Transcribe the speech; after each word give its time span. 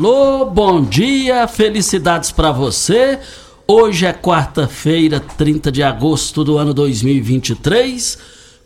Alô, 0.00 0.46
bom 0.46 0.82
dia, 0.82 1.46
felicidades 1.46 2.32
para 2.32 2.50
você. 2.50 3.18
Hoje 3.68 4.06
é 4.06 4.14
quarta-feira, 4.14 5.20
30 5.20 5.70
de 5.70 5.82
agosto 5.82 6.42
do 6.42 6.56
ano 6.56 6.72
2023. 6.72 8.16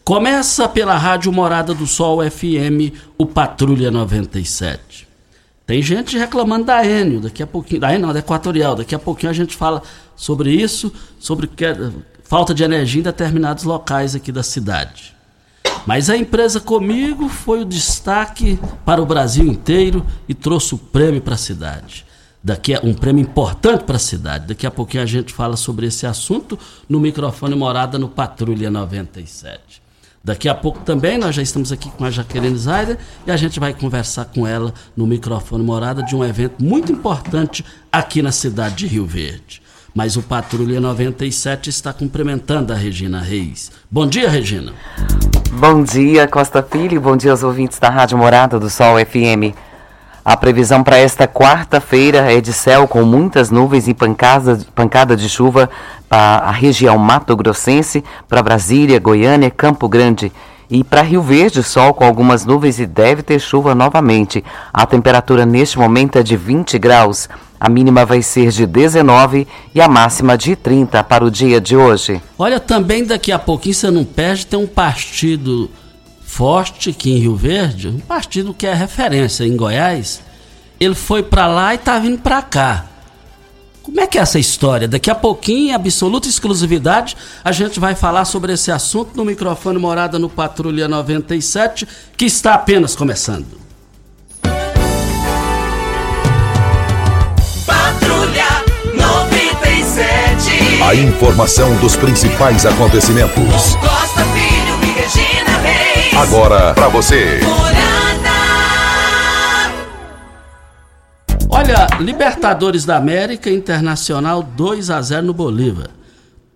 Começa 0.05 0.69
pela 0.69 0.97
Rádio 0.97 1.33
Morada 1.33 1.75
do 1.75 1.89
Sol 1.89 2.21
FM, 2.23 2.95
o 3.19 3.27
Patrulha 3.27 3.91
97. 3.91 5.09
Tem 5.67 5.83
gente 5.83 6.17
reclamando 6.17 6.67
da 6.67 6.87
Enio, 6.87 7.19
daqui 7.19 7.43
a 7.43 7.49
pouquinho, 7.49 7.81
da 7.81 7.89
Enio 7.93 8.07
não, 8.07 8.13
da 8.13 8.21
Equatorial, 8.21 8.77
daqui 8.77 8.95
a 8.95 8.99
pouquinho 9.01 9.31
a 9.31 9.35
gente 9.35 9.57
fala 9.57 9.83
sobre 10.15 10.53
isso, 10.53 10.93
sobre 11.19 11.49
que, 11.49 11.65
falta 12.23 12.55
de 12.55 12.63
energia 12.63 13.01
em 13.01 13.03
determinados 13.03 13.65
locais 13.65 14.15
aqui 14.15 14.31
da 14.31 14.45
cidade. 14.45 15.14
Mas 15.87 16.09
a 16.09 16.17
empresa 16.17 16.61
comigo 16.61 17.29
foi 17.29 17.63
o 17.63 17.65
destaque 17.65 18.59
para 18.85 19.03
o 19.03 19.07
Brasil 19.07 19.47
inteiro 19.47 20.05
e 20.29 20.35
trouxe 20.35 20.75
o 20.75 20.79
prêmio 20.79 21.21
para 21.21 21.35
a 21.35 21.39
cidade. 21.39 22.07
Daqui 22.43 22.75
a, 22.75 22.81
um 22.83 22.93
prêmio 22.93 23.23
importante 23.23 23.85
para 23.85 23.97
a 23.97 23.99
cidade. 23.99 24.49
Daqui 24.49 24.67
a 24.67 24.71
pouquinho 24.71 25.03
a 25.03 25.07
gente 25.07 25.33
fala 25.33 25.57
sobre 25.57 25.87
esse 25.87 26.07
assunto 26.07 26.59
no 26.89 27.01
microfone 27.01 27.55
Morada 27.55 27.99
no 27.99 28.09
Patrulha 28.09 28.71
97. 28.71 29.83
Daqui 30.25 30.49
a 30.49 30.55
pouco 30.55 30.79
também 30.81 31.19
nós 31.19 31.35
já 31.35 31.43
estamos 31.43 31.71
aqui 31.71 31.91
com 31.91 32.03
a 32.03 32.11
Jaqueline 32.11 32.57
Zayder 32.57 32.99
e 33.27 33.31
a 33.31 33.37
gente 33.37 33.61
vai 33.61 33.75
conversar 33.75 34.25
com 34.25 34.47
ela 34.47 34.73
no 34.97 35.07
microfone 35.07 35.63
Morada 35.63 36.03
de 36.03 36.17
um 36.17 36.25
evento 36.25 36.65
muito 36.65 36.91
importante 36.91 37.63
aqui 37.93 38.23
na 38.23 38.33
cidade 38.33 38.77
de 38.77 38.87
Rio 38.87 39.05
Verde. 39.05 39.61
Mas 39.95 40.17
o 40.17 40.23
Patrulha 40.23 40.81
97 40.81 41.71
está 41.71 41.93
cumprimentando 41.93 42.73
a 42.73 42.77
Regina 42.77 43.21
Reis. 43.21 43.71
Bom 43.89 44.09
dia, 44.09 44.29
Regina. 44.29 44.73
Bom 45.53 45.85
dia, 45.85 46.27
Costa 46.27 46.61
Filho. 46.69 47.01
Bom 47.01 47.17
dia 47.17 47.31
aos 47.31 47.45
ouvintes 47.45 47.79
da 47.79 47.91
Rádio 47.91 48.19
Morada 48.19 48.59
do 48.59 48.69
Sol 48.69 48.97
FM. 48.99 49.55
A 50.25 50.37
previsão 50.37 50.83
para 50.83 50.99
esta 50.99 51.29
quarta-feira 51.29 52.33
é 52.33 52.41
de 52.41 52.53
céu 52.53 52.89
com 52.89 53.05
muitas 53.05 53.53
nuvens 53.53 53.87
e 53.87 53.95
pancada, 53.95 54.59
pancada 54.75 55.17
de 55.17 55.29
chuva 55.29 55.71
para 56.09 56.39
a 56.39 56.51
região 56.51 56.99
Mato 56.99 57.37
Grossense, 57.37 58.03
para 58.29 58.43
Brasília, 58.43 58.99
Goiânia, 58.99 59.49
Campo 59.49 59.89
Grande. 59.89 60.33
E 60.69 60.83
para 60.83 61.03
Rio 61.03 61.23
Verde, 61.23 61.63
sol 61.63 61.95
com 61.95 62.05
algumas 62.05 62.45
nuvens 62.45 62.81
e 62.81 62.87
deve 62.87 63.23
ter 63.23 63.39
chuva 63.39 63.77
novamente. 63.77 64.43
A 64.73 64.85
temperatura 64.87 65.47
neste 65.47 65.79
momento 65.79 66.19
é 66.19 66.23
de 66.25 66.37
20 66.37 66.81
graus. 66.81 67.29
A 67.65 67.71
mínima 67.71 68.05
vai 68.05 68.21
ser 68.21 68.51
de 68.51 68.67
19 68.67 69.49
e 69.75 69.81
a 69.81 69.89
máxima 69.89 70.37
de 70.37 70.55
30 70.55 71.03
para 71.03 71.25
o 71.25 71.31
dia 71.31 71.59
de 71.59 71.75
hoje. 71.75 72.21
Olha, 72.39 72.61
também 72.61 73.07
daqui 73.07 73.33
a 73.33 73.39
pouquinho 73.39 73.75
você 73.75 73.91
não 73.91 74.05
perde, 74.05 74.45
tem 74.45 74.59
um 74.59 74.67
partido 74.67 75.71
forte 76.23 76.91
aqui 76.91 77.13
em 77.13 77.21
Rio 77.21 77.35
Verde, 77.35 77.89
um 77.89 78.01
partido 78.01 78.53
que 78.53 78.67
é 78.67 78.75
referência 78.75 79.45
em 79.45 79.57
Goiás. 79.57 80.21
Ele 80.79 80.95
foi 80.95 81.23
para 81.23 81.47
lá 81.47 81.73
e 81.75 81.79
tá 81.79 81.99
vindo 81.99 82.19
para 82.19 82.43
cá. 82.43 82.85
Como 83.83 83.99
é 83.99 84.07
que 84.07 84.19
é 84.19 84.21
essa 84.21 84.39
história? 84.39 84.87
Daqui 84.87 85.11
a 85.11 85.15
pouquinho, 85.15 85.71
em 85.71 85.73
absoluta 85.73 86.29
exclusividade, 86.29 87.17
a 87.43 87.51
gente 87.51 87.81
vai 87.81 87.95
falar 87.95 88.27
sobre 88.27 88.53
esse 88.53 88.71
assunto 88.71 89.17
no 89.17 89.25
microfone 89.25 89.79
Morada 89.79 90.19
no 90.19 90.29
Patrulha 90.29 90.87
97, 90.87 91.89
que 92.15 92.27
está 92.27 92.53
apenas 92.53 92.95
começando. 92.95 93.64
A 100.83 100.95
informação 100.95 101.77
dos 101.77 101.97
principais 101.97 102.65
acontecimentos. 102.65 103.77
Costa 103.77 104.25
Filho 104.25 104.83
e 104.83 104.93
Regina 104.99 105.59
Reis. 105.59 106.15
Agora 106.15 106.75
para 106.75 106.89
você. 106.89 107.41
Olha, 111.49 111.87
Libertadores 112.01 112.85
da 112.85 112.97
América 112.97 113.51
Internacional 113.51 114.43
2 114.43 114.91
a 114.91 115.03
0 115.03 115.27
no 115.27 115.35
Bolívar. 115.35 115.91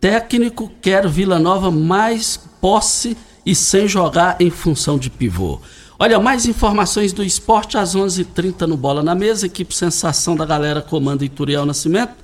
Técnico 0.01 0.71
quer 0.81 1.07
Vila 1.09 1.39
Nova 1.39 1.71
mais 1.71 2.39
posse 2.61 3.17
e 3.45 3.55
sem 3.55 3.87
jogar 3.87 4.37
em 4.41 4.51
função 4.51 4.99
de 4.99 5.11
pivô. 5.11 5.61
Olha, 5.99 6.19
mais 6.19 6.47
informações 6.47 7.13
do 7.13 7.25
esporte 7.25 7.77
às 7.77 7.95
11:30 7.95 8.21
h 8.21 8.31
30 8.35 8.67
no 8.67 8.77
Bola 8.77 9.03
na 9.03 9.15
Mesa. 9.15 9.47
Equipe 9.47 9.75
Sensação 9.75 10.37
da 10.37 10.47
Galera 10.47 10.81
comanda 10.81 11.25
Ituriel 11.25 11.67
Nascimento 11.67 12.15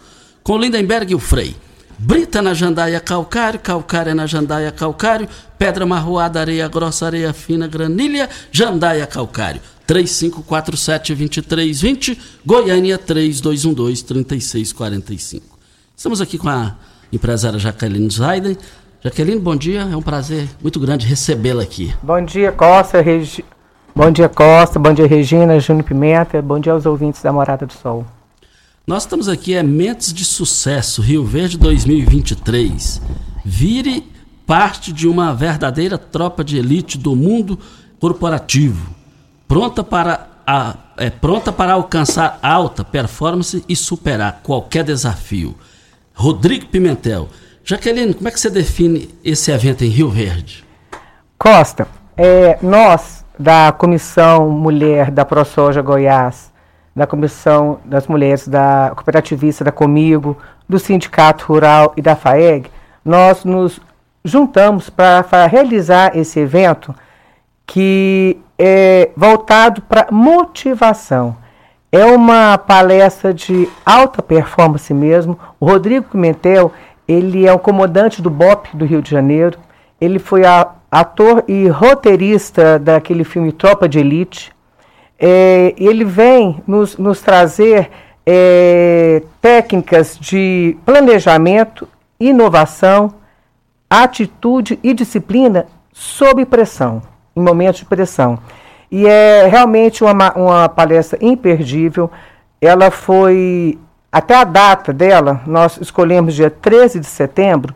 com 0.44 0.58
Lindenberg 0.58 1.10
e 1.10 1.14
o 1.14 1.18
Frei. 1.18 1.56
Brita 1.98 2.40
na 2.42 2.54
jandaia 2.54 3.00
calcário, 3.00 3.58
calcária 3.60 4.14
na 4.14 4.26
jandaia 4.26 4.70
calcário, 4.72 5.28
pedra 5.58 5.84
marroada, 5.86 6.40
areia 6.40 6.66
grossa, 6.68 7.06
areia 7.06 7.32
fina, 7.32 7.68
granilha, 7.68 8.28
jandaia 8.50 9.06
calcário. 9.06 9.60
3547-2320, 9.86 12.18
Goiânia 12.44 12.98
3212-3645. 12.98 15.42
Estamos 15.96 16.20
aqui 16.20 16.36
com 16.36 16.48
a 16.48 16.74
empresária 17.12 17.56
Jaqueline 17.58 18.10
Zaiden. 18.10 18.58
Jaqueline, 19.02 19.40
bom 19.40 19.54
dia, 19.54 19.82
é 19.82 19.96
um 19.96 20.02
prazer 20.02 20.48
muito 20.62 20.80
grande 20.80 21.06
recebê-la 21.06 21.62
aqui. 21.62 21.94
Bom 22.02 22.24
dia, 22.24 22.50
Costa, 22.50 23.00
Regi... 23.00 23.44
bom 23.94 24.10
dia, 24.10 24.28
Costa, 24.28 24.76
bom 24.78 24.92
dia, 24.92 25.06
Regina, 25.06 25.60
Júnior 25.60 25.84
Pimenta, 25.84 26.42
bom 26.42 26.58
dia 26.58 26.72
aos 26.72 26.86
ouvintes 26.86 27.22
da 27.22 27.32
Morada 27.32 27.64
do 27.66 27.72
Sol. 27.72 28.04
Nós 28.86 29.04
estamos 29.04 29.30
aqui, 29.30 29.54
é 29.54 29.62
Mentes 29.62 30.12
de 30.12 30.26
Sucesso, 30.26 31.00
Rio 31.00 31.24
Verde 31.24 31.56
2023. 31.56 33.00
Vire 33.42 34.06
parte 34.46 34.92
de 34.92 35.08
uma 35.08 35.32
verdadeira 35.32 35.96
tropa 35.96 36.44
de 36.44 36.58
elite 36.58 36.98
do 36.98 37.16
mundo 37.16 37.58
corporativo, 37.98 38.94
pronta 39.48 39.82
para, 39.82 40.28
a, 40.46 40.74
é, 40.98 41.08
pronta 41.08 41.50
para 41.50 41.72
alcançar 41.72 42.38
alta 42.42 42.84
performance 42.84 43.64
e 43.66 43.74
superar 43.74 44.40
qualquer 44.42 44.84
desafio. 44.84 45.54
Rodrigo 46.12 46.66
Pimentel. 46.66 47.30
Jaqueline, 47.64 48.12
como 48.12 48.28
é 48.28 48.30
que 48.30 48.38
você 48.38 48.50
define 48.50 49.08
esse 49.24 49.50
evento 49.50 49.82
em 49.82 49.88
Rio 49.88 50.10
Verde? 50.10 50.62
Costa, 51.38 51.88
é, 52.18 52.58
nós 52.60 53.24
da 53.38 53.72
Comissão 53.72 54.50
Mulher 54.50 55.10
da 55.10 55.24
ProSoja 55.24 55.80
Goiás 55.80 56.52
da 56.94 57.06
Comissão 57.06 57.80
das 57.84 58.06
Mulheres 58.06 58.46
da 58.46 58.92
Cooperativista 58.94 59.64
da 59.64 59.72
Comigo, 59.72 60.36
do 60.68 60.78
Sindicato 60.78 61.46
Rural 61.46 61.92
e 61.96 62.02
da 62.02 62.14
FAEG, 62.14 62.70
nós 63.04 63.44
nos 63.44 63.80
juntamos 64.24 64.88
para 64.88 65.46
realizar 65.46 66.16
esse 66.16 66.40
evento 66.40 66.94
que 67.66 68.38
é 68.58 69.10
voltado 69.16 69.82
para 69.82 70.06
motivação. 70.10 71.36
É 71.90 72.04
uma 72.04 72.58
palestra 72.58 73.32
de 73.32 73.68
alta 73.84 74.22
performance 74.22 74.92
mesmo. 74.92 75.38
O 75.60 75.66
Rodrigo 75.66 76.06
Pimentel, 76.10 76.72
ele 77.06 77.46
é 77.46 77.52
o 77.52 77.58
comandante 77.58 78.20
do 78.22 78.30
BOP 78.30 78.68
do 78.74 78.84
Rio 78.84 79.02
de 79.02 79.10
Janeiro. 79.10 79.58
Ele 80.00 80.18
foi 80.18 80.44
a, 80.44 80.70
ator 80.90 81.44
e 81.48 81.66
roteirista 81.66 82.78
daquele 82.78 83.24
filme 83.24 83.52
Tropa 83.52 83.88
de 83.88 83.98
Elite 83.98 84.53
é, 85.18 85.74
ele 85.76 86.04
vem 86.04 86.62
nos, 86.66 86.96
nos 86.96 87.20
trazer 87.20 87.90
é, 88.26 89.22
técnicas 89.40 90.18
de 90.18 90.76
planejamento, 90.84 91.88
inovação, 92.18 93.14
atitude 93.88 94.78
e 94.82 94.92
disciplina 94.92 95.66
sob 95.92 96.44
pressão, 96.46 97.02
em 97.36 97.40
momentos 97.40 97.80
de 97.80 97.86
pressão. 97.86 98.38
E 98.90 99.06
é 99.06 99.46
realmente 99.46 100.02
uma, 100.02 100.32
uma 100.34 100.68
palestra 100.68 101.18
imperdível. 101.20 102.10
Ela 102.60 102.90
foi, 102.90 103.78
até 104.10 104.34
a 104.36 104.44
data 104.44 104.92
dela, 104.92 105.40
nós 105.46 105.78
escolhemos 105.80 106.34
dia 106.34 106.50
13 106.50 107.00
de 107.00 107.06
setembro, 107.06 107.74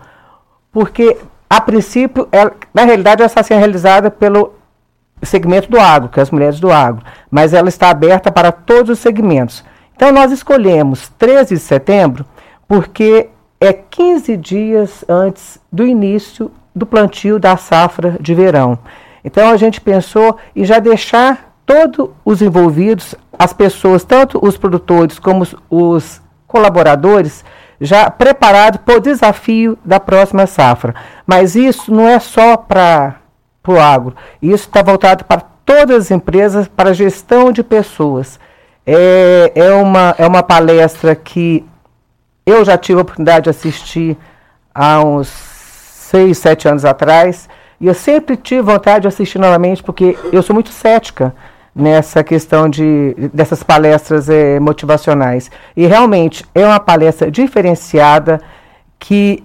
porque, 0.72 1.16
a 1.48 1.60
princípio, 1.60 2.28
ela, 2.30 2.52
na 2.72 2.84
realidade, 2.84 3.20
ela 3.20 3.26
está 3.26 3.42
sendo 3.42 3.58
realizada 3.58 4.10
pelo 4.10 4.52
segmento 5.26 5.70
do 5.70 5.78
agro, 5.78 6.08
que 6.08 6.20
é 6.20 6.22
as 6.22 6.30
mulheres 6.30 6.60
do 6.60 6.70
agro, 6.70 7.04
mas 7.30 7.52
ela 7.52 7.68
está 7.68 7.90
aberta 7.90 8.30
para 8.30 8.52
todos 8.52 8.90
os 8.90 8.98
segmentos. 8.98 9.64
Então 9.94 10.12
nós 10.12 10.30
escolhemos 10.30 11.08
13 11.18 11.54
de 11.54 11.60
setembro 11.60 12.24
porque 12.66 13.28
é 13.60 13.72
15 13.72 14.36
dias 14.36 15.04
antes 15.08 15.58
do 15.72 15.86
início 15.86 16.50
do 16.74 16.86
plantio 16.86 17.38
da 17.38 17.56
safra 17.56 18.16
de 18.20 18.34
verão. 18.34 18.78
Então 19.24 19.50
a 19.50 19.56
gente 19.56 19.80
pensou 19.80 20.36
em 20.54 20.64
já 20.64 20.78
deixar 20.78 21.52
todos 21.66 22.10
os 22.24 22.40
envolvidos, 22.40 23.14
as 23.38 23.52
pessoas, 23.52 24.04
tanto 24.04 24.38
os 24.42 24.56
produtores 24.56 25.18
como 25.18 25.42
os, 25.42 25.54
os 25.68 26.22
colaboradores, 26.46 27.44
já 27.80 28.10
preparados 28.10 28.80
para 28.84 28.96
o 28.96 29.00
desafio 29.00 29.78
da 29.84 30.00
próxima 30.00 30.46
safra. 30.46 30.94
Mas 31.26 31.54
isso 31.54 31.92
não 31.92 32.08
é 32.08 32.18
só 32.18 32.56
para 32.56 33.16
o 33.72 33.80
agro, 33.80 34.14
isso 34.40 34.66
está 34.66 34.82
voltado 34.82 35.24
para 35.24 35.42
todas 35.64 36.06
as 36.06 36.10
empresas, 36.10 36.68
para 36.68 36.90
a 36.90 36.94
gestão 36.94 37.52
de 37.52 37.62
pessoas. 37.62 38.38
É, 38.86 39.52
é, 39.54 39.72
uma, 39.72 40.14
é 40.16 40.26
uma 40.26 40.42
palestra 40.42 41.14
que 41.14 41.64
eu 42.46 42.64
já 42.64 42.78
tive 42.78 42.98
a 42.98 43.02
oportunidade 43.02 43.44
de 43.44 43.50
assistir 43.50 44.16
há 44.74 45.04
uns 45.04 45.28
seis, 45.28 46.38
sete 46.38 46.66
anos 46.66 46.84
atrás, 46.84 47.48
e 47.80 47.86
eu 47.86 47.94
sempre 47.94 48.36
tive 48.36 48.62
vontade 48.62 49.02
de 49.02 49.08
assistir 49.08 49.38
novamente, 49.38 49.82
porque 49.82 50.16
eu 50.32 50.42
sou 50.42 50.54
muito 50.54 50.70
cética 50.70 51.34
nessa 51.74 52.24
questão 52.24 52.68
de, 52.68 53.14
dessas 53.32 53.62
palestras 53.62 54.28
é, 54.28 54.58
motivacionais. 54.58 55.50
E 55.76 55.86
realmente 55.86 56.44
é 56.54 56.64
uma 56.64 56.80
palestra 56.80 57.30
diferenciada 57.30 58.40
que 58.98 59.44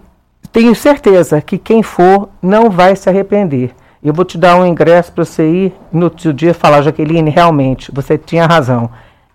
tenho 0.52 0.74
certeza 0.74 1.42
que 1.42 1.58
quem 1.58 1.84
for 1.84 2.30
não 2.42 2.70
vai 2.70 2.96
se 2.96 3.10
arrepender. 3.10 3.72
Eu 4.04 4.14
vou 4.14 4.26
te 4.26 4.38
dar 4.38 4.56
um 4.58 4.66
ingresso 4.66 5.12
para 5.12 5.24
você 5.24 5.50
ir 5.50 5.74
no 5.92 6.06
outro 6.06 6.34
dia 6.34 6.54
falar, 6.54 6.82
Jaqueline, 6.82 7.30
realmente, 7.30 7.92
você 7.94 8.18
tinha 8.18 8.46
razão. 8.46 8.90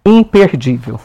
Imperdível. 0.05 1.00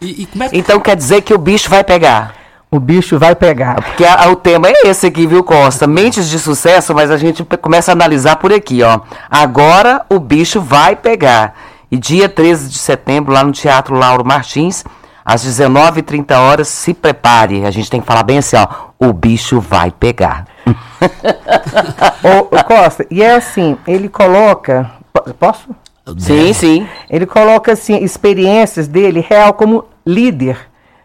E, 0.00 0.22
e 0.22 0.42
é 0.42 0.48
que... 0.48 0.58
Então 0.58 0.80
quer 0.80 0.96
dizer 0.96 1.22
que 1.22 1.34
o 1.34 1.38
bicho 1.38 1.68
vai 1.68 1.84
pegar? 1.84 2.34
o 2.70 2.80
bicho 2.80 3.18
vai 3.18 3.34
pegar. 3.34 3.76
Porque 3.82 4.04
a, 4.04 4.28
o 4.28 4.36
tema 4.36 4.68
é 4.68 4.88
esse 4.88 5.06
aqui, 5.06 5.26
viu, 5.26 5.42
Costa? 5.42 5.86
Mentes 5.86 6.28
de 6.28 6.38
sucesso, 6.38 6.94
mas 6.94 7.10
a 7.10 7.16
gente 7.16 7.44
começa 7.60 7.92
a 7.92 7.94
analisar 7.94 8.36
por 8.36 8.52
aqui, 8.52 8.82
ó. 8.82 9.00
Agora 9.30 10.04
o 10.08 10.18
bicho 10.18 10.60
vai 10.60 10.96
pegar. 10.96 11.54
E 11.90 11.96
dia 11.96 12.28
13 12.28 12.68
de 12.68 12.78
setembro, 12.78 13.32
lá 13.32 13.44
no 13.44 13.52
Teatro 13.52 13.94
Lauro 13.94 14.24
Martins, 14.24 14.84
às 15.26 15.44
19h30 15.44 16.38
horas, 16.38 16.68
se 16.68 16.94
prepare. 16.94 17.66
A 17.66 17.70
gente 17.72 17.90
tem 17.90 18.00
que 18.00 18.06
falar 18.06 18.22
bem 18.22 18.38
assim, 18.38 18.56
ó. 18.56 18.68
O 18.96 19.12
bicho 19.12 19.60
vai 19.60 19.90
pegar. 19.90 20.46
ô, 22.22 22.56
ô, 22.56 22.64
Costa, 22.64 23.04
e 23.10 23.22
é 23.24 23.34
assim, 23.34 23.76
ele 23.88 24.08
coloca. 24.08 24.88
Posso? 25.38 25.74
Sim, 26.16 26.52
sim. 26.52 26.86
Ele 27.10 27.26
coloca 27.26 27.72
assim, 27.72 27.96
experiências 27.96 28.86
dele 28.86 29.20
real 29.20 29.52
como 29.52 29.84
líder 30.06 30.56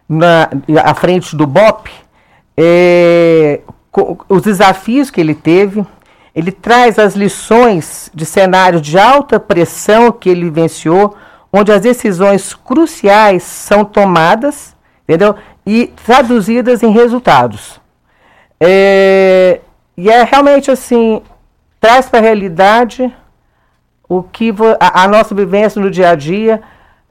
na, 0.07 0.49
à 0.83 0.93
frente 0.93 1.35
do 1.35 1.47
BOP, 1.47 1.89
é, 2.57 3.61
os 4.29 4.41
desafios 4.41 5.09
que 5.09 5.21
ele 5.21 5.33
teve, 5.33 5.85
ele 6.35 6.51
traz 6.51 6.99
as 6.99 7.15
lições 7.15 8.11
de 8.13 8.25
cenários 8.25 8.81
de 8.81 8.99
alta 8.99 9.39
pressão 9.39 10.11
que 10.11 10.29
ele 10.29 10.43
vivenciou, 10.43 11.15
onde 11.51 11.71
as 11.71 11.81
decisões 11.81 12.53
cruciais 12.53 13.43
são 13.43 13.83
tomadas, 13.83 14.75
entendeu? 15.03 15.35
E 15.65 15.87
traduzidas 16.05 16.81
em 16.81 16.91
resultados. 16.91 17.81
É, 18.59 19.59
e 19.97 20.09
é 20.09 20.23
realmente 20.23 20.71
assim, 20.71 21.21
traz 21.79 22.07
para 22.07 22.19
a 22.19 22.21
realidade 22.21 23.13
o 24.07 24.23
que 24.23 24.53
a, 24.79 25.03
a 25.03 25.07
nossa 25.07 25.33
vivência 25.33 25.81
no 25.81 25.89
dia 25.89 26.09
a 26.09 26.15
dia, 26.15 26.61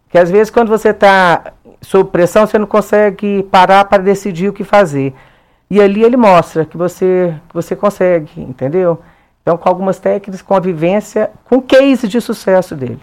que 0.08 0.19
às 0.19 0.31
vezes 0.31 0.50
quando 0.50 0.69
você 0.69 0.90
está 0.90 1.52
sob 1.81 2.10
pressão, 2.10 2.46
você 2.46 2.58
não 2.58 2.66
consegue 2.66 3.43
parar 3.44 3.84
para 3.84 4.02
decidir 4.02 4.48
o 4.48 4.52
que 4.52 4.64
fazer. 4.64 5.14
E 5.70 5.81
ali 5.81 6.02
ele 6.02 6.16
mostra 6.16 6.64
que 6.64 6.76
você, 6.76 7.34
que 7.48 7.54
você 7.54 7.76
consegue, 7.76 8.40
entendeu? 8.40 9.00
Então, 9.43 9.56
com 9.56 9.69
algumas 9.69 9.98
técnicas, 9.98 10.43
com 10.43 10.54
a 10.54 10.60
vivência, 10.60 11.31
com 11.44 11.56
o 11.56 11.62
case 11.62 12.06
de 12.06 12.20
sucesso 12.20 12.75
dele. 12.75 13.00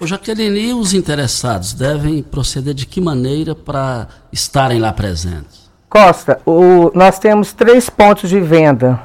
Ô 0.00 0.06
Jaqueline, 0.06 0.60
e 0.60 0.72
os 0.72 0.94
interessados 0.94 1.72
devem 1.72 2.22
proceder 2.22 2.72
de 2.72 2.86
que 2.86 3.00
maneira 3.00 3.52
para 3.52 4.06
estarem 4.32 4.78
lá 4.78 4.92
presentes? 4.92 5.68
Costa, 5.90 6.40
o, 6.46 6.92
nós 6.94 7.18
temos 7.18 7.52
três 7.52 7.90
pontos 7.90 8.30
de 8.30 8.38
venda 8.38 9.00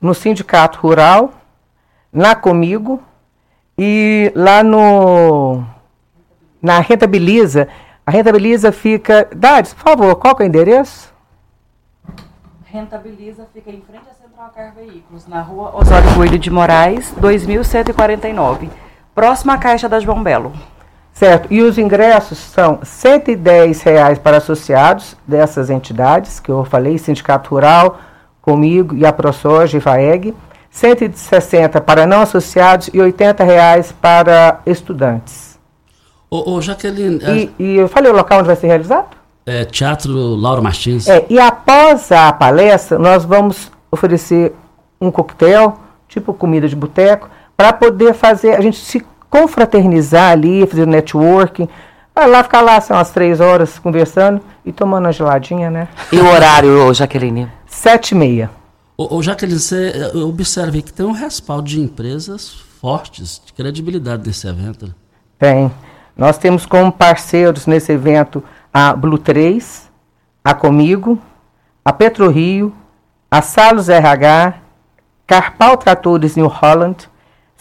no 0.00 0.14
Sindicato 0.14 0.78
Rural, 0.78 1.32
na 2.12 2.36
Comigo 2.36 3.02
e 3.76 4.30
lá 4.36 4.62
no 4.62 5.64
na 6.62 6.78
Rentabiliza. 6.78 7.66
A 8.06 8.12
Rentabiliza 8.12 8.70
fica. 8.70 9.28
Dades, 9.34 9.74
por 9.74 9.82
favor, 9.82 10.14
qual 10.14 10.36
é 10.38 10.44
o 10.44 10.46
endereço? 10.46 11.12
Rentabiliza 12.64 13.44
fica 13.52 13.70
em 13.70 13.82
frente 13.82 14.04
à 14.08 14.14
Central 14.14 14.50
Car 14.54 14.72
Veículos, 14.72 15.26
na 15.26 15.42
rua 15.42 15.74
Osório 15.76 16.14
Coelho 16.14 16.38
de 16.38 16.48
Moraes, 16.48 17.12
2149. 17.18 18.70
Próxima 19.14 19.54
à 19.54 19.58
Caixa 19.58 19.88
da 19.88 20.00
João 20.00 20.22
Belo. 20.22 20.52
Certo. 21.12 21.52
E 21.52 21.60
os 21.60 21.76
ingressos 21.78 22.38
são 22.38 22.80
110 22.82 23.82
reais 23.82 24.18
para 24.18 24.38
associados 24.38 25.16
dessas 25.26 25.70
entidades, 25.70 26.40
que 26.40 26.50
eu 26.50 26.64
falei, 26.64 26.96
Sindicato 26.98 27.50
Rural, 27.50 27.98
Comigo 28.40 28.96
e 28.96 29.06
a 29.06 29.12
ProSoja 29.12 29.78
e 29.78 29.80
FAEG. 29.80 30.34
160 30.70 31.80
para 31.82 32.06
não 32.06 32.22
associados 32.22 32.88
e 32.92 33.00
80 33.00 33.44
reais 33.44 33.92
para 33.92 34.60
estudantes. 34.64 35.60
Ô, 36.30 36.54
ô 36.54 36.60
Jaqueline. 36.62 37.20
E, 37.22 37.50
e, 37.62 37.76
eu 37.76 37.88
falei 37.88 38.10
o 38.10 38.16
local 38.16 38.38
onde 38.38 38.46
vai 38.46 38.56
ser 38.56 38.68
realizado? 38.68 39.14
É, 39.44 39.66
Teatro 39.66 40.12
Lauro 40.34 40.62
Martins. 40.62 41.06
É, 41.06 41.26
e 41.28 41.38
após 41.38 42.10
a 42.10 42.32
palestra, 42.32 42.98
nós 42.98 43.22
vamos 43.22 43.70
oferecer 43.90 44.54
um 44.98 45.10
coquetel, 45.10 45.78
tipo 46.08 46.32
comida 46.32 46.66
de 46.66 46.74
boteco, 46.74 47.28
para 47.62 47.72
poder 47.72 48.12
fazer, 48.12 48.56
a 48.56 48.60
gente 48.60 48.76
se 48.76 49.06
confraternizar 49.30 50.32
ali, 50.32 50.66
fazer 50.66 50.84
networking. 50.84 51.68
Vai 52.12 52.28
lá 52.28 52.42
ficar 52.42 52.60
lá, 52.60 52.80
são 52.80 52.96
umas 52.96 53.12
três 53.12 53.38
horas 53.38 53.78
conversando 53.78 54.40
e 54.64 54.72
tomando 54.72 55.04
uma 55.04 55.12
geladinha, 55.12 55.70
né? 55.70 55.86
E 56.10 56.18
o 56.18 56.26
horário, 56.26 56.92
Jaqueline? 56.92 57.48
Sete 57.64 58.10
e 58.10 58.14
meia. 58.16 58.50
Ô, 58.96 59.16
ô 59.16 59.22
Jaqueline, 59.22 59.60
você 59.60 60.10
observe 60.12 60.82
que 60.82 60.92
tem 60.92 61.06
um 61.06 61.12
respaldo 61.12 61.68
de 61.68 61.80
empresas 61.80 62.50
fortes, 62.80 63.40
de 63.46 63.52
credibilidade 63.52 64.26
nesse 64.26 64.48
evento. 64.48 64.92
Tem. 65.38 65.70
Nós 66.16 66.38
temos 66.38 66.66
como 66.66 66.90
parceiros 66.90 67.68
nesse 67.68 67.92
evento 67.92 68.42
a 68.74 68.92
Blue 68.92 69.18
3, 69.18 69.88
a 70.44 70.52
Comigo, 70.52 71.16
a 71.84 71.92
PetroRio, 71.92 72.74
a 73.30 73.40
Salos 73.40 73.88
RH, 73.88 74.54
Carpal 75.28 75.76
Tratores 75.76 76.34
New 76.34 76.48
Holland, 76.48 77.11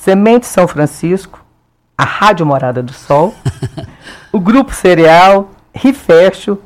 Semente 0.01 0.48
São 0.48 0.67
Francisco, 0.67 1.46
a 1.96 2.03
Rádio 2.03 2.43
Morada 2.43 2.81
do 2.81 2.91
Sol, 2.91 3.36
o 4.34 4.39
Grupo 4.39 4.74
Cereal, 4.74 5.51
Rifecho, 5.72 6.58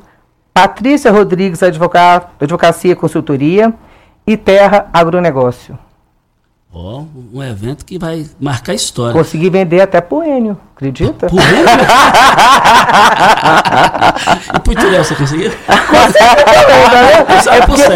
Patrícia 0.53 1.11
Rodrigues 1.11 1.61
Advocacia 1.61 2.93
e 2.93 2.95
Consultoria 2.95 3.73
e 4.25 4.37
Terra 4.37 4.89
Agronegócio. 4.93 5.77
Ó, 6.73 7.01
oh, 7.01 7.07
um 7.37 7.43
evento 7.43 7.85
que 7.85 7.99
vai 7.99 8.25
marcar 8.39 8.73
história. 8.73 9.11
Consegui 9.11 9.49
vender 9.49 9.81
até 9.81 9.99
pro 9.99 10.23
Enio, 10.23 10.57
acredita? 10.73 11.27
Pro 11.27 11.37
Enio? 11.37 11.51
e 14.55 14.59
pro 14.61 14.71
Ituriel 14.71 15.03
você 15.03 15.13
conseguiu? 15.13 15.51
Consegui 15.51 16.45
também, 16.45 16.71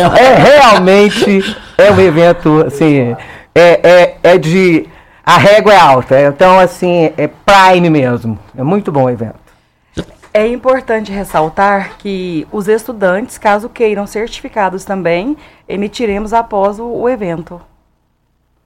né? 0.04 0.10
É, 0.20 0.24
é 0.24 0.36
realmente 0.36 1.56
é 1.78 1.90
um 1.92 2.00
evento, 2.02 2.66
assim, 2.68 3.16
é, 3.56 3.90
é, 3.90 4.18
é 4.22 4.38
de... 4.38 4.99
A 5.30 5.38
régua 5.38 5.72
é 5.72 5.78
alta, 5.80 6.20
então, 6.24 6.58
assim, 6.58 7.14
é 7.16 7.28
prime 7.28 7.88
mesmo. 7.88 8.40
É 8.58 8.64
muito 8.64 8.92
bom 8.92 9.04
o 9.04 9.10
evento. 9.12 9.36
É 10.34 10.48
importante 10.48 11.12
ressaltar 11.12 11.98
que 12.00 12.48
os 12.52 12.68
estudantes, 12.68 13.38
caso 13.38 13.70
queiram 13.70 14.08
certificados 14.08 14.84
também, 14.84 15.38
emitiremos 15.68 16.34
após 16.34 16.80
o, 16.80 16.86
o 16.88 17.08
evento. 17.08 17.62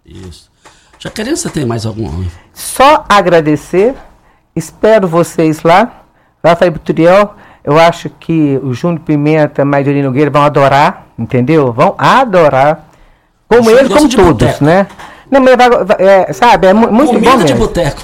Isso. 0.06 0.50
Jaqueline, 0.98 1.36
você 1.36 1.50
tem 1.50 1.66
mais 1.66 1.86
algum? 1.86 2.24
Só 2.54 3.04
agradecer. 3.10 3.94
Espero 4.56 5.06
vocês 5.06 5.64
lá. 5.64 6.04
Rafael 6.42 6.72
Buturiel, 6.72 7.36
eu 7.62 7.78
acho 7.78 8.10
que 8.10 8.58
o 8.64 8.74
Júnior 8.74 9.02
Pimenta 9.02 9.64
e 9.64 9.66
Maidolino 9.66 10.08
Nogueira 10.08 10.32
vão 10.32 10.44
adorar, 10.44 11.08
entendeu? 11.20 11.74
Vão 11.74 11.94
adorar. 11.98 12.88
Como 13.50 13.70
eles, 13.70 13.92
como 13.92 14.08
todos, 14.08 14.16
boteco. 14.16 14.64
né? 14.64 14.88
Não, 15.34 15.42
mas, 15.42 15.58
é, 15.98 16.32
sabe, 16.32 16.68
é 16.68 16.74
muito 16.74 17.14
Comida 17.14 17.32
bom 17.32 17.44
de 17.44 17.54
boteco. 17.56 18.02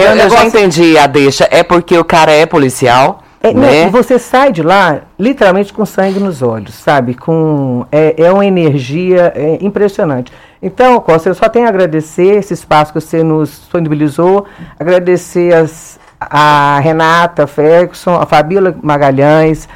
eu, 0.00 0.16
eu 0.16 0.30
já 0.30 0.44
entendi 0.46 0.96
a 0.96 1.06
deixa. 1.06 1.46
É 1.50 1.62
porque 1.62 1.98
o 1.98 2.04
cara 2.04 2.32
é 2.32 2.46
policial. 2.46 3.22
É, 3.42 3.52
né? 3.52 3.84
não, 3.84 3.90
você 3.90 4.18
sai 4.18 4.52
de 4.52 4.62
lá 4.62 5.00
literalmente 5.18 5.70
com 5.70 5.84
sangue 5.84 6.18
nos 6.18 6.40
olhos, 6.40 6.74
sabe? 6.74 7.12
Com, 7.12 7.84
é, 7.92 8.14
é 8.16 8.32
uma 8.32 8.46
energia 8.46 9.32
é, 9.36 9.58
impressionante. 9.60 10.32
Então, 10.62 10.98
Costa, 11.00 11.28
eu 11.28 11.34
só 11.34 11.46
tenho 11.48 11.66
a 11.66 11.68
agradecer 11.68 12.38
esse 12.38 12.54
espaço 12.54 12.92
que 12.92 13.00
você 13.00 13.22
nos 13.22 13.50
disponibilizou, 13.50 14.46
agradecer 14.78 15.52
as, 15.54 16.00
a 16.18 16.78
Renata 16.78 17.46
Ferguson, 17.46 18.14
a 18.14 18.24
Fabíola 18.24 18.74
Magalhães, 18.80 19.68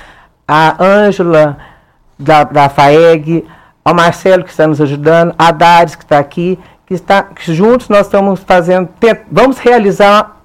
a 0.49 0.83
Ângela 0.83 1.59
da, 2.19 2.45
da 2.45 2.69
FAEG, 2.71 3.45
ao 3.85 3.95
Marcelo 3.95 4.45
que 4.45 4.51
está 4.51 4.67
nos 4.67 4.81
ajudando, 4.81 5.35
a 5.39 5.51
Dares 5.51 5.95
que 5.95 6.05
está 6.05 6.19
aqui, 6.19 6.59
que 6.87 6.95
está 6.95 7.23
que 7.23 7.53
juntos 7.53 7.89
nós 7.89 8.07
estamos 8.07 8.41
fazendo, 8.41 8.89
vamos 9.31 9.59
realizar 9.59 10.41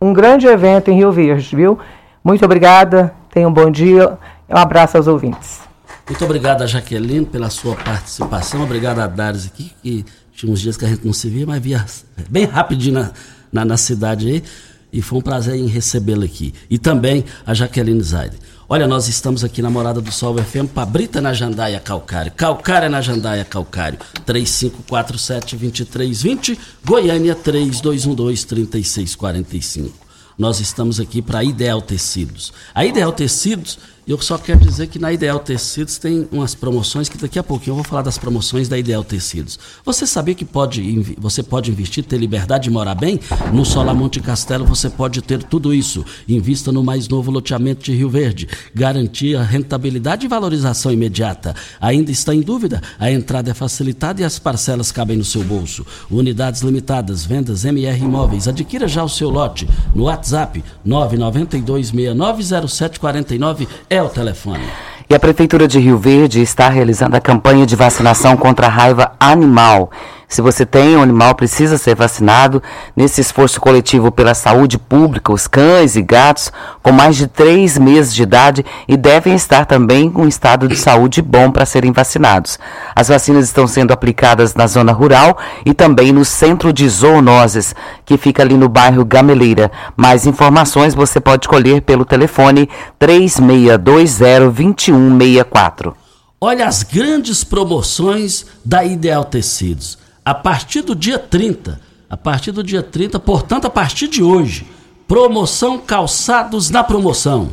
um 0.00 0.12
grande 0.12 0.46
evento 0.46 0.90
em 0.90 0.96
Rio 0.96 1.12
Verde, 1.12 1.54
viu? 1.54 1.78
Muito 2.22 2.44
obrigada, 2.44 3.14
tenham 3.30 3.50
um 3.50 3.52
bom 3.52 3.70
dia, 3.70 4.18
um 4.48 4.56
abraço 4.56 4.96
aos 4.96 5.06
ouvintes. 5.06 5.60
Muito 6.06 6.24
obrigado 6.24 6.66
Jaqueline 6.66 7.24
pela 7.24 7.48
sua 7.48 7.76
participação, 7.76 8.62
obrigado 8.62 8.98
a 8.98 9.06
Dares 9.06 9.46
aqui, 9.46 9.72
que 9.82 10.04
tinha 10.32 10.52
uns 10.52 10.60
dias 10.60 10.76
que 10.76 10.84
a 10.84 10.88
gente 10.88 11.06
não 11.06 11.12
se 11.12 11.30
via, 11.30 11.46
mas 11.46 11.62
via 11.62 11.84
bem 12.28 12.44
rapidinho 12.44 12.94
na, 12.94 13.10
na, 13.52 13.64
na 13.64 13.76
cidade 13.76 14.28
aí, 14.28 14.44
e 14.92 15.00
foi 15.00 15.18
um 15.18 15.22
prazer 15.22 15.54
em 15.54 15.66
recebê-la 15.66 16.24
aqui. 16.24 16.52
E 16.68 16.76
também 16.76 17.24
a 17.46 17.54
Jaqueline 17.54 18.02
Zaide. 18.02 18.36
Olha, 18.66 18.88
nós 18.88 19.08
estamos 19.08 19.44
aqui 19.44 19.60
na 19.60 19.68
Morada 19.68 20.00
do 20.00 20.10
Sol 20.10 20.38
FM, 20.38 20.68
Pabrita 20.74 21.20
na 21.20 21.34
Jandaia 21.34 21.78
Calcário, 21.78 22.32
Calcária 22.32 22.88
na 22.88 23.02
Jandaia 23.02 23.44
Calcário, 23.44 23.98
3547-2320, 24.26 26.58
Goiânia 26.82 27.36
3212-3645. 27.36 29.90
Nós 30.38 30.60
estamos 30.60 30.98
aqui 30.98 31.20
para 31.20 31.44
Ideal 31.44 31.82
Tecidos. 31.82 32.54
A 32.74 32.86
Ideal 32.86 33.12
Tecidos 33.12 33.78
eu 34.06 34.20
só 34.20 34.36
quero 34.36 34.60
dizer 34.60 34.88
que 34.88 34.98
na 34.98 35.12
Ideal 35.12 35.38
Tecidos 35.38 35.96
tem 35.96 36.28
umas 36.30 36.54
promoções 36.54 37.08
que 37.08 37.16
daqui 37.16 37.38
a 37.38 37.42
pouquinho 37.42 37.72
eu 37.72 37.76
vou 37.76 37.84
falar 37.84 38.02
das 38.02 38.18
promoções 38.18 38.68
da 38.68 38.76
Ideal 38.76 39.02
Tecidos. 39.02 39.58
Você 39.82 40.06
sabia 40.06 40.34
que 40.34 40.44
pode, 40.44 41.16
você 41.18 41.42
pode 41.42 41.70
investir, 41.70 42.04
ter 42.04 42.18
liberdade 42.18 42.64
de 42.64 42.70
morar 42.70 42.94
bem? 42.94 43.18
No 43.52 43.64
Solamonte 43.64 44.20
Castelo 44.20 44.66
você 44.66 44.90
pode 44.90 45.22
ter 45.22 45.42
tudo 45.42 45.72
isso. 45.72 46.04
Invista 46.28 46.70
no 46.70 46.84
mais 46.84 47.08
novo 47.08 47.30
loteamento 47.30 47.82
de 47.82 47.94
Rio 47.94 48.10
Verde. 48.10 48.46
Garantia 48.74 49.42
rentabilidade 49.42 50.26
e 50.26 50.28
valorização 50.28 50.92
imediata. 50.92 51.54
Ainda 51.80 52.10
está 52.10 52.34
em 52.34 52.42
dúvida? 52.42 52.82
A 52.98 53.10
entrada 53.10 53.52
é 53.52 53.54
facilitada 53.54 54.20
e 54.20 54.24
as 54.24 54.38
parcelas 54.38 54.92
cabem 54.92 55.16
no 55.16 55.24
seu 55.24 55.42
bolso. 55.42 55.86
Unidades 56.10 56.60
limitadas, 56.60 57.24
vendas 57.24 57.64
MR 57.64 57.98
Imóveis. 57.98 58.46
Adquira 58.48 58.86
já 58.86 59.02
o 59.02 59.08
seu 59.08 59.30
lote 59.30 59.66
no 59.94 60.04
WhatsApp 60.04 60.62
992 60.84 61.90
690749 61.90 63.66
é 63.94 64.02
o 64.02 64.08
telefone. 64.08 64.64
E 65.08 65.14
a 65.14 65.20
Prefeitura 65.20 65.68
de 65.68 65.78
Rio 65.78 65.98
Verde 65.98 66.40
está 66.40 66.68
realizando 66.68 67.14
a 67.14 67.20
campanha 67.20 67.66
de 67.66 67.76
vacinação 67.76 68.36
contra 68.36 68.66
a 68.66 68.70
raiva 68.70 69.12
animal. 69.20 69.90
Se 70.34 70.42
você 70.42 70.66
tem 70.66 70.96
um 70.96 71.02
animal, 71.02 71.36
precisa 71.36 71.78
ser 71.78 71.94
vacinado. 71.94 72.60
Nesse 72.96 73.20
esforço 73.20 73.60
coletivo 73.60 74.10
pela 74.10 74.34
saúde 74.34 74.78
pública, 74.78 75.32
os 75.32 75.46
cães 75.46 75.94
e 75.94 76.02
gatos 76.02 76.50
com 76.82 76.90
mais 76.90 77.14
de 77.14 77.28
três 77.28 77.78
meses 77.78 78.12
de 78.12 78.24
idade 78.24 78.66
e 78.88 78.96
devem 78.96 79.36
estar 79.36 79.64
também 79.64 80.10
com 80.10 80.22
um 80.22 80.28
estado 80.28 80.66
de 80.66 80.74
saúde 80.74 81.22
bom 81.22 81.52
para 81.52 81.64
serem 81.64 81.92
vacinados. 81.92 82.58
As 82.96 83.06
vacinas 83.06 83.44
estão 83.44 83.68
sendo 83.68 83.92
aplicadas 83.92 84.56
na 84.56 84.66
zona 84.66 84.90
rural 84.90 85.38
e 85.64 85.72
também 85.72 86.10
no 86.10 86.24
centro 86.24 86.72
de 86.72 86.88
zoonoses, 86.88 87.72
que 88.04 88.18
fica 88.18 88.42
ali 88.42 88.56
no 88.56 88.68
bairro 88.68 89.04
Gameleira. 89.04 89.70
Mais 89.96 90.26
informações 90.26 90.96
você 90.96 91.20
pode 91.20 91.46
colher 91.46 91.80
pelo 91.82 92.04
telefone 92.04 92.68
3620-2164. 93.00 95.94
Olha 96.40 96.66
as 96.66 96.82
grandes 96.82 97.44
promoções 97.44 98.46
da 98.64 98.84
Ideal 98.84 99.24
Tecidos 99.24 100.02
a 100.24 100.34
partir 100.34 100.82
do 100.82 100.94
dia 100.94 101.18
30, 101.18 101.80
a 102.08 102.16
partir 102.16 102.50
do 102.52 102.62
dia 102.62 102.82
30, 102.82 103.18
portanto, 103.20 103.66
a 103.66 103.70
partir 103.70 104.08
de 104.08 104.22
hoje, 104.22 104.66
promoção 105.06 105.78
calçados 105.78 106.70
na 106.70 106.82
promoção. 106.82 107.52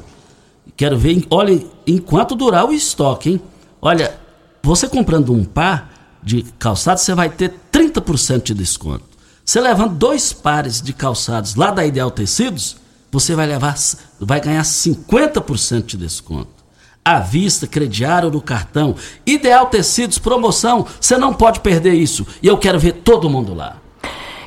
Quero 0.78 0.98
ver, 0.98 1.26
olha, 1.30 1.62
enquanto 1.86 2.36
durar 2.36 2.66
o 2.66 2.74
estoque, 2.74 3.32
hein? 3.32 3.42
Olha, 3.82 4.18
você 4.64 4.88
comprando 4.88 5.34
um 5.34 5.44
par 5.44 5.92
de 6.24 6.44
calçados, 6.58 7.04
você 7.04 7.14
vai 7.14 7.30
ter 7.30 7.54
30% 7.72 8.44
de 8.44 8.54
desconto. 8.54 9.04
Você 9.44 9.60
levando 9.60 9.96
dois 9.96 10.32
pares 10.32 10.82
de 10.82 10.94
calçados 10.94 11.56
lá 11.56 11.72
da 11.72 11.86
Ideal 11.86 12.12
Tecidos, 12.12 12.78
você 13.12 13.36
vai 13.36 13.48
levar, 13.48 13.76
vai 14.20 14.40
ganhar 14.40 14.62
50% 14.62 15.86
de 15.88 15.98
desconto 15.98 16.61
à 17.04 17.20
vista, 17.20 17.68
crediário 17.68 18.30
no 18.30 18.42
cartão. 18.42 18.96
Ideal 19.26 19.68
Tecidos, 19.68 20.20
promoção, 20.20 20.86
você 21.00 21.18
não 21.18 21.34
pode 21.34 21.60
perder 21.60 21.94
isso. 21.94 22.26
E 22.42 22.48
eu 22.48 22.58
quero 22.58 22.80
ver 22.80 22.94
todo 23.04 23.30
mundo 23.30 23.54
lá. 23.54 23.78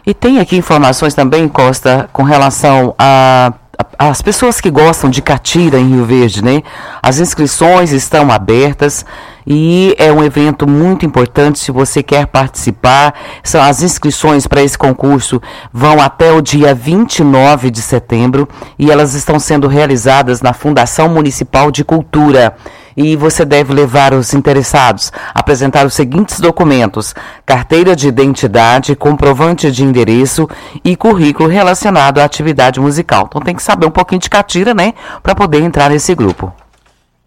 E 0.06 0.12
tem 0.12 0.38
aqui 0.38 0.56
informações 0.56 1.14
também, 1.14 1.48
Costa, 1.48 2.08
com 2.12 2.22
relação 2.22 2.94
a 2.98 3.54
as 3.98 4.22
pessoas 4.22 4.60
que 4.60 4.70
gostam 4.70 5.10
de 5.10 5.20
catira 5.20 5.78
em 5.78 5.90
Rio 5.90 6.04
Verde, 6.04 6.44
né? 6.44 6.62
As 7.02 7.18
inscrições 7.18 7.90
estão 7.90 8.30
abertas 8.30 9.04
e 9.46 9.94
é 9.98 10.12
um 10.12 10.22
evento 10.22 10.66
muito 10.66 11.04
importante 11.04 11.58
se 11.58 11.70
você 11.70 12.02
quer 12.02 12.26
participar. 12.26 13.14
São 13.42 13.62
as 13.62 13.82
inscrições 13.82 14.46
para 14.46 14.62
esse 14.62 14.76
concurso 14.76 15.40
vão 15.72 16.00
até 16.00 16.32
o 16.32 16.40
dia 16.40 16.74
29 16.74 17.70
de 17.70 17.82
setembro 17.82 18.48
e 18.78 18.90
elas 18.90 19.14
estão 19.14 19.38
sendo 19.38 19.68
realizadas 19.68 20.40
na 20.40 20.52
Fundação 20.52 21.08
Municipal 21.08 21.70
de 21.70 21.84
Cultura 21.84 22.56
e 22.96 23.16
você 23.16 23.44
deve 23.44 23.72
levar 23.72 24.14
os 24.14 24.32
interessados 24.34 25.12
a 25.34 25.40
apresentar 25.40 25.84
os 25.84 25.94
seguintes 25.94 26.40
documentos: 26.40 27.14
carteira 27.44 27.94
de 27.96 28.08
identidade, 28.08 28.94
comprovante 28.94 29.70
de 29.70 29.84
endereço 29.84 30.48
e 30.84 30.96
currículo 30.96 31.48
relacionado 31.48 32.18
à 32.18 32.24
atividade 32.24 32.80
musical. 32.80 33.26
Então 33.28 33.40
tem 33.40 33.54
que 33.54 33.62
saber 33.62 33.86
um 33.86 33.90
pouquinho 33.90 34.20
de 34.20 34.30
catira, 34.30 34.72
né, 34.72 34.94
para 35.22 35.34
poder 35.34 35.62
entrar 35.62 35.90
nesse 35.90 36.14
grupo. 36.14 36.52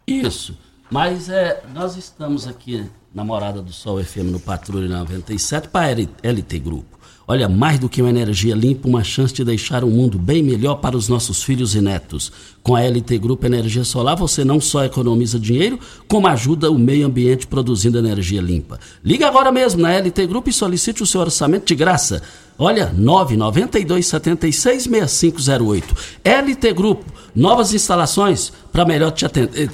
Isso. 0.07 0.66
Mas 0.89 1.27
é, 1.27 1.63
nós 1.73 1.97
estamos 1.97 2.47
aqui 2.47 2.85
na 3.13 3.23
Morada 3.23 3.61
do 3.61 3.73
Sol 3.73 4.01
FM 4.01 4.31
no 4.31 4.39
Patrulha 4.39 4.87
97 4.87 5.67
para 5.67 5.87
a 5.87 6.29
LT 6.29 6.59
Grupo. 6.59 6.97
Olha, 7.29 7.49
mais 7.49 7.77
do 7.77 7.89
que 7.89 8.01
uma 8.01 8.09
energia 8.09 8.55
limpa, 8.55 8.87
uma 8.87 9.03
chance 9.03 9.33
de 9.33 9.43
deixar 9.43 9.83
um 9.83 9.89
mundo 9.89 10.17
bem 10.17 10.41
melhor 10.41 10.75
para 10.75 10.95
os 10.95 11.09
nossos 11.09 11.43
filhos 11.43 11.75
e 11.75 11.81
netos. 11.81 12.31
Com 12.63 12.73
a 12.73 12.81
LT 12.81 13.17
Grupo 13.17 13.45
Energia 13.45 13.83
Solar, 13.83 14.15
você 14.15 14.45
não 14.45 14.61
só 14.61 14.85
economiza 14.85 15.37
dinheiro, 15.37 15.77
como 16.07 16.25
ajuda 16.25 16.71
o 16.71 16.79
meio 16.79 17.05
ambiente 17.05 17.45
produzindo 17.45 17.99
energia 17.99 18.39
limpa. 18.39 18.79
Liga 19.03 19.27
agora 19.27 19.51
mesmo 19.51 19.81
na 19.81 19.91
LT 19.91 20.25
Grupo 20.25 20.49
e 20.49 20.53
solicite 20.53 21.03
o 21.03 21.05
seu 21.05 21.19
orçamento 21.19 21.65
de 21.65 21.75
graça. 21.75 22.23
Olha, 22.59 22.91
992 22.95 24.07
76 24.07 24.83
6508. 24.83 25.95
LT 26.23 26.73
Grupo, 26.73 27.05
novas 27.35 27.73
instalações 27.73 28.51
para 28.71 28.85
melhor 28.85 29.11
te 29.11 29.25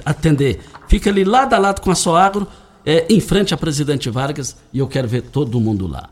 atender. 0.06 0.60
Fica 0.88 1.10
ali 1.10 1.24
lado 1.24 1.54
a 1.54 1.58
lado 1.58 1.82
com 1.82 1.92
a 1.92 1.96
Soagro, 1.96 2.46
é, 2.86 3.06
em 3.10 3.22
frente 3.22 3.54
a 3.54 3.58
Presidente 3.58 4.10
Vargas, 4.10 4.58
e 4.74 4.80
eu 4.80 4.88
quero 4.88 5.08
ver 5.08 5.22
todo 5.22 5.62
mundo 5.62 5.88
lá. 5.88 6.10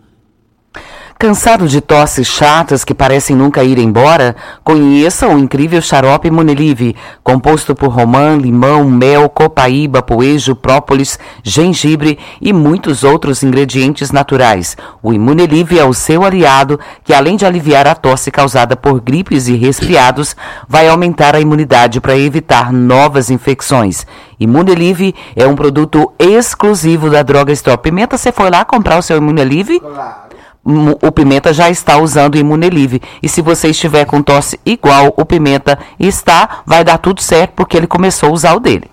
Cansado 1.22 1.68
de 1.68 1.82
tosses 1.82 2.28
chatas 2.28 2.84
que 2.84 2.96
parecem 2.96 3.36
nunca 3.36 3.64
ir 3.64 3.78
embora? 3.78 4.36
Conheça 4.64 5.28
o 5.28 5.38
incrível 5.38 5.80
xarope 5.80 6.32
Munelive, 6.32 6.96
composto 7.24 7.76
por 7.76 7.90
romã, 7.90 8.36
limão, 8.36 8.86
mel, 8.86 9.30
copaíba, 9.30 10.02
poejo, 10.02 10.56
própolis, 10.56 11.20
gengibre 11.44 12.18
e 12.42 12.52
muitos 12.52 13.04
outros 13.04 13.44
ingredientes 13.44 14.12
naturais. 14.12 14.76
O 15.04 15.14
Imunelive 15.14 15.78
é 15.78 15.86
o 15.86 15.94
seu 15.94 16.26
aliado 16.26 16.80
que, 17.04 17.14
além 17.14 17.38
de 17.38 17.46
aliviar 17.46 17.86
a 17.86 17.94
tosse 17.94 18.32
causada 18.32 18.76
por 18.76 19.00
gripes 19.00 19.48
e 19.48 19.56
resfriados, 19.56 20.36
vai 20.68 20.88
aumentar 20.88 21.36
a 21.36 21.40
imunidade 21.40 22.02
para 22.02 22.18
evitar 22.18 22.74
novas 22.74 23.30
infecções. 23.30 24.08
Imunelive 24.40 25.14
é 25.36 25.46
um 25.46 25.56
produto 25.56 26.12
exclusivo 26.18 27.12
da 27.12 27.22
Droga 27.22 27.54
Store. 27.54 27.78
Pimenta, 27.78 28.18
você 28.18 28.32
foi 28.32 28.50
lá 28.50 28.66
comprar 28.66 28.98
o 28.98 29.04
seu 29.04 29.18
Imunelive? 29.18 29.80
Claro 29.80 30.31
o 30.64 31.12
Pimenta 31.12 31.54
já 31.54 31.70
está 31.70 31.98
usando 31.98 32.38
Imunelive. 32.38 33.02
E 33.22 33.28
se 33.28 33.42
você 33.42 33.70
estiver 33.70 34.06
com 34.06 34.22
tosse 34.22 34.60
igual 34.66 35.14
o 35.18 35.26
Pimenta 35.26 35.78
está, 36.00 36.64
vai 36.66 36.84
dar 36.84 36.98
tudo 36.98 37.22
certo 37.22 37.54
porque 37.56 37.76
ele 37.76 37.88
começou 37.88 38.30
a 38.30 38.34
usar 38.34 38.56
o 38.56 38.60
dele. 38.60 38.90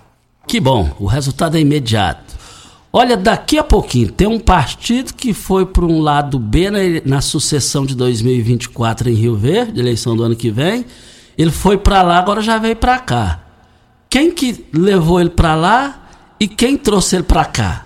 Que 0.47 0.59
bom, 0.59 0.89
o 0.99 1.05
resultado 1.05 1.57
é 1.57 1.59
imediato. 1.59 2.29
Olha, 2.91 3.15
daqui 3.15 3.59
a 3.59 3.63
pouquinho 3.63 4.11
tem 4.11 4.27
um 4.27 4.39
partido 4.39 5.13
que 5.13 5.31
foi 5.31 5.63
para 5.63 5.85
um 5.85 6.01
lado 6.01 6.39
B 6.39 6.71
na, 6.71 6.79
na, 7.05 7.21
sucessão 7.21 7.85
de 7.85 7.95
2024 7.95 9.11
em 9.11 9.13
Rio 9.13 9.35
Verde, 9.35 9.79
eleição 9.79 10.15
do 10.15 10.23
ano 10.23 10.35
que 10.35 10.49
vem. 10.49 10.83
Ele 11.37 11.51
foi 11.51 11.77
para 11.77 12.01
lá, 12.01 12.17
agora 12.17 12.41
já 12.41 12.57
veio 12.57 12.75
para 12.75 12.97
cá. 12.97 13.41
Quem 14.09 14.31
que 14.31 14.65
levou 14.73 15.21
ele 15.21 15.29
para 15.29 15.53
lá 15.53 16.09
e 16.39 16.47
quem 16.47 16.75
trouxe 16.75 17.15
ele 17.15 17.23
para 17.23 17.45
cá? 17.45 17.85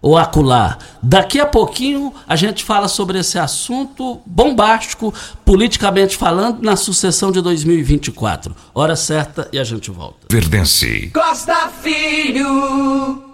Ou 0.00 0.16
acolá. 0.16 0.78
Daqui 1.02 1.40
a 1.40 1.46
pouquinho 1.46 2.12
a 2.26 2.36
gente 2.36 2.64
fala 2.64 2.88
sobre 2.88 3.18
esse 3.18 3.38
assunto 3.38 4.20
bombástico, 4.24 5.12
politicamente 5.44 6.16
falando, 6.16 6.62
na 6.62 6.76
sucessão 6.76 7.32
de 7.32 7.40
2024. 7.40 8.54
Hora 8.74 8.96
certa 8.96 9.48
e 9.52 9.58
a 9.58 9.64
gente 9.64 9.90
volta. 9.90 10.26
Verdense. 10.30 11.10
Costa 11.12 11.68
Filho. 11.82 13.24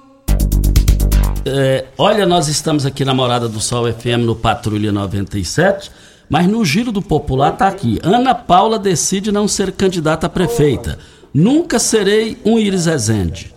É, 1.47 1.85
olha, 1.99 2.25
nós 2.25 2.49
estamos 2.49 2.87
aqui 2.87 3.05
na 3.05 3.13
Morada 3.13 3.47
do 3.49 3.61
Sol 3.61 3.93
FM 3.93 4.25
no 4.25 4.35
Patrulha 4.35 4.91
97, 4.91 5.91
mas 6.29 6.49
no 6.49 6.65
Giro 6.65 6.91
do 6.91 7.03
Popular 7.03 7.53
tá 7.53 7.69
aqui. 7.69 7.99
Ana 8.03 8.35
Paula 8.35 8.79
decide 8.79 9.31
não 9.31 9.47
ser 9.47 9.71
candidata 9.73 10.27
a 10.27 10.31
prefeita. 10.31 10.99
Nunca 11.35 11.79
serei 11.79 12.39
um 12.45 12.59
Iris 12.59 12.87
Ezende. 12.87 13.54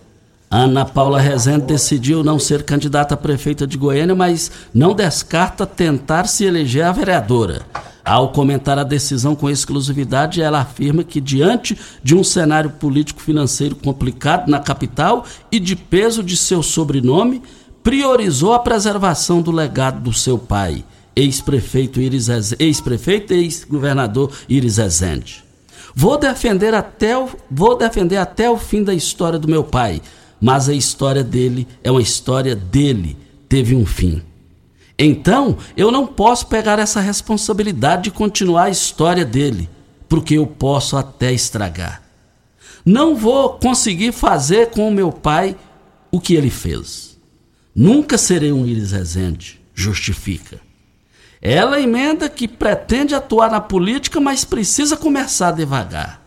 Ana 0.50 0.84
Paula 0.84 1.20
Rezende 1.20 1.66
decidiu 1.66 2.24
não 2.24 2.38
ser 2.38 2.62
candidata 2.62 3.12
a 3.12 3.18
prefeita 3.18 3.66
de 3.66 3.76
Goiânia, 3.76 4.14
mas 4.14 4.50
não 4.72 4.94
descarta 4.94 5.66
tentar 5.66 6.26
se 6.26 6.44
eleger 6.44 6.84
a 6.84 6.92
vereadora. 6.92 7.66
Ao 8.02 8.30
comentar 8.30 8.78
a 8.78 8.84
decisão 8.84 9.36
com 9.36 9.50
exclusividade, 9.50 10.40
ela 10.40 10.60
afirma 10.60 11.04
que, 11.04 11.20
diante 11.20 11.78
de 12.02 12.14
um 12.14 12.24
cenário 12.24 12.70
político-financeiro 12.70 13.76
complicado 13.76 14.48
na 14.48 14.58
capital 14.58 15.26
e 15.52 15.60
de 15.60 15.76
peso 15.76 16.22
de 16.22 16.34
seu 16.34 16.62
sobrenome, 16.62 17.42
priorizou 17.82 18.54
a 18.54 18.58
preservação 18.58 19.42
do 19.42 19.50
legado 19.50 20.00
do 20.00 20.14
seu 20.14 20.38
pai, 20.38 20.82
ex-prefeito 21.14 22.00
ex-prefeito 22.58 23.34
e 23.34 23.36
ex-governador 23.36 24.32
Iris 24.48 24.78
Rezende. 24.78 25.44
Vou 25.94 26.16
defender, 26.16 26.72
até 26.72 27.18
o, 27.18 27.28
vou 27.50 27.76
defender 27.76 28.16
até 28.16 28.48
o 28.48 28.56
fim 28.56 28.82
da 28.82 28.94
história 28.94 29.38
do 29.38 29.48
meu 29.48 29.64
pai, 29.64 30.00
mas 30.40 30.68
a 30.68 30.74
história 30.74 31.24
dele 31.24 31.66
é 31.82 31.90
uma 31.90 32.02
história 32.02 32.54
dele, 32.54 33.16
teve 33.48 33.74
um 33.74 33.84
fim. 33.84 34.22
Então, 34.98 35.56
eu 35.76 35.92
não 35.92 36.06
posso 36.06 36.46
pegar 36.46 36.78
essa 36.78 37.00
responsabilidade 37.00 38.04
de 38.04 38.10
continuar 38.10 38.64
a 38.64 38.70
história 38.70 39.24
dele, 39.24 39.68
porque 40.08 40.34
eu 40.34 40.46
posso 40.46 40.96
até 40.96 41.32
estragar. 41.32 42.02
Não 42.84 43.14
vou 43.14 43.50
conseguir 43.50 44.12
fazer 44.12 44.70
com 44.70 44.88
o 44.88 44.92
meu 44.92 45.12
pai 45.12 45.56
o 46.10 46.20
que 46.20 46.34
ele 46.34 46.50
fez. 46.50 47.16
Nunca 47.74 48.18
serei 48.18 48.50
um 48.50 48.66
Iris 48.66 48.92
Rezende, 48.92 49.60
justifica. 49.74 50.60
Ela 51.40 51.80
emenda 51.80 52.28
que 52.28 52.48
pretende 52.48 53.14
atuar 53.14 53.50
na 53.50 53.60
política, 53.60 54.18
mas 54.18 54.44
precisa 54.44 54.96
começar 54.96 55.52
devagar. 55.52 56.20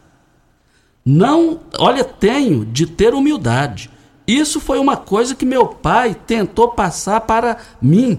Não, 1.04 1.60
olha, 1.78 2.04
tenho 2.04 2.64
de 2.64 2.86
ter 2.86 3.14
humildade. 3.14 3.90
Isso 4.32 4.62
foi 4.62 4.80
uma 4.80 4.96
coisa 4.96 5.36
que 5.36 5.46
meu 5.46 5.68
pai 5.68 6.16
tentou 6.16 6.70
passar 6.70 7.20
para 7.20 7.58
mim 7.82 8.18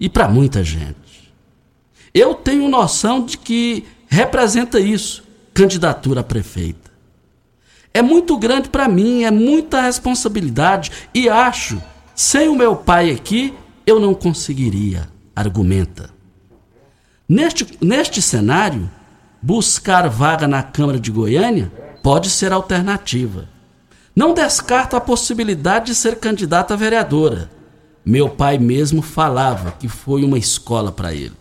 e 0.00 0.08
para 0.08 0.26
muita 0.26 0.64
gente. 0.64 1.32
Eu 2.12 2.34
tenho 2.34 2.68
noção 2.68 3.24
de 3.24 3.38
que 3.38 3.84
representa 4.08 4.80
isso, 4.80 5.22
candidatura 5.54 6.20
a 6.20 6.24
prefeita. 6.24 6.90
É 7.94 8.02
muito 8.02 8.36
grande 8.36 8.70
para 8.70 8.88
mim, 8.88 9.22
é 9.22 9.30
muita 9.30 9.82
responsabilidade 9.82 10.90
e 11.14 11.28
acho, 11.28 11.80
sem 12.12 12.48
o 12.48 12.56
meu 12.56 12.74
pai 12.74 13.12
aqui, 13.12 13.54
eu 13.86 14.00
não 14.00 14.14
conseguiria, 14.14 15.08
argumenta. 15.32 16.10
Neste, 17.28 17.78
neste 17.80 18.20
cenário, 18.20 18.90
buscar 19.40 20.08
vaga 20.08 20.48
na 20.48 20.60
Câmara 20.60 20.98
de 20.98 21.12
Goiânia 21.12 21.70
pode 22.02 22.30
ser 22.30 22.52
alternativa. 22.52 23.48
Não 24.14 24.34
descarto 24.34 24.96
a 24.96 25.00
possibilidade 25.00 25.86
de 25.86 25.94
ser 25.94 26.16
candidata 26.16 26.74
a 26.74 26.76
vereadora 26.76 27.50
meu 28.04 28.28
pai 28.28 28.58
mesmo 28.58 29.00
falava 29.00 29.72
que 29.72 29.88
foi 29.88 30.24
uma 30.24 30.38
escola 30.38 30.90
para 30.90 31.14
ele. 31.14 31.34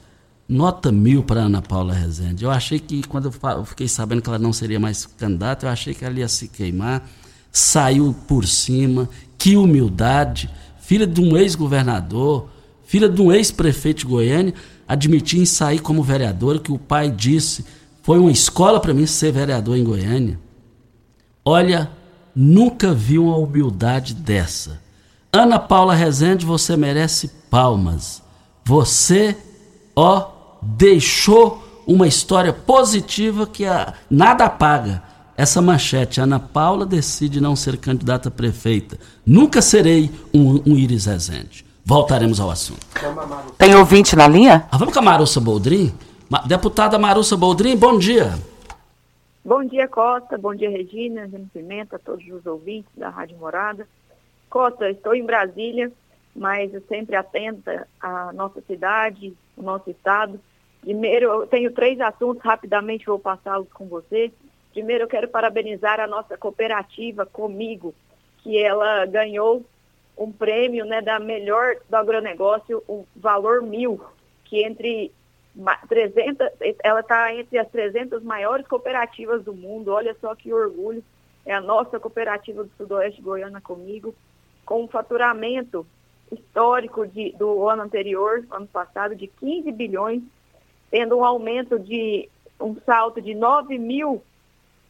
Nota 0.48 0.92
mil 0.92 1.24
para 1.24 1.42
Ana 1.42 1.62
Paula 1.62 1.94
Rezende. 1.94 2.44
Eu 2.44 2.52
achei 2.52 2.78
que, 2.78 3.02
quando 3.08 3.32
eu 3.32 3.66
fiquei 3.66 3.88
sabendo 3.88 4.22
que 4.22 4.30
ela 4.30 4.38
não 4.38 4.54
seria 4.54 4.80
mais 4.80 5.06
candidata, 5.06 5.66
eu 5.66 5.72
achei 5.72 5.94
que 5.94 6.06
ela 6.06 6.20
ia 6.20 6.28
se 6.28 6.48
queimar. 6.48 7.10
Saiu 7.52 8.16
por 8.28 8.46
cima. 8.46 9.10
Que 9.38 9.56
humildade. 9.56 10.50
Filha 10.80 11.08
de 11.08 11.22
um 11.22 11.38
ex-governador, 11.38 12.50
filha 12.84 13.08
de 13.08 13.22
um 13.22 13.32
ex-prefeito 13.32 14.02
de 14.02 14.06
Goiânia, 14.06 14.54
admitir 14.88 15.40
em 15.40 15.46
sair 15.46 15.80
como 15.80 16.04
vereadora, 16.04 16.60
que 16.60 16.72
o 16.72 16.78
pai 16.78 17.10
disse 17.10 17.66
foi 18.04 18.20
uma 18.20 18.32
escola 18.32 18.80
para 18.80 18.94
mim 18.94 19.06
ser 19.06 19.32
vereador 19.32 19.78
em 19.78 19.84
Goiânia. 19.84 20.40
Olha, 21.46 21.90
nunca 22.36 22.94
vi 22.94 23.20
uma 23.20 23.38
humildade 23.38 24.14
dessa. 24.14 24.80
Ana 25.32 25.60
Paula 25.60 25.94
Rezende, 25.94 26.46
você 26.46 26.76
merece 26.76 27.30
palmas. 27.50 28.22
Você, 28.66 29.36
ó, 29.96 30.28
deixou 30.62 31.64
uma 31.88 32.08
história 32.08 32.54
positiva 32.54 33.48
que 33.48 33.66
a, 33.66 33.94
nada 34.10 34.46
apaga. 34.46 35.04
Essa 35.38 35.62
manchete, 35.62 36.22
Ana 36.22 36.40
Paula 36.40 36.86
decide 36.86 37.42
não 37.42 37.56
ser 37.56 37.78
candidata 37.78 38.28
a 38.28 38.32
prefeita. 38.32 39.00
Nunca 39.26 39.62
serei 39.62 40.12
um, 40.34 40.62
um 40.66 40.78
Iris 40.78 41.06
Rezende. 41.06 41.66
Voltaremos 41.84 42.40
ao 42.40 42.52
assunto. 42.52 42.86
Tem 43.58 43.74
ouvinte 43.76 44.16
na 44.16 44.28
linha? 44.28 44.68
Ah, 44.70 44.78
vamos 44.78 44.94
com 44.94 45.00
a 45.00 45.04
Marussa 45.04 45.40
Boldrin? 45.40 45.92
Deputada 46.46 47.00
Marussa 47.00 47.36
Boldrin, 47.36 47.76
bom 47.76 47.98
dia. 47.98 48.38
Bom 49.44 49.64
dia, 49.64 49.88
Costa. 49.88 50.38
Bom 50.38 50.54
dia, 50.54 50.70
Regina, 50.70 51.22
Regina 51.22 51.50
Pimenta, 51.52 51.98
todos 51.98 52.24
os 52.28 52.46
ouvintes 52.46 52.92
da 52.96 53.10
Rádio 53.10 53.40
Morada. 53.40 53.88
Costa, 54.48 54.88
estou 54.92 55.16
em 55.16 55.26
Brasília, 55.26 55.92
mas 56.36 56.72
sempre 56.88 57.16
atenta 57.16 57.88
à 58.00 58.32
nossa 58.34 58.62
cidade, 58.62 59.34
ao 59.58 59.64
nosso 59.64 59.90
estado. 59.90 60.40
Primeiro, 60.82 61.26
eu 61.26 61.48
tenho 61.48 61.72
três 61.72 62.00
assuntos, 62.00 62.44
rapidamente 62.44 63.08
vou 63.08 63.18
passá-los 63.18 63.68
com 63.74 63.88
você. 63.88 64.32
Primeiro, 64.74 65.06
eu 65.06 65.08
quero 65.08 65.28
parabenizar 65.28 66.00
a 66.00 66.06
nossa 66.06 66.38
cooperativa 66.38 67.26
Comigo, 67.26 67.96
que 68.44 68.60
ela 68.60 69.08
ganhou 69.08 69.66
um 70.16 70.32
prêmio 70.32 70.86
né, 70.86 71.02
da 71.02 71.20
melhor 71.20 71.78
do 71.90 71.96
agronegócio, 71.96 72.84
o 72.88 73.08
valor 73.16 73.64
mil, 73.64 74.00
que 74.46 74.64
entre 74.64 75.12
300, 75.88 76.48
ela 76.84 77.02
está 77.02 77.34
entre 77.34 77.58
as 77.58 77.70
300 77.70 78.24
maiores 78.24 78.68
cooperativas 78.68 79.44
do 79.44 79.54
mundo. 79.54 79.92
Olha 79.92 80.16
só 80.20 80.34
que 80.36 80.54
orgulho. 80.54 81.04
É 81.46 81.54
a 81.54 81.62
nossa 81.62 82.00
cooperativa 82.00 82.64
do 82.64 82.72
Sudoeste 82.78 83.22
Goiana 83.22 83.60
Comigo 83.60 84.14
com 84.66 84.84
um 84.84 84.88
faturamento 84.88 85.86
histórico 86.32 87.06
de, 87.06 87.32
do 87.34 87.68
ano 87.68 87.84
anterior, 87.84 88.46
ano 88.52 88.68
passado, 88.68 89.16
de 89.16 89.28
15 89.28 89.72
bilhões, 89.72 90.22
tendo 90.90 91.18
um 91.18 91.26
aumento 91.26 91.78
de 91.78 92.30
um 92.60 92.76
salto 92.86 93.22
de 93.22 93.34
9 93.34 93.78
mil 93.78 94.24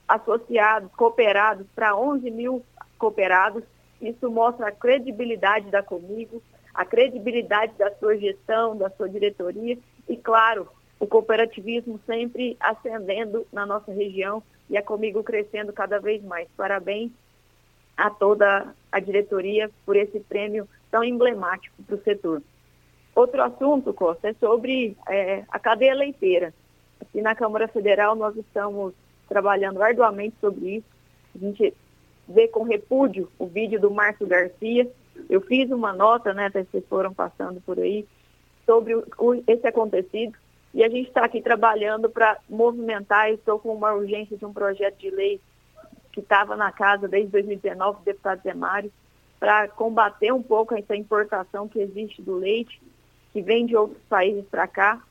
associados, 0.07 0.91
cooperados, 0.91 1.65
para 1.73 1.95
11 1.95 2.29
mil 2.29 2.63
cooperados. 2.97 3.63
Isso 4.01 4.29
mostra 4.29 4.67
a 4.67 4.71
credibilidade 4.71 5.71
da 5.71 5.81
Comigo, 5.81 6.41
a 6.73 6.85
credibilidade 6.85 7.73
da 7.77 7.93
sua 7.95 8.17
gestão, 8.17 8.77
da 8.77 8.89
sua 8.91 9.09
diretoria 9.09 9.77
e, 10.07 10.17
claro, 10.17 10.67
o 10.99 11.07
cooperativismo 11.07 11.99
sempre 12.05 12.55
ascendendo 12.59 13.45
na 13.51 13.65
nossa 13.65 13.91
região 13.91 14.43
e 14.69 14.77
a 14.77 14.83
Comigo 14.83 15.23
crescendo 15.23 15.73
cada 15.73 15.99
vez 15.99 16.23
mais. 16.23 16.47
Parabéns 16.55 17.11
a 17.97 18.09
toda 18.09 18.73
a 18.91 18.99
diretoria 18.99 19.69
por 19.85 19.95
esse 19.95 20.19
prêmio 20.21 20.67
tão 20.89 21.03
emblemático 21.03 21.81
para 21.83 21.95
o 21.95 22.03
setor. 22.03 22.41
Outro 23.15 23.41
assunto, 23.41 23.93
Costa, 23.93 24.29
é 24.29 24.33
sobre 24.33 24.95
é, 25.07 25.43
a 25.49 25.59
cadeia 25.59 25.93
leiteira. 25.93 26.53
Aqui 27.01 27.21
na 27.21 27.35
Câmara 27.35 27.67
Federal 27.67 28.15
nós 28.15 28.35
estamos 28.37 28.93
trabalhando 29.27 29.81
arduamente 29.81 30.35
sobre 30.39 30.77
isso. 30.77 30.87
A 31.35 31.37
gente 31.37 31.73
vê 32.27 32.47
com 32.47 32.63
repúdio 32.63 33.29
o 33.37 33.45
vídeo 33.45 33.79
do 33.79 33.91
Márcio 33.91 34.27
Garcia. 34.27 34.89
Eu 35.29 35.41
fiz 35.41 35.69
uma 35.71 35.93
nota, 35.93 36.33
né, 36.33 36.49
vocês 36.49 36.85
foram 36.87 37.13
passando 37.13 37.61
por 37.61 37.79
aí, 37.79 38.05
sobre 38.65 38.95
o, 38.95 39.43
esse 39.47 39.67
acontecido. 39.67 40.37
E 40.73 40.83
a 40.83 40.89
gente 40.89 41.07
está 41.07 41.25
aqui 41.25 41.41
trabalhando 41.41 42.09
para 42.09 42.37
movimentar, 42.49 43.29
estou 43.29 43.59
com 43.59 43.73
uma 43.73 43.93
urgência 43.93 44.37
de 44.37 44.45
um 44.45 44.53
projeto 44.53 44.97
de 44.97 45.09
lei 45.09 45.41
que 46.11 46.21
estava 46.21 46.55
na 46.55 46.71
casa 46.71 47.07
desde 47.07 47.31
2019, 47.31 47.99
o 47.99 48.03
deputado 48.03 48.41
Zé 48.43 48.53
Mário, 48.53 48.91
para 49.39 49.67
combater 49.67 50.31
um 50.31 50.43
pouco 50.43 50.75
essa 50.75 50.95
importação 50.95 51.67
que 51.67 51.79
existe 51.79 52.21
do 52.21 52.35
leite, 52.35 52.81
que 53.33 53.41
vem 53.41 53.65
de 53.65 53.75
outros 53.75 54.01
países 54.09 54.45
para 54.49 54.67
cá. 54.67 55.01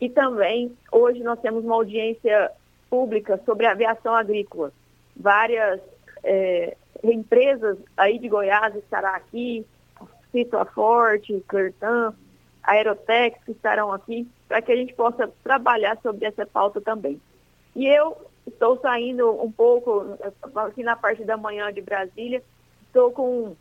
E 0.00 0.08
também, 0.08 0.76
hoje 0.92 1.22
nós 1.22 1.40
temos 1.40 1.64
uma 1.64 1.74
audiência 1.74 2.50
pública 2.90 3.40
sobre 3.44 3.66
aviação 3.66 4.14
agrícola. 4.14 4.72
Várias 5.16 5.80
é, 6.22 6.76
empresas 7.08 7.78
aí 7.96 8.18
de 8.18 8.28
Goiás 8.28 8.74
estarão 8.76 9.14
aqui, 9.14 9.66
cito 10.32 10.56
a 10.56 10.64
Forte, 10.64 11.44
Clertan, 11.48 12.14
Aerotex, 12.62 13.38
estarão 13.48 13.92
aqui, 13.92 14.28
para 14.48 14.62
que 14.62 14.72
a 14.72 14.76
gente 14.76 14.94
possa 14.94 15.30
trabalhar 15.42 15.98
sobre 16.02 16.26
essa 16.26 16.46
pauta 16.46 16.80
também. 16.80 17.20
E 17.76 17.86
eu 17.86 18.16
Estou 18.46 18.78
saindo 18.80 19.30
um 19.42 19.50
pouco 19.50 20.18
aqui 20.54 20.82
na 20.82 20.96
parte 20.96 21.24
da 21.24 21.36
manhã 21.36 21.72
de 21.72 21.80
Brasília. 21.80 22.42
Estou 22.86 23.10
com 23.10 23.56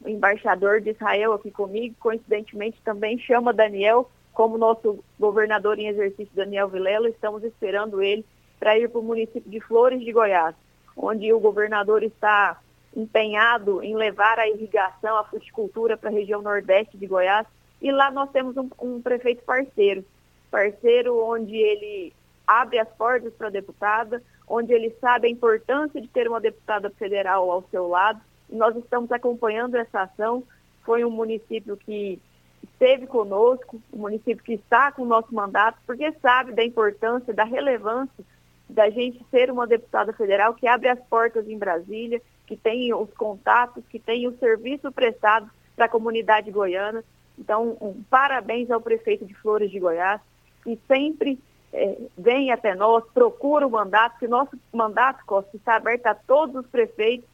o 0.00 0.08
embaixador 0.08 0.80
de 0.80 0.90
Israel 0.90 1.32
aqui 1.32 1.50
comigo. 1.50 1.96
Coincidentemente, 1.98 2.80
também 2.84 3.18
chama 3.18 3.52
Daniel 3.52 4.08
como 4.32 4.56
nosso 4.56 5.04
governador 5.18 5.78
em 5.78 5.88
exercício, 5.88 6.34
Daniel 6.34 6.68
Vilela. 6.68 7.08
Estamos 7.08 7.42
esperando 7.42 8.00
ele 8.00 8.24
para 8.60 8.78
ir 8.78 8.88
para 8.88 9.00
o 9.00 9.04
município 9.04 9.50
de 9.50 9.60
Flores 9.60 10.00
de 10.00 10.12
Goiás, 10.12 10.54
onde 10.96 11.32
o 11.32 11.40
governador 11.40 12.02
está 12.04 12.60
empenhado 12.94 13.82
em 13.82 13.96
levar 13.96 14.38
a 14.38 14.48
irrigação, 14.48 15.16
a 15.16 15.24
fruticultura 15.24 15.96
para 15.96 16.10
a 16.10 16.12
região 16.12 16.42
nordeste 16.42 16.96
de 16.96 17.06
Goiás. 17.06 17.46
E 17.80 17.90
lá 17.90 18.10
nós 18.10 18.30
temos 18.30 18.56
um, 18.56 18.68
um 18.80 19.02
prefeito 19.02 19.42
parceiro, 19.44 20.04
parceiro 20.50 21.18
onde 21.24 21.56
ele 21.56 22.12
abre 22.46 22.78
as 22.78 22.88
portas 22.90 23.32
para 23.34 23.48
a 23.48 23.50
deputada, 23.50 24.22
onde 24.46 24.72
ele 24.72 24.94
sabe 25.00 25.26
a 25.26 25.30
importância 25.30 26.00
de 26.00 26.08
ter 26.08 26.28
uma 26.28 26.40
deputada 26.40 26.90
federal 26.90 27.50
ao 27.50 27.64
seu 27.70 27.88
lado. 27.88 28.20
E 28.50 28.54
nós 28.54 28.76
estamos 28.76 29.10
acompanhando 29.10 29.76
essa 29.76 30.02
ação. 30.02 30.44
Foi 30.84 31.04
um 31.04 31.10
município 31.10 31.76
que 31.76 32.20
esteve 32.62 33.06
conosco, 33.06 33.80
o 33.90 33.98
município 33.98 34.44
que 34.44 34.54
está 34.54 34.92
com 34.92 35.02
o 35.02 35.06
nosso 35.06 35.34
mandato, 35.34 35.78
porque 35.86 36.12
sabe 36.20 36.52
da 36.52 36.64
importância, 36.64 37.32
da 37.32 37.44
relevância 37.44 38.24
da 38.72 38.88
gente 38.90 39.24
ser 39.30 39.50
uma 39.50 39.66
deputada 39.66 40.12
federal 40.12 40.54
que 40.54 40.66
abre 40.66 40.88
as 40.88 40.98
portas 40.98 41.48
em 41.48 41.58
Brasília, 41.58 42.20
que 42.46 42.56
tem 42.56 42.92
os 42.94 43.12
contatos, 43.14 43.84
que 43.88 43.98
tem 43.98 44.26
o 44.26 44.36
serviço 44.38 44.90
prestado 44.90 45.48
para 45.76 45.86
a 45.86 45.88
comunidade 45.88 46.50
goiana. 46.50 47.04
Então, 47.38 47.76
um 47.80 48.02
parabéns 48.10 48.70
ao 48.70 48.80
prefeito 48.80 49.24
de 49.24 49.34
Flores 49.34 49.70
de 49.70 49.78
Goiás, 49.78 50.20
que 50.62 50.78
sempre 50.86 51.38
é, 51.72 51.98
vem 52.16 52.50
até 52.50 52.74
nós, 52.74 53.04
procura 53.12 53.66
o 53.66 53.70
mandato, 53.70 54.18
que 54.18 54.26
nosso 54.26 54.56
mandato, 54.72 55.24
Costa, 55.24 55.56
está 55.56 55.76
aberto 55.76 56.06
a 56.06 56.14
todos 56.14 56.56
os 56.56 56.66
prefeitos, 56.66 57.28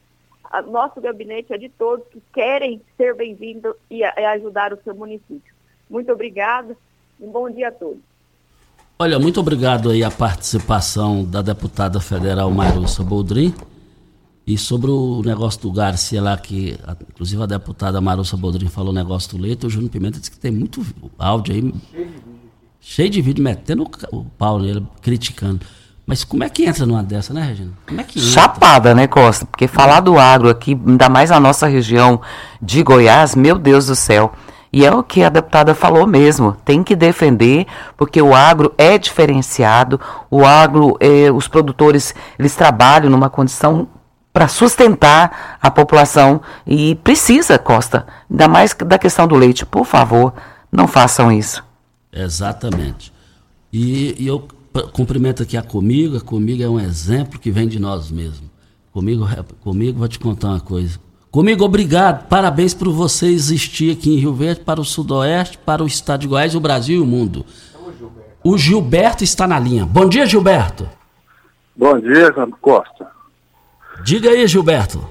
a, 0.45 0.63
nosso 0.63 1.01
gabinete 1.01 1.53
é 1.53 1.59
de 1.59 1.69
todos 1.69 2.07
que 2.09 2.23
querem 2.33 2.81
ser 2.97 3.15
bem-vindos 3.15 3.75
e, 3.91 4.01
e 4.01 4.05
ajudar 4.05 4.73
o 4.73 4.83
seu 4.83 4.95
município. 4.95 5.55
Muito 5.91 6.13
obrigada, 6.13 6.77
um 7.21 7.31
bom 7.31 7.51
dia 7.51 7.69
a 7.69 7.73
todos. 7.73 8.08
Olha, 9.01 9.17
muito 9.17 9.39
obrigado 9.39 9.91
aí 9.91 10.03
a 10.03 10.11
participação 10.11 11.25
da 11.25 11.41
deputada 11.41 12.01
federal 12.01 12.51
Marussa 12.51 13.05
Boldrin. 13.05 13.55
E 14.45 14.59
sobre 14.59 14.91
o 14.91 15.23
negócio 15.25 15.61
do 15.61 15.71
Garcia 15.71 16.21
lá, 16.21 16.37
que 16.37 16.77
inclusive 17.09 17.41
a 17.41 17.47
deputada 17.47 18.01
Marussa 18.01 18.37
Boldrin 18.37 18.67
falou 18.67 18.91
o 18.91 18.95
negócio 18.95 19.37
do 19.37 19.41
leite, 19.41 19.65
o 19.65 19.71
Júnior 19.71 19.93
Pimenta 19.93 20.19
disse 20.19 20.33
que 20.33 20.39
tem 20.41 20.51
muito 20.51 20.85
áudio 21.17 21.55
aí. 21.55 21.73
Cheio 22.81 23.09
de 23.09 23.23
vídeo, 23.23 23.45
metendo 23.45 23.89
o 24.11 24.25
pau 24.25 24.59
nele, 24.59 24.85
criticando. 25.01 25.61
Mas 26.05 26.25
como 26.25 26.43
é 26.43 26.49
que 26.49 26.65
entra 26.65 26.85
numa 26.85 27.03
dessa, 27.03 27.33
né, 27.33 27.43
Regina? 27.43 27.71
Como 27.87 28.01
é 28.01 28.03
que 28.03 28.19
entra? 28.19 28.33
Chapada, 28.33 28.95
né, 28.97 29.07
Costa? 29.07 29.47
Porque 29.47 29.69
falar 29.69 30.01
do 30.01 30.19
agro 30.19 30.49
aqui, 30.49 30.73
ainda 30.73 31.09
mais 31.09 31.31
na 31.31 31.39
nossa 31.39 31.69
região 31.69 32.21
de 32.61 32.83
Goiás, 32.83 33.37
meu 33.37 33.57
Deus 33.59 33.87
do 33.87 33.95
céu. 33.95 34.33
E 34.73 34.85
é 34.85 34.93
o 34.93 35.03
que 35.03 35.23
a 35.23 35.29
deputada 35.29 35.75
falou 35.75 36.07
mesmo, 36.07 36.57
tem 36.65 36.85
que 36.85 36.95
defender, 36.95 37.67
porque 37.97 38.21
o 38.21 38.35
agro 38.35 38.73
é 38.77 38.99
diferenciado, 38.99 40.01
o 40.31 40.45
agro, 40.45 40.97
eh, 41.01 41.31
os 41.33 41.49
produtores, 41.49 42.15
eles 42.39 42.55
trabalham 42.55 43.11
numa 43.11 43.31
condição 43.31 43.89
para 44.33 44.47
sustentar 44.47 45.59
a 45.61 45.71
população 45.71 46.41
e 46.67 46.95
precisa, 46.97 47.59
Costa, 47.59 48.07
ainda 48.31 48.47
mais 48.47 48.75
da 48.75 48.99
questão 48.99 49.27
do 49.27 49.35
leite. 49.35 49.67
Por 49.67 49.85
favor, 49.85 50.33
não 50.71 50.87
façam 50.87 51.33
isso. 51.33 51.65
Exatamente. 52.13 53.13
E, 53.73 54.15
e 54.23 54.27
eu 54.27 54.47
cumprimento 54.93 55.43
aqui 55.43 55.57
a 55.57 55.63
Comigo, 55.63 56.17
a 56.17 56.21
Comigo 56.21 56.63
é 56.63 56.69
um 56.69 56.79
exemplo 56.79 57.39
que 57.39 57.51
vem 57.51 57.67
de 57.67 57.79
nós 57.79 58.11
mesmos. 58.11 58.49
Comigo, 58.93 59.27
comigo 59.61 59.99
vou 59.99 60.09
te 60.09 60.19
contar 60.19 60.49
uma 60.49 60.61
coisa. 60.61 60.99
Comigo, 61.31 61.63
obrigado, 61.63 62.27
parabéns 62.27 62.73
por 62.73 62.89
você 62.89 63.27
existir 63.27 63.93
aqui 63.93 64.15
em 64.15 64.19
Rio 64.19 64.33
Verde, 64.33 64.61
para 64.61 64.81
o 64.81 64.85
Sudoeste, 64.85 65.59
para 65.59 65.83
o 65.83 65.87
Estado 65.87 66.21
de 66.21 66.29
Goiás, 66.29 66.55
o 66.55 66.61
Brasil 66.61 66.99
e 66.99 67.03
o 67.03 67.07
mundo. 67.07 67.45
O 68.43 68.57
Gilberto 68.57 69.23
está 69.23 69.47
na 69.47 69.59
linha. 69.59 69.85
Bom 69.85 70.09
dia, 70.09 70.25
Gilberto. 70.25 70.89
Bom 71.77 71.99
dia, 72.01 72.33
Costa. 72.63 73.09
Diga 74.03 74.31
aí, 74.31 74.47
Gilberto. 74.47 75.07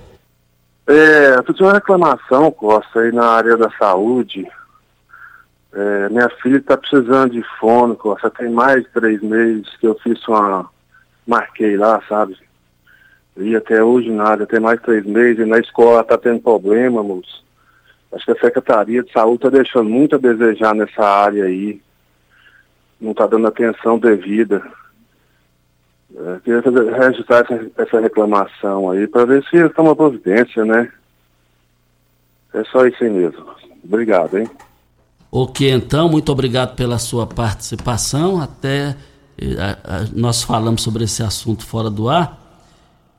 É, 0.88 1.36
eu 1.38 1.54
tinha 1.54 1.68
uma 1.68 1.76
reclamação, 1.76 2.50
Costa, 2.50 3.02
aí 3.02 3.12
na 3.12 3.26
área 3.26 3.56
da 3.56 3.70
saúde. 3.78 4.48
É, 5.72 6.10
minha 6.10 6.30
filha 6.42 6.58
está 6.58 6.76
precisando 6.76 7.34
de 7.34 7.44
fono, 7.60 7.96
Costa. 7.96 8.32
Tem 8.32 8.50
mais 8.50 8.82
de 8.82 8.90
três 8.90 9.22
meses 9.22 9.68
que 9.80 9.86
eu 9.86 9.96
fiz 10.02 10.26
uma. 10.28 10.68
Marquei 11.28 11.78
lá, 11.78 12.02
sabe? 12.10 12.38
E 13.38 13.56
até 13.56 13.84
hoje 13.84 14.10
nada, 14.10 14.48
tem 14.48 14.60
mais 14.60 14.82
três 14.82 15.06
meses. 15.06 15.48
Na 15.48 15.60
escola 15.60 16.02
está 16.02 16.18
tendo 16.18 16.42
problema, 16.42 17.04
moço. 17.04 17.46
Acho 18.12 18.26
que 18.26 18.32
a 18.32 18.40
Secretaria 18.40 19.04
de 19.04 19.12
Saúde 19.12 19.36
está 19.36 19.50
deixando 19.50 19.90
muito 19.90 20.16
a 20.16 20.20
desejar 20.20 20.74
nessa 20.74 21.04
área 21.04 21.46
aí. 21.46 21.82
Não 23.00 23.12
está 23.12 23.28
dando 23.28 23.48
atenção 23.48 24.00
devida. 24.00 24.64
É, 26.16 26.40
queria 26.44 26.62
registrar 26.98 27.42
essa, 27.42 27.72
essa 27.78 28.00
reclamação 28.00 28.90
aí 28.90 29.08
para 29.08 29.26
ver 29.26 29.44
se 29.44 29.58
está 29.58 29.82
uma 29.82 29.96
providência, 29.96 30.66
né? 30.66 30.92
É 32.54 32.64
só 32.64 32.88
isso 32.88 33.04
aí 33.04 33.10
mesmo. 33.10 33.46
Obrigado, 33.84 34.38
hein? 34.38 34.50
Ok, 35.32 35.70
então, 35.70 36.10
muito 36.10 36.32
obrigado 36.32 36.76
pela 36.76 36.98
sua 36.98 37.28
participação. 37.28 38.42
Até 38.42 38.96
eh, 39.38 39.56
a, 39.60 39.98
a, 39.98 40.06
nós 40.16 40.42
falamos 40.42 40.82
sobre 40.82 41.04
esse 41.04 41.22
assunto 41.22 41.66
fora 41.66 41.90
do 41.90 42.10
ar. 42.10 42.47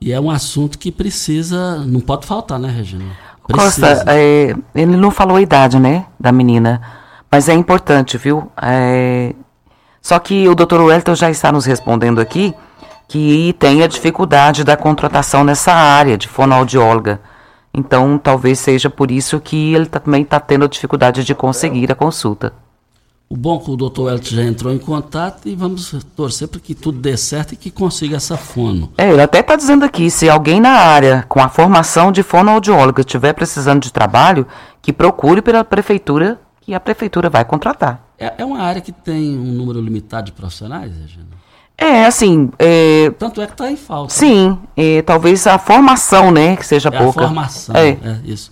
E 0.01 0.11
é 0.11 0.19
um 0.19 0.31
assunto 0.31 0.77
que 0.79 0.91
precisa, 0.91 1.77
não 1.85 1.99
pode 1.99 2.25
faltar, 2.25 2.57
né, 2.57 2.69
Regina? 2.69 3.05
Precisa. 3.45 3.95
Costa, 3.95 4.05
é, 4.07 4.55
ele 4.73 4.95
não 4.95 5.11
falou 5.11 5.37
a 5.37 5.41
idade, 5.41 5.79
né, 5.79 6.05
da 6.19 6.31
menina, 6.31 6.81
mas 7.31 7.49
é 7.49 7.53
importante, 7.53 8.17
viu? 8.17 8.49
É, 8.61 9.33
só 10.01 10.17
que 10.19 10.47
o 10.47 10.55
doutor 10.55 10.81
Wellington 10.81 11.15
já 11.15 11.29
está 11.29 11.51
nos 11.51 11.65
respondendo 11.65 12.19
aqui 12.19 12.53
que 13.07 13.55
tem 13.59 13.81
a 13.81 13.87
dificuldade 13.87 14.63
da 14.63 14.77
contratação 14.77 15.43
nessa 15.43 15.73
área 15.73 16.17
de 16.17 16.27
fonoaudióloga. 16.27 17.19
Então, 17.73 18.17
talvez 18.17 18.59
seja 18.59 18.89
por 18.89 19.11
isso 19.11 19.39
que 19.39 19.73
ele 19.73 19.87
também 19.87 20.21
está 20.21 20.39
tendo 20.39 20.67
dificuldade 20.67 21.23
de 21.23 21.35
conseguir 21.35 21.91
a 21.91 21.95
consulta. 21.95 22.53
O 23.31 23.37
bom 23.37 23.59
que 23.59 23.69
o 23.69 23.75
doutor 23.75 24.11
Elton 24.11 24.35
já 24.35 24.43
entrou 24.43 24.73
em 24.73 24.79
contato 24.79 25.47
e 25.47 25.55
vamos 25.55 25.95
torcer 26.15 26.47
para 26.47 26.59
que 26.59 26.73
tudo 26.73 26.97
dê 26.97 27.15
certo 27.15 27.53
e 27.53 27.55
que 27.55 27.69
consiga 27.69 28.17
essa 28.17 28.35
fono. 28.35 28.91
É, 28.97 29.11
ele 29.11 29.21
até 29.21 29.41
está 29.41 29.55
dizendo 29.55 29.85
aqui, 29.85 30.09
se 30.09 30.27
alguém 30.27 30.59
na 30.59 30.71
área 30.71 31.23
com 31.29 31.39
a 31.39 31.47
formação 31.47 32.11
de 32.11 32.23
fonoaudióloga 32.23 33.01
estiver 33.01 33.33
precisando 33.33 33.83
de 33.83 33.93
trabalho, 33.93 34.47
que 34.81 34.91
procure 34.91 35.43
pela 35.43 35.63
prefeitura, 35.63 36.39
que 36.59 36.73
a 36.73 36.79
prefeitura 36.79 37.29
vai 37.29 37.45
contratar. 37.45 38.03
É, 38.17 38.33
é 38.39 38.43
uma 38.43 38.61
área 38.61 38.81
que 38.81 38.91
tem 38.91 39.37
um 39.37 39.51
número 39.53 39.79
limitado 39.79 40.25
de 40.25 40.31
profissionais, 40.31 40.91
Regina? 40.99 41.27
É, 41.77 42.05
assim. 42.05 42.49
É... 42.57 43.11
Tanto 43.11 43.41
é 43.41 43.45
que 43.45 43.53
está 43.53 43.71
em 43.71 43.77
falta. 43.77 44.11
Sim, 44.11 44.57
é, 44.75 45.03
talvez 45.03 45.45
a 45.45 45.59
formação, 45.59 46.31
né, 46.31 46.55
que 46.55 46.65
seja 46.65 46.89
é 46.89 46.97
pouca. 46.97 47.21
A 47.21 47.27
formação, 47.27 47.75
é. 47.75 47.89
é 47.89 48.19
isso. 48.25 48.51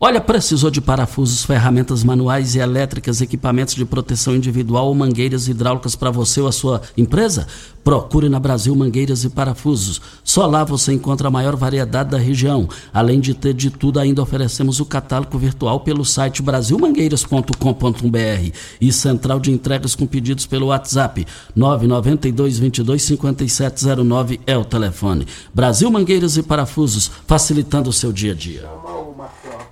Olha, 0.00 0.20
precisou 0.20 0.70
de 0.70 0.80
parafusos, 0.80 1.44
ferramentas 1.44 2.02
manuais 2.02 2.56
e 2.56 2.58
elétricas, 2.58 3.20
equipamentos 3.20 3.76
de 3.76 3.84
proteção 3.84 4.34
individual 4.34 4.88
ou 4.88 4.94
mangueiras 4.94 5.46
hidráulicas 5.46 5.94
para 5.94 6.10
você 6.10 6.40
ou 6.40 6.48
a 6.48 6.52
sua 6.52 6.82
empresa? 6.96 7.46
Procure 7.84 8.28
na 8.28 8.40
Brasil 8.40 8.74
Mangueiras 8.74 9.22
e 9.24 9.30
Parafusos. 9.30 10.02
Só 10.24 10.46
lá 10.46 10.64
você 10.64 10.92
encontra 10.92 11.28
a 11.28 11.30
maior 11.30 11.54
variedade 11.54 12.10
da 12.10 12.18
região. 12.18 12.68
Além 12.92 13.20
de 13.20 13.34
ter 13.34 13.54
de 13.54 13.70
tudo, 13.70 14.00
ainda 14.00 14.20
oferecemos 14.20 14.80
o 14.80 14.84
catálogo 14.84 15.38
virtual 15.38 15.78
pelo 15.80 16.04
site 16.04 16.42
brasilmangueiras.com.br 16.42 18.50
e 18.80 18.92
central 18.92 19.38
de 19.38 19.52
entregas 19.52 19.94
com 19.94 20.06
pedidos 20.06 20.44
pelo 20.44 20.66
WhatsApp 20.66 21.24
992 21.54 22.58
22 22.58 23.02
5709 23.02 24.40
é 24.44 24.58
o 24.58 24.64
telefone. 24.64 25.24
Brasil 25.54 25.88
Mangueiras 25.90 26.36
e 26.36 26.42
Parafusos, 26.42 27.08
facilitando 27.26 27.90
o 27.90 27.92
seu 27.92 28.12
dia 28.12 28.32
a 28.32 28.34
dia. 28.34 28.68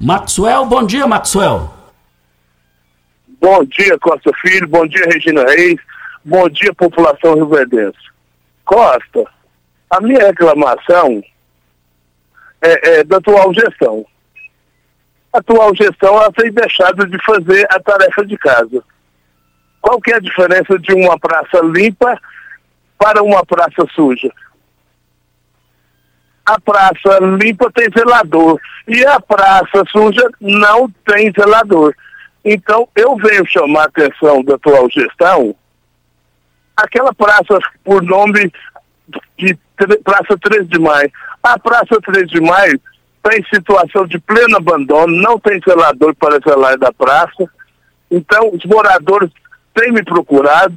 Maxwell, 0.00 0.66
bom 0.66 0.84
dia, 0.84 1.06
Maxwell. 1.06 1.70
Bom 3.40 3.64
dia, 3.64 3.98
Costa 3.98 4.30
Filho. 4.40 4.68
Bom 4.68 4.86
dia, 4.86 5.04
Regina 5.06 5.44
Reis. 5.44 5.80
Bom 6.24 6.48
dia, 6.48 6.72
população 6.74 7.34
rioverdense. 7.34 7.98
Costa, 8.64 9.24
a 9.90 10.00
minha 10.00 10.26
reclamação 10.26 11.22
é, 12.60 13.00
é, 13.00 13.04
da 13.04 13.16
atual 13.16 13.52
gestão. 13.52 14.06
A 15.32 15.38
atual 15.38 15.74
gestão 15.74 16.14
ela 16.14 16.32
tem 16.32 16.52
deixado 16.52 17.06
de 17.06 17.18
fazer 17.24 17.66
a 17.70 17.80
tarefa 17.80 18.24
de 18.24 18.36
casa. 18.36 18.82
Qual 19.80 20.00
que 20.00 20.12
é 20.12 20.16
a 20.16 20.20
diferença 20.20 20.78
de 20.78 20.92
uma 20.94 21.18
praça 21.18 21.58
limpa 21.64 22.20
para 22.96 23.22
uma 23.22 23.44
praça 23.44 23.84
suja? 23.92 24.32
A 26.44 26.60
praça 26.60 27.18
limpa 27.40 27.70
tem 27.72 27.88
zelador 27.96 28.60
e 28.88 29.04
a 29.06 29.20
praça 29.20 29.84
suja 29.90 30.28
não 30.40 30.88
tem 31.06 31.32
zelador. 31.32 31.94
Então, 32.44 32.88
eu 32.96 33.16
venho 33.16 33.46
chamar 33.46 33.82
a 33.82 33.84
atenção 33.84 34.42
da 34.42 34.56
atual 34.56 34.90
gestão 34.90 35.54
aquela 36.76 37.14
praça 37.14 37.58
por 37.84 38.02
nome 38.02 38.52
de 39.38 39.56
Praça 40.04 40.36
3 40.38 40.68
de 40.68 40.78
Maio. 40.78 41.10
A 41.42 41.58
Praça 41.58 42.00
3 42.00 42.28
de 42.28 42.40
Maio 42.40 42.80
está 43.16 43.36
em 43.36 43.44
situação 43.44 44.06
de 44.06 44.18
pleno 44.18 44.56
abandono, 44.56 45.14
não 45.20 45.38
tem 45.38 45.60
zelador 45.66 46.14
para 46.16 46.40
zelar 46.40 46.78
da 46.78 46.92
praça. 46.92 47.48
Então, 48.10 48.50
os 48.52 48.64
moradores 48.64 49.30
têm 49.74 49.92
me 49.92 50.04
procurado 50.04 50.76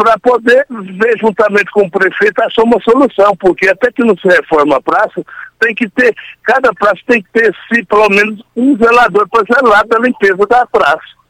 para 0.00 0.18
poder 0.18 0.66
ver 0.70 1.18
juntamente 1.18 1.70
com 1.72 1.82
o 1.82 1.90
prefeito 1.90 2.40
achar 2.40 2.62
uma 2.62 2.80
solução, 2.80 3.36
porque 3.36 3.68
até 3.68 3.92
que 3.92 4.02
não 4.02 4.16
se 4.16 4.26
reforma 4.26 4.76
a 4.76 4.80
praça, 4.80 5.22
tem 5.60 5.74
que 5.74 5.86
ter, 5.90 6.16
cada 6.42 6.72
praça 6.72 7.00
tem 7.06 7.22
que 7.22 7.28
ter, 7.30 7.54
se, 7.68 7.84
pelo 7.84 8.08
menos, 8.08 8.42
um 8.56 8.74
zelador 8.78 9.28
para 9.28 9.44
zelar 9.44 9.86
da 9.86 9.98
limpeza 9.98 10.46
da 10.46 10.64
praça. 10.64 11.20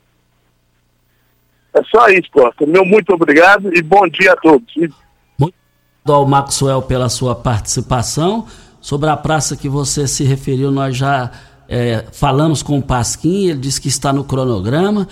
É 1.74 1.82
só 1.82 2.08
isso, 2.10 2.30
Costa. 2.30 2.64
Meu 2.64 2.84
muito 2.84 3.12
obrigado 3.12 3.76
e 3.76 3.82
bom 3.82 4.06
dia 4.06 4.34
a 4.34 4.36
todos. 4.36 4.72
Muito 5.36 5.54
ao 6.06 6.24
Maxwell 6.24 6.82
pela 6.82 7.08
sua 7.08 7.34
participação. 7.34 8.46
Sobre 8.80 9.10
a 9.10 9.16
praça 9.16 9.56
que 9.56 9.68
você 9.68 10.06
se 10.06 10.22
referiu, 10.22 10.70
nós 10.70 10.96
já 10.96 11.28
é, 11.68 12.04
falamos 12.12 12.62
com 12.62 12.78
o 12.78 12.82
Pasquim, 12.82 13.48
ele 13.48 13.58
disse 13.58 13.80
que 13.80 13.88
está 13.88 14.12
no 14.12 14.22
cronograma. 14.22 15.08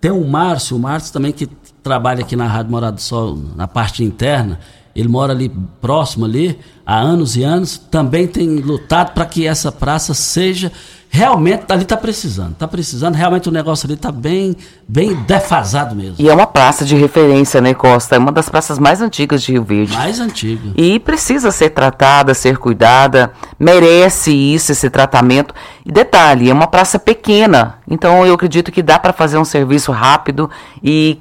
Tem 0.00 0.10
o 0.10 0.26
Márcio, 0.26 0.76
o 0.76 0.80
Márcio 0.80 1.12
também 1.12 1.32
que 1.32 1.48
trabalha 1.86 2.22
aqui 2.22 2.34
na 2.34 2.48
Rádio 2.48 2.72
Morado 2.72 2.96
do 2.96 3.00
Sol, 3.00 3.38
na 3.54 3.68
parte 3.68 4.02
interna. 4.02 4.58
Ele 4.94 5.06
mora 5.06 5.32
ali 5.32 5.48
próximo 5.80 6.24
ali, 6.24 6.58
há 6.84 6.98
anos 6.98 7.36
e 7.36 7.44
anos. 7.44 7.78
Também 7.78 8.26
tem 8.26 8.56
lutado 8.56 9.12
para 9.12 9.24
que 9.24 9.46
essa 9.46 9.70
praça 9.70 10.12
seja 10.12 10.72
realmente 11.08 11.64
ali 11.68 11.82
está 11.82 11.96
precisando, 11.96 12.52
está 12.52 12.68
precisando, 12.68 13.14
realmente 13.14 13.48
o 13.48 13.52
negócio 13.52 13.86
ali 13.86 13.94
está 13.94 14.10
bem, 14.12 14.56
bem 14.86 15.14
defasado 15.14 15.94
mesmo. 15.94 16.16
E 16.18 16.28
é 16.28 16.34
uma 16.34 16.46
praça 16.46 16.84
de 16.84 16.94
referência, 16.94 17.60
né, 17.60 17.72
Costa? 17.72 18.16
É 18.16 18.18
uma 18.18 18.32
das 18.32 18.48
praças 18.48 18.78
mais 18.78 19.00
antigas 19.00 19.42
de 19.42 19.52
Rio 19.52 19.64
Verde. 19.64 19.94
Mais 19.94 20.20
antiga. 20.20 20.72
E 20.76 20.98
precisa 20.98 21.50
ser 21.50 21.70
tratada, 21.70 22.34
ser 22.34 22.58
cuidada, 22.58 23.32
merece 23.58 24.32
isso, 24.32 24.72
esse 24.72 24.90
tratamento. 24.90 25.54
E 25.84 25.92
detalhe, 25.92 26.50
é 26.50 26.52
uma 26.52 26.66
praça 26.66 26.98
pequena, 26.98 27.76
então 27.88 28.26
eu 28.26 28.34
acredito 28.34 28.72
que 28.72 28.82
dá 28.82 28.98
para 28.98 29.12
fazer 29.12 29.38
um 29.38 29.44
serviço 29.44 29.92
rápido 29.92 30.50
e 30.82 31.18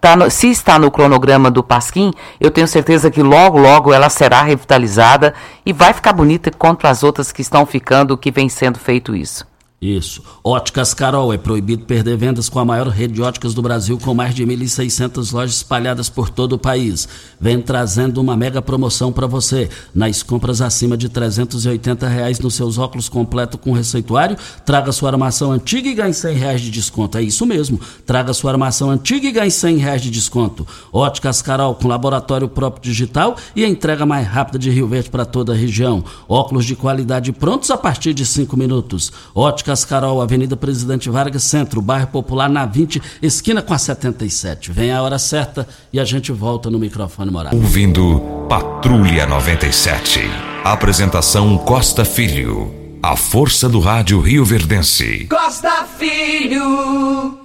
Tá 0.00 0.14
no, 0.14 0.30
se 0.30 0.48
está 0.48 0.78
no 0.78 0.92
cronograma 0.92 1.50
do 1.50 1.62
Pasquim, 1.62 2.12
eu 2.38 2.52
tenho 2.52 2.68
certeza 2.68 3.10
que 3.10 3.20
logo, 3.20 3.58
logo 3.58 3.92
ela 3.92 4.08
será 4.08 4.42
revitalizada 4.42 5.34
e 5.64 5.72
vai 5.72 5.92
ficar 5.92 6.12
bonita 6.12 6.52
contra 6.52 6.88
as 6.88 7.02
outras 7.02 7.32
que 7.32 7.42
estão 7.42 7.66
ficando, 7.66 8.16
que 8.16 8.30
vem 8.30 8.48
sendo 8.48 8.78
feito 8.78 9.14
isso. 9.14 9.44
Isso. 9.80 10.22
Óticas 10.42 10.94
Carol, 10.94 11.34
é 11.34 11.36
proibido 11.36 11.84
perder 11.84 12.16
vendas 12.16 12.48
com 12.48 12.58
a 12.58 12.64
maior 12.64 12.88
rede 12.88 13.12
de 13.12 13.20
óticas 13.20 13.52
do 13.52 13.60
Brasil, 13.60 13.98
com 13.98 14.14
mais 14.14 14.34
de 14.34 14.42
1.600 14.42 15.34
lojas 15.34 15.56
espalhadas 15.56 16.08
por 16.08 16.30
todo 16.30 16.54
o 16.54 16.58
país. 16.58 17.06
Vem 17.38 17.60
trazendo 17.60 18.18
uma 18.18 18.34
mega 18.34 18.62
promoção 18.62 19.12
para 19.12 19.26
você. 19.26 19.68
Nas 19.94 20.22
compras 20.22 20.62
acima 20.62 20.96
de 20.96 21.10
380 21.10 22.08
reais 22.08 22.40
nos 22.40 22.54
seus 22.54 22.78
óculos 22.78 23.10
completo 23.10 23.58
com 23.58 23.72
receituário, 23.72 24.38
traga 24.64 24.90
sua 24.92 25.10
armação 25.10 25.52
antiga 25.52 25.90
e 25.90 25.94
ganhe 25.94 26.14
100 26.14 26.36
reais 26.36 26.60
de 26.62 26.70
desconto. 26.70 27.18
É 27.18 27.22
isso 27.22 27.44
mesmo. 27.44 27.78
Traga 28.06 28.32
sua 28.32 28.52
armação 28.52 28.90
antiga 28.90 29.28
e 29.28 29.32
ganhe 29.32 29.50
100 29.50 29.76
reais 29.76 30.00
de 30.00 30.10
desconto. 30.10 30.66
Óticas 30.90 31.42
Carol, 31.42 31.74
com 31.74 31.86
laboratório 31.86 32.48
próprio 32.48 32.82
digital 32.82 33.36
e 33.54 33.62
entrega 33.62 34.06
mais 34.06 34.26
rápida 34.26 34.58
de 34.58 34.70
Rio 34.70 34.88
Verde 34.88 35.10
para 35.10 35.26
toda 35.26 35.52
a 35.52 35.56
região. 35.56 36.02
Óculos 36.26 36.64
de 36.64 36.74
qualidade 36.74 37.30
prontos 37.30 37.70
a 37.70 37.76
partir 37.76 38.14
de 38.14 38.24
5 38.24 38.56
minutos. 38.56 39.12
Óticas 39.34 39.65
Cascarol, 39.66 40.22
Avenida 40.22 40.56
Presidente 40.56 41.10
Vargas, 41.10 41.42
Centro, 41.42 41.82
bairro 41.82 42.06
Popular, 42.06 42.48
na 42.48 42.64
20, 42.64 43.02
esquina 43.20 43.60
com 43.60 43.74
a 43.74 43.78
77. 43.78 44.70
Vem 44.70 44.92
a 44.92 45.02
hora 45.02 45.18
certa 45.18 45.66
e 45.92 45.98
a 45.98 46.04
gente 46.04 46.30
volta 46.30 46.70
no 46.70 46.78
microfone 46.78 47.32
morado. 47.32 47.56
Ouvindo 47.56 48.46
Patrulha 48.48 49.26
97. 49.26 50.20
Apresentação 50.62 51.58
Costa 51.58 52.04
Filho. 52.04 52.72
A 53.02 53.16
força 53.16 53.68
do 53.68 53.80
rádio 53.80 54.20
Rio 54.20 54.44
Verdense. 54.44 55.26
Costa 55.28 55.84
Filho. 55.98 57.36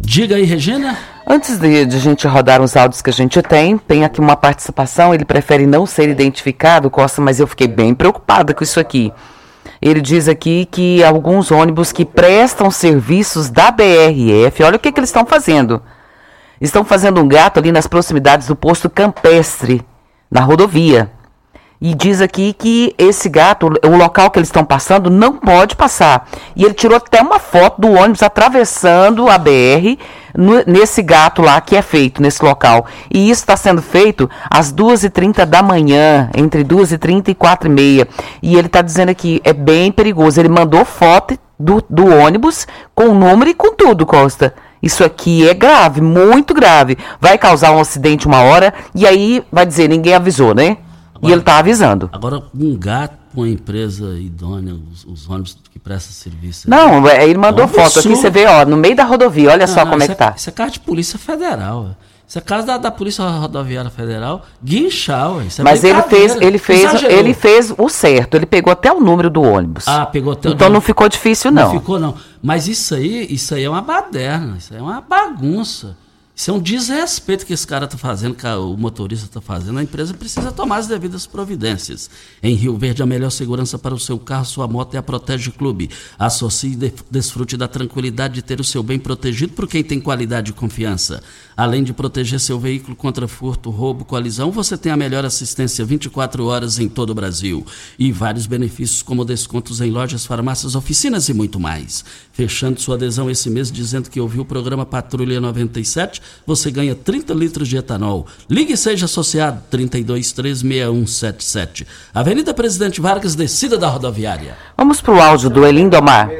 Diga 0.00 0.36
aí, 0.36 0.44
Regina. 0.44 0.96
Antes 1.26 1.58
de, 1.58 1.84
de, 1.84 1.96
a 1.96 2.00
gente 2.00 2.26
rodar 2.26 2.62
os 2.62 2.74
áudios 2.74 3.02
que 3.02 3.10
a 3.10 3.12
gente 3.12 3.42
tem, 3.42 3.76
tem 3.76 4.06
aqui 4.06 4.20
uma 4.20 4.36
participação. 4.36 5.12
Ele 5.12 5.26
prefere 5.26 5.66
não 5.66 5.84
ser 5.84 6.08
identificado, 6.08 6.88
Costa, 6.88 7.20
mas 7.20 7.38
eu 7.38 7.46
fiquei 7.46 7.68
bem 7.68 7.94
preocupada 7.94 8.54
com 8.54 8.64
isso 8.64 8.80
aqui. 8.80 9.12
Ele 9.80 10.00
diz 10.00 10.28
aqui 10.28 10.66
que 10.70 11.02
alguns 11.04 11.50
ônibus 11.50 11.92
que 11.92 12.04
prestam 12.04 12.70
serviços 12.70 13.48
da 13.48 13.70
BRF, 13.70 14.62
olha 14.62 14.76
o 14.76 14.78
que, 14.78 14.90
que 14.90 14.98
eles 14.98 15.08
estão 15.08 15.24
fazendo. 15.24 15.82
Estão 16.60 16.84
fazendo 16.84 17.20
um 17.20 17.28
gato 17.28 17.58
ali 17.58 17.70
nas 17.70 17.86
proximidades 17.86 18.48
do 18.48 18.56
posto 18.56 18.90
campestre, 18.90 19.82
na 20.30 20.40
rodovia. 20.40 21.10
E 21.80 21.94
diz 21.94 22.20
aqui 22.20 22.52
que 22.52 22.92
esse 22.98 23.28
gato, 23.28 23.72
o 23.84 23.96
local 23.96 24.32
que 24.32 24.38
eles 24.38 24.48
estão 24.48 24.64
passando, 24.64 25.08
não 25.08 25.34
pode 25.34 25.76
passar. 25.76 26.28
E 26.56 26.64
ele 26.64 26.74
tirou 26.74 26.96
até 26.96 27.22
uma 27.22 27.38
foto 27.38 27.80
do 27.80 27.92
ônibus 27.92 28.22
atravessando 28.22 29.28
a 29.28 29.38
BR 29.38 29.96
no, 30.36 30.64
nesse 30.66 31.02
gato 31.02 31.40
lá 31.40 31.60
que 31.60 31.76
é 31.76 31.82
feito, 31.82 32.20
nesse 32.20 32.44
local. 32.44 32.86
E 33.08 33.30
isso 33.30 33.42
está 33.42 33.56
sendo 33.56 33.80
feito 33.80 34.28
às 34.50 34.72
2h30 34.72 35.44
da 35.44 35.62
manhã, 35.62 36.28
entre 36.36 36.64
2h30 36.64 37.28
e 37.28 37.34
4h30. 37.34 38.08
E 38.42 38.56
ele 38.56 38.66
está 38.66 38.82
dizendo 38.82 39.10
aqui, 39.10 39.40
é 39.44 39.52
bem 39.52 39.92
perigoso. 39.92 40.40
Ele 40.40 40.48
mandou 40.48 40.84
foto 40.84 41.38
do, 41.56 41.80
do 41.88 42.06
ônibus 42.06 42.66
com 42.92 43.10
o 43.10 43.14
número 43.14 43.50
e 43.50 43.54
com 43.54 43.72
tudo, 43.72 44.04
Costa. 44.04 44.52
Isso 44.82 45.04
aqui 45.04 45.48
é 45.48 45.54
grave, 45.54 46.00
muito 46.00 46.52
grave. 46.54 46.98
Vai 47.20 47.38
causar 47.38 47.70
um 47.70 47.80
acidente 47.80 48.26
uma 48.26 48.42
hora 48.42 48.74
e 48.94 49.06
aí 49.06 49.44
vai 49.52 49.64
dizer, 49.64 49.88
ninguém 49.88 50.14
avisou, 50.14 50.54
né? 50.54 50.78
Agora, 51.18 51.30
e 51.30 51.32
ele 51.32 51.40
está 51.40 51.58
avisando. 51.58 52.08
Agora, 52.12 52.42
um 52.54 52.76
gato, 52.76 53.16
uma 53.34 53.48
empresa 53.48 54.18
idônea, 54.18 54.74
os, 54.92 55.04
os 55.04 55.28
ônibus 55.28 55.58
que 55.70 55.78
prestam 55.78 56.12
serviço. 56.12 56.70
Não, 56.70 57.06
é, 57.08 57.24
ele 57.24 57.38
mandou 57.38 57.64
é 57.64 57.68
foto 57.68 57.98
aqui, 57.98 58.08
você 58.08 58.30
vê, 58.30 58.46
ó, 58.46 58.64
no 58.64 58.76
meio 58.76 58.96
da 58.96 59.04
rodovia, 59.04 59.50
olha 59.50 59.66
não, 59.66 59.74
só 59.74 59.84
não, 59.84 59.90
como 59.90 60.02
é 60.02 60.08
que 60.08 60.14
tá. 60.14 60.34
isso 60.36 60.48
é 60.48 60.52
carro 60.52 60.70
de 60.70 60.80
polícia 60.80 61.18
federal, 61.18 61.96
Isso 62.26 62.38
é 62.38 62.40
caso 62.40 62.66
da, 62.66 62.78
da 62.78 62.90
Polícia 62.90 63.24
Rodoviária 63.24 63.90
Federal, 63.90 64.44
guinchar, 64.62 65.46
isso 65.46 65.60
é 65.60 65.64
Mas 65.64 65.82
ele 65.82 66.02
fez, 66.02 66.36
ele 66.36 66.58
fez, 66.58 67.02
ele 67.02 67.34
fez 67.34 67.74
o 67.76 67.88
certo, 67.88 68.36
ele 68.36 68.46
pegou 68.46 68.72
até 68.72 68.92
o 68.92 69.00
número 69.00 69.30
do 69.30 69.42
ônibus. 69.42 69.88
Ah, 69.88 70.06
pegou 70.06 70.32
até 70.32 70.48
o 70.48 70.52
Então 70.52 70.68
não 70.68 70.80
ficou 70.80 71.08
difícil 71.08 71.50
não. 71.50 71.72
Não 71.72 71.80
ficou 71.80 71.98
não. 71.98 72.14
Mas 72.42 72.68
isso 72.68 72.94
aí, 72.94 73.26
isso 73.30 73.54
aí 73.54 73.64
é 73.64 73.70
uma 73.70 73.82
baderna, 73.82 74.56
isso 74.58 74.72
aí 74.72 74.78
é 74.78 74.82
uma 74.82 75.00
bagunça. 75.00 75.96
Isso 76.38 76.52
é 76.52 76.54
um 76.54 76.60
desrespeito 76.60 77.44
que 77.44 77.52
esse 77.52 77.66
cara 77.66 77.86
está 77.86 77.98
fazendo, 77.98 78.36
que 78.36 78.46
o 78.46 78.76
motorista 78.76 79.26
está 79.26 79.40
fazendo. 79.40 79.76
A 79.80 79.82
empresa 79.82 80.14
precisa 80.14 80.52
tomar 80.52 80.76
as 80.76 80.86
devidas 80.86 81.26
providências. 81.26 82.08
Em 82.40 82.54
Rio 82.54 82.78
Verde, 82.78 83.02
a 83.02 83.06
melhor 83.06 83.30
segurança 83.30 83.76
para 83.76 83.92
o 83.92 83.98
seu 83.98 84.16
carro, 84.20 84.44
sua 84.44 84.68
moto 84.68 84.94
é 84.94 84.98
a 84.98 85.02
Protege 85.02 85.50
Clube. 85.50 85.90
Associe 86.16 86.78
e 86.80 86.94
desfrute 87.10 87.56
da 87.56 87.66
tranquilidade 87.66 88.34
de 88.34 88.42
ter 88.42 88.60
o 88.60 88.64
seu 88.64 88.84
bem 88.84 89.00
protegido 89.00 89.52
por 89.52 89.66
quem 89.66 89.82
tem 89.82 90.00
qualidade 90.00 90.52
e 90.52 90.54
confiança. 90.54 91.24
Além 91.58 91.82
de 91.82 91.92
proteger 91.92 92.38
seu 92.38 92.56
veículo 92.56 92.94
contra 92.94 93.26
furto, 93.26 93.68
roubo, 93.68 94.04
colisão, 94.04 94.52
você 94.52 94.78
tem 94.78 94.92
a 94.92 94.96
melhor 94.96 95.24
assistência 95.24 95.84
24 95.84 96.46
horas 96.46 96.78
em 96.78 96.88
todo 96.88 97.10
o 97.10 97.14
Brasil. 97.14 97.66
E 97.98 98.12
vários 98.12 98.46
benefícios, 98.46 99.02
como 99.02 99.24
descontos 99.24 99.80
em 99.80 99.90
lojas, 99.90 100.24
farmácias, 100.24 100.76
oficinas 100.76 101.28
e 101.28 101.34
muito 101.34 101.58
mais. 101.58 102.04
Fechando 102.32 102.80
sua 102.80 102.94
adesão 102.94 103.28
esse 103.28 103.50
mês 103.50 103.72
dizendo 103.72 104.08
que 104.08 104.20
ouviu 104.20 104.42
o 104.42 104.44
programa 104.44 104.86
Patrulha 104.86 105.40
97 105.40 106.22
você 106.46 106.70
ganha 106.70 106.94
30 106.94 107.34
litros 107.34 107.66
de 107.66 107.76
etanol. 107.76 108.28
Ligue 108.48 108.74
e 108.74 108.76
seja 108.76 109.06
associado 109.06 109.60
3236177. 109.68 111.84
Avenida 112.14 112.54
Presidente 112.54 113.00
Vargas, 113.00 113.34
descida 113.34 113.76
da 113.76 113.88
rodoviária. 113.88 114.56
Vamos 114.76 115.00
para 115.00 115.12
o 115.12 115.20
áudio 115.20 115.50
do 115.50 115.66
Elindomar. 115.66 116.30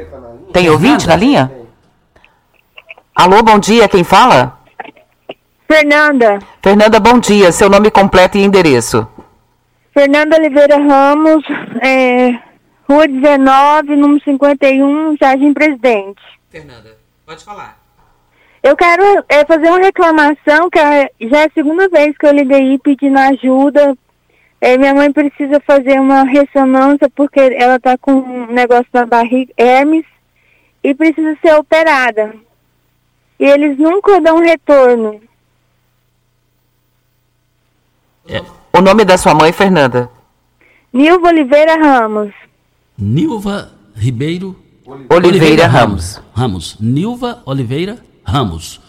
Tem 0.53 0.69
ouvinte 0.69 1.05
na 1.05 1.17
linha? 1.17 1.51
Alô, 3.13 3.43
bom 3.43 3.59
dia, 3.59 3.89
quem 3.89 4.05
fala? 4.05 4.58
Fernanda. 5.71 6.39
Fernanda, 6.63 6.99
bom 6.99 7.19
dia. 7.19 7.51
Seu 7.51 7.69
nome 7.69 7.91
completo 7.91 8.39
e 8.39 8.41
endereço. 8.41 9.07
Fernanda 9.93 10.35
Oliveira 10.35 10.77
Ramos, 10.77 11.43
é, 11.79 12.39
Rua 12.89 13.07
19, 13.07 13.95
número 13.95 14.23
51, 14.23 15.15
Jardim 15.21 15.53
Presidente. 15.53 16.21
Fernanda, 16.49 16.97
pode 17.23 17.45
falar. 17.45 17.77
Eu 18.63 18.75
quero 18.75 19.23
é, 19.29 19.45
fazer 19.45 19.67
uma 19.67 19.77
reclamação, 19.77 20.71
que 20.71 20.79
é, 20.79 21.11
já 21.21 21.41
é 21.41 21.45
a 21.45 21.51
segunda 21.53 21.87
vez 21.87 22.17
que 22.17 22.25
eu 22.25 22.31
liguei 22.31 22.79
pedindo 22.79 23.19
ajuda. 23.19 23.95
É, 24.59 24.75
minha 24.75 24.95
mãe 24.95 25.11
precisa 25.11 25.59
fazer 25.59 25.99
uma 25.99 26.23
ressonância 26.23 27.07
porque 27.15 27.39
ela 27.39 27.75
está 27.75 27.95
com 27.95 28.13
um 28.13 28.47
negócio 28.47 28.87
na 28.91 29.05
barriga, 29.05 29.53
hermes, 29.55 30.05
e 30.83 30.95
precisa 30.95 31.37
ser 31.43 31.53
operada. 31.53 32.33
E 33.39 33.45
eles 33.45 33.77
nunca 33.77 34.19
dão 34.19 34.39
retorno. 34.39 35.21
É. 38.18 38.18
O 38.73 38.81
nome 38.81 39.03
da 39.03 39.17
sua 39.17 39.33
mãe, 39.33 39.51
Fernanda? 39.51 40.09
Nilva 40.93 41.27
Oliveira 41.27 41.75
Ramos. 41.75 42.33
Nilva 42.97 43.71
Ribeiro 43.95 44.55
Oliveira, 44.85 45.27
Oliveira 45.27 45.67
Ramos. 45.67 46.15
Ramos. 46.15 46.29
Ramos. 46.33 46.77
Nilva 46.79 47.41
Oliveira 47.45 47.99
Ramos. 48.23 48.79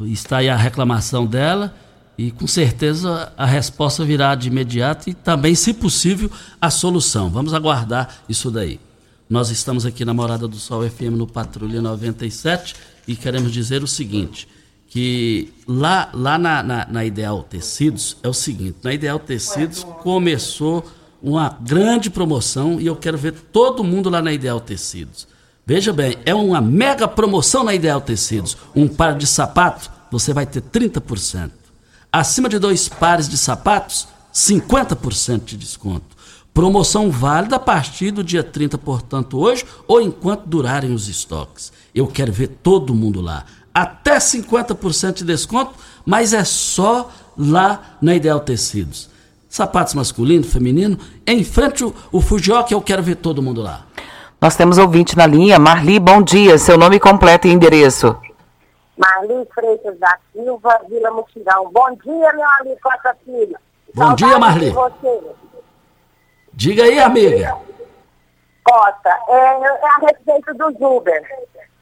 Está 0.00 0.38
aí 0.38 0.48
a 0.48 0.56
reclamação 0.56 1.26
dela 1.26 1.74
e 2.16 2.30
com 2.30 2.46
certeza 2.46 3.32
a 3.36 3.46
resposta 3.46 4.04
virá 4.04 4.34
de 4.34 4.48
imediato 4.48 5.08
e 5.08 5.14
também, 5.14 5.54
se 5.54 5.72
possível, 5.72 6.30
a 6.60 6.70
solução. 6.70 7.30
Vamos 7.30 7.54
aguardar 7.54 8.22
isso 8.28 8.50
daí. 8.50 8.80
Nós 9.28 9.50
estamos 9.50 9.86
aqui 9.86 10.04
na 10.04 10.12
Morada 10.12 10.48
do 10.48 10.56
Sol 10.56 10.88
FM 10.88 11.16
no 11.16 11.26
Patrulha 11.26 11.80
97 11.80 12.74
e 13.06 13.14
queremos 13.14 13.52
dizer 13.52 13.82
o 13.82 13.86
seguinte, 13.86 14.48
que 14.90 15.54
lá, 15.68 16.10
lá 16.12 16.36
na, 16.36 16.62
na, 16.64 16.86
na 16.86 17.04
Ideal 17.04 17.44
Tecidos 17.44 18.16
é 18.24 18.28
o 18.28 18.34
seguinte, 18.34 18.78
na 18.82 18.92
Ideal 18.92 19.20
Tecidos 19.20 19.84
começou 20.02 20.84
uma 21.22 21.56
grande 21.60 22.10
promoção 22.10 22.80
e 22.80 22.86
eu 22.86 22.96
quero 22.96 23.16
ver 23.16 23.32
todo 23.32 23.84
mundo 23.84 24.10
lá 24.10 24.20
na 24.20 24.32
Ideal 24.32 24.60
Tecidos. 24.60 25.28
Veja 25.64 25.92
bem, 25.92 26.16
é 26.26 26.34
uma 26.34 26.60
mega 26.60 27.06
promoção 27.06 27.62
na 27.62 27.72
Ideal 27.72 28.00
Tecidos. 28.00 28.56
Um 28.74 28.88
par 28.88 29.16
de 29.16 29.28
sapatos, 29.28 29.88
você 30.10 30.34
vai 30.34 30.44
ter 30.44 30.60
30%. 30.60 31.52
Acima 32.12 32.48
de 32.48 32.58
dois 32.58 32.88
pares 32.88 33.28
de 33.28 33.38
sapatos, 33.38 34.08
50% 34.34 35.44
de 35.44 35.56
desconto. 35.56 36.16
Promoção 36.52 37.12
válida 37.12 37.54
a 37.54 37.60
partir 37.60 38.10
do 38.10 38.24
dia 38.24 38.42
30, 38.42 38.76
portanto, 38.76 39.38
hoje 39.38 39.64
ou 39.86 40.00
enquanto 40.00 40.46
durarem 40.46 40.92
os 40.92 41.06
estoques. 41.06 41.72
Eu 41.94 42.08
quero 42.08 42.32
ver 42.32 42.48
todo 42.48 42.92
mundo 42.92 43.20
lá. 43.20 43.44
Até 43.74 44.16
50% 44.16 45.14
de 45.14 45.24
desconto, 45.24 45.74
mas 46.04 46.32
é 46.32 46.44
só 46.44 47.10
lá 47.36 47.96
na 48.00 48.14
Ideal 48.14 48.40
Tecidos. 48.40 49.10
Sapatos 49.48 49.94
masculino, 49.94 50.44
feminino, 50.44 50.98
em 51.26 51.42
frente 51.42 51.84
o, 51.84 51.94
o 52.12 52.20
Fujioka, 52.20 52.72
eu 52.72 52.80
quero 52.80 53.02
ver 53.02 53.16
todo 53.16 53.42
mundo 53.42 53.60
lá. 53.62 53.84
Nós 54.40 54.56
temos 54.56 54.78
ouvinte 54.78 55.16
na 55.16 55.26
linha. 55.26 55.58
Marli, 55.58 55.98
bom 55.98 56.22
dia. 56.22 56.56
Seu 56.56 56.78
nome 56.78 56.98
completo 56.98 57.46
e 57.46 57.52
endereço. 57.52 58.16
Marli 58.96 59.46
Freitas 59.54 59.98
da 59.98 60.18
Silva, 60.32 60.80
Vila 60.88 61.10
Mutirão. 61.10 61.70
Bom 61.70 61.90
dia, 62.02 62.32
meu 62.32 62.48
amigo 62.60 62.78
Costa 62.82 63.14
Filho. 63.24 63.56
Bom 63.94 64.02
Saudade 64.02 64.24
dia, 64.24 64.38
Marli. 64.38 64.66
de 64.66 64.70
você. 64.70 65.20
Diga 66.54 66.84
aí, 66.84 66.98
amiga. 66.98 67.56
Costa, 68.64 69.10
é, 69.28 69.34
é 69.34 69.86
a 69.86 70.06
respeito 70.06 70.54
do 70.54 70.68
Uber. 70.86 71.22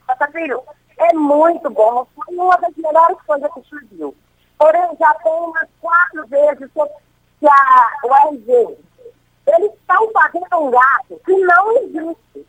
Costa 0.07 0.29
Filho, 0.33 0.61
é 0.99 1.13
muito 1.15 1.71
bom. 1.71 2.07
Foi 2.15 2.35
uma 2.35 2.57
das 2.57 2.75
melhores 2.77 3.17
coisas 3.27 3.51
que 3.53 3.63
surgiu. 3.63 4.15
Porém, 4.59 4.97
já 4.99 5.15
tem 5.15 5.33
umas 5.33 5.69
quatro 5.81 6.27
vezes 6.27 6.71
que, 7.39 7.47
a, 7.47 7.91
o 8.05 8.15
RG, 8.29 8.79
eles 9.47 9.73
estão 9.73 10.11
fazendo 10.13 10.67
um 10.67 10.71
gasto 10.71 11.21
que 11.25 11.35
não 11.37 11.73
existe. 11.79 12.47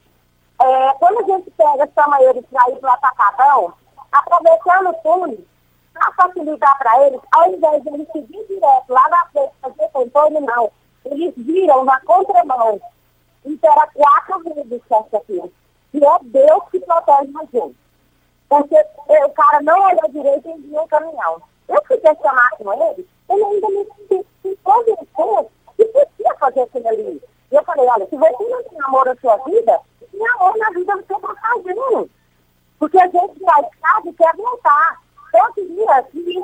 É, 0.61 0.93
quando 0.99 1.19
a 1.19 1.23
gente 1.23 1.51
pega, 1.51 1.89
chama 1.95 2.21
eles 2.23 2.45
para 2.51 2.69
ir 2.71 2.75
para 2.77 2.89
o 2.89 2.93
atacadão, 2.93 3.73
aproveitando 4.11 4.93
tudo, 5.03 5.47
para 5.93 6.11
facilitar 6.13 6.77
para 6.77 7.07
eles, 7.07 7.21
ao 7.31 7.53
invés 7.53 7.83
de 7.83 7.89
eles 7.89 8.07
seguir 8.11 8.45
direto 8.47 8.89
lá 8.89 9.07
na 9.09 9.25
frente 9.27 9.53
fazer 9.61 9.89
controle, 9.93 10.39
não. 10.41 10.71
Eles 11.05 11.33
viram 11.37 11.85
na 11.85 11.99
contramão. 12.01 12.81
Então 13.45 13.71
era 13.71 13.87
quatro 13.87 14.43
vezes 14.43 14.81
sexta-feira. 14.87 15.49
E 15.93 16.03
é 16.03 16.19
Deus 16.23 16.63
que 16.71 16.79
protege 16.79 17.31
a 17.37 17.45
gente. 17.51 17.77
Porque 18.49 18.75
eh, 18.75 19.25
o 19.25 19.29
cara 19.29 19.61
não 19.61 19.79
olhou 19.79 20.09
direito 20.09 20.49
e 20.49 20.51
enviou 20.51 20.83
o 20.83 20.87
caminhão. 20.87 21.41
Eu 21.67 21.81
fui 21.85 21.97
questionar 21.97 22.49
com 22.57 22.73
ele, 22.73 23.07
ele 23.29 23.43
ainda 23.43 23.69
me 23.69 24.25
se 24.41 24.59
convenceu 24.63 25.51
que 25.77 25.85
podia 25.85 26.35
fazer 26.39 26.61
aquilo 26.61 26.87
ali. 26.87 27.21
E 27.51 27.55
eu 27.55 27.63
falei, 27.63 27.85
olha, 27.87 28.07
se 28.07 28.15
você 28.15 28.43
não 28.43 28.63
tem 28.63 28.81
amor 28.81 29.05
na 29.05 29.15
sua 29.17 29.37
vida, 29.37 29.79
tem 30.11 30.27
amor 30.27 30.57
na 30.57 30.69
vida 30.71 30.95
do 30.97 31.05
seu 31.05 31.19
passageiro. 31.19 32.09
Porque 32.79 32.99
a 32.99 33.07
gente 33.07 33.39
vai 33.39 33.61
casa 33.81 34.09
e 34.09 34.13
quer 34.13 34.35
voltar. 34.35 35.01
Eu 35.33 35.53
queria 35.53 36.03
que 36.03 36.43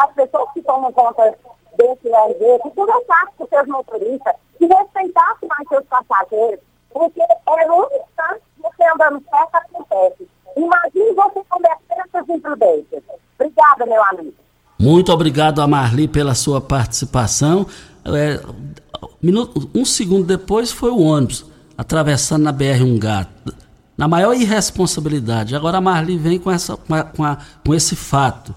as 0.00 0.12
pessoas 0.14 0.52
que 0.52 0.62
tomam 0.62 0.92
conta 0.92 1.36
desse 1.76 2.08
RG, 2.08 2.58
que 2.62 2.70
conversassem 2.70 3.34
com 3.36 3.46
seus 3.46 3.66
motoristas, 3.66 4.34
que 4.58 4.66
respeitassem 4.66 5.48
mais 5.48 5.68
seus 5.68 5.84
passageiros, 5.86 6.60
porque 6.90 7.20
é 7.20 7.72
um 7.72 7.84
instante 7.84 8.42
que 8.54 8.62
você 8.62 8.84
andando 8.84 9.24
certo 9.28 9.54
acontece. 9.54 10.29
Imagine 10.64 11.14
você 11.14 11.40
conversando 11.48 12.08
essas 12.14 12.28
imprudências. 12.28 13.02
Obrigada, 13.38 13.86
meu 13.86 14.02
amigo. 14.04 14.34
Muito 14.78 15.12
obrigado 15.12 15.60
a 15.60 15.66
Marli 15.66 16.08
pela 16.08 16.34
sua 16.34 16.60
participação. 16.60 17.66
É, 18.04 18.40
minuto, 19.22 19.68
um 19.74 19.84
segundo 19.84 20.24
depois 20.24 20.72
foi 20.72 20.90
o 20.90 20.98
ônibus 21.00 21.44
atravessando 21.76 22.42
na 22.44 22.52
BR 22.52 22.82
um 22.84 22.98
gato. 22.98 23.54
Na 23.96 24.08
maior 24.08 24.34
irresponsabilidade. 24.34 25.54
Agora 25.54 25.78
a 25.78 25.80
Marli 25.80 26.16
vem 26.16 26.38
com, 26.38 26.50
essa, 26.50 26.76
com, 26.76 26.94
a- 26.94 27.04
com 27.04 27.24
a- 27.24 27.36
com 27.66 27.74
esse 27.74 27.94
fato. 27.94 28.54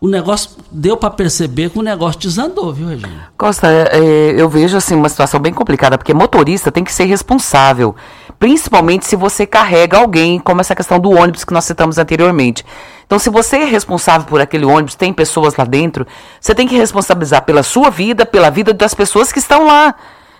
O 0.00 0.08
negócio 0.08 0.50
deu 0.72 0.96
para 0.96 1.10
perceber 1.10 1.70
que 1.70 1.78
o 1.78 1.82
negócio 1.82 2.18
desandou, 2.20 2.72
viu, 2.72 2.88
Regina? 2.88 3.28
Costa, 3.36 3.68
é, 3.70 3.98
é, 3.98 4.40
eu 4.40 4.48
vejo 4.48 4.76
assim 4.76 4.94
uma 4.94 5.08
situação 5.10 5.38
bem 5.38 5.52
complicada, 5.52 5.98
porque 5.98 6.14
motorista 6.14 6.72
tem 6.72 6.82
que 6.82 6.92
ser 6.92 7.04
responsável, 7.04 7.94
principalmente 8.40 9.06
se 9.06 9.14
você 9.14 9.46
carrega 9.46 9.98
alguém, 9.98 10.38
como 10.40 10.62
essa 10.62 10.74
questão 10.74 10.98
do 10.98 11.10
ônibus 11.10 11.44
que 11.44 11.52
nós 11.52 11.66
citamos 11.66 11.98
anteriormente. 11.98 12.64
Então, 13.04 13.18
se 13.18 13.28
você 13.28 13.58
é 13.58 13.64
responsável 13.64 14.26
por 14.26 14.40
aquele 14.40 14.64
ônibus, 14.64 14.94
tem 14.94 15.12
pessoas 15.12 15.56
lá 15.56 15.64
dentro, 15.64 16.06
você 16.40 16.54
tem 16.54 16.66
que 16.66 16.74
responsabilizar 16.74 17.42
pela 17.42 17.62
sua 17.62 17.90
vida, 17.90 18.24
pela 18.24 18.48
vida 18.48 18.72
das 18.72 18.94
pessoas 18.94 19.30
que 19.30 19.38
estão 19.38 19.66
lá. 19.66 19.94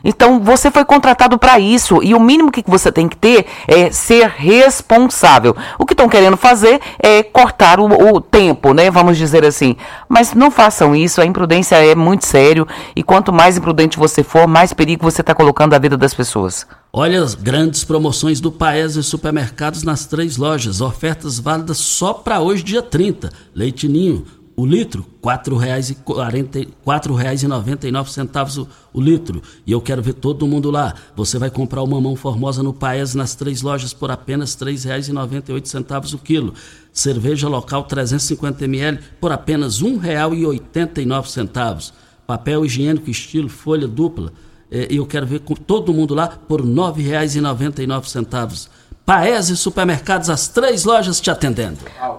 Então, 0.05 0.41
você 0.41 0.71
foi 0.71 0.85
contratado 0.85 1.39
para 1.39 1.59
isso 1.59 2.03
e 2.03 2.15
o 2.15 2.21
mínimo 2.21 2.51
que 2.51 2.63
você 2.67 2.91
tem 2.91 3.09
que 3.09 3.17
ter 3.17 3.47
é 3.67 3.91
ser 3.91 4.29
responsável. 4.29 5.57
O 5.79 5.87
que 5.87 5.93
estão 5.93 6.09
querendo 6.09 6.37
fazer 6.37 6.81
é 6.99 7.23
cortar 7.23 7.81
o, 7.81 7.87
o 7.87 8.21
tempo, 8.21 8.73
né? 8.73 8.91
Vamos 8.91 9.17
dizer 9.17 9.45
assim. 9.45 9.77
Mas 10.09 10.35
não 10.35 10.51
façam 10.51 10.95
isso, 10.95 11.21
a 11.21 11.27
imprudência 11.27 11.77
é 11.77 11.95
muito 11.95 12.27
sério 12.27 12.67
e 12.95 13.03
quanto 13.03 13.33
mais 13.33 13.57
imprudente 13.57 13.99
você 13.99 14.23
for, 14.23 14.47
mais 14.47 14.73
perigo 14.73 15.05
você 15.05 15.21
está 15.21 15.35
colocando 15.35 15.75
a 15.75 15.79
vida 15.79 15.97
das 15.97 16.15
pessoas. 16.15 16.67
Olha 16.93 17.23
as 17.23 17.35
grandes 17.35 17.85
promoções 17.85 18.41
do 18.41 18.51
Paes 18.51 18.97
e 18.97 19.03
supermercados 19.03 19.85
nas 19.85 20.07
três 20.07 20.37
lojas. 20.37 20.81
Ofertas 20.81 21.39
válidas 21.39 21.79
só 21.79 22.13
para 22.13 22.41
hoje, 22.41 22.65
dia 22.65 22.83
30. 22.83 23.31
Leite 23.55 23.87
Ninho, 23.87 24.27
o 24.61 24.67
litro, 24.67 25.07
R$ 25.25 25.39
4,40 25.39 26.55
R$ 26.55 26.69
4,99 26.87 28.59
o, 28.59 28.69
o 28.93 29.01
litro. 29.01 29.41
E 29.67 29.73
eu 29.73 29.81
quero 29.81 30.03
ver 30.03 30.13
todo 30.13 30.47
mundo 30.47 30.71
lá. 30.71 30.93
Você 31.17 31.39
vai 31.39 31.49
comprar 31.51 31.81
o 31.81 31.87
mamão 31.87 32.15
formosa 32.15 32.63
no 32.63 32.75
Paes 32.75 33.15
nas 33.15 33.35
três 33.35 33.63
lojas 33.63 33.95
por 33.95 34.11
apenas 34.11 34.55
R$ 34.61 34.71
3,98 34.73 36.15
o 36.15 36.19
quilo. 36.19 36.53
Cerveja 36.93 37.49
local 37.49 37.87
350ml 37.87 38.99
por 39.19 39.33
apenas 39.33 39.81
R$ 39.81 39.93
1,89. 39.93 41.93
Papel 42.27 42.67
higiênico 42.67 43.09
estilo 43.09 43.49
folha 43.49 43.89
dupla. 43.89 44.31
Eh, 44.71 44.89
E 44.91 44.97
eu 44.97 45.07
quero 45.07 45.27
ver 45.27 45.41
com 45.41 45.55
todo 45.55 45.95
mundo 45.95 46.15
lá 46.15 46.29
por 46.29 46.61
R$ 46.61 46.67
9,99. 46.67 48.69
Paese 49.07 49.57
Supermercados, 49.57 50.29
as 50.29 50.49
três 50.49 50.85
lojas 50.85 51.19
te 51.19 51.31
atendendo. 51.31 51.79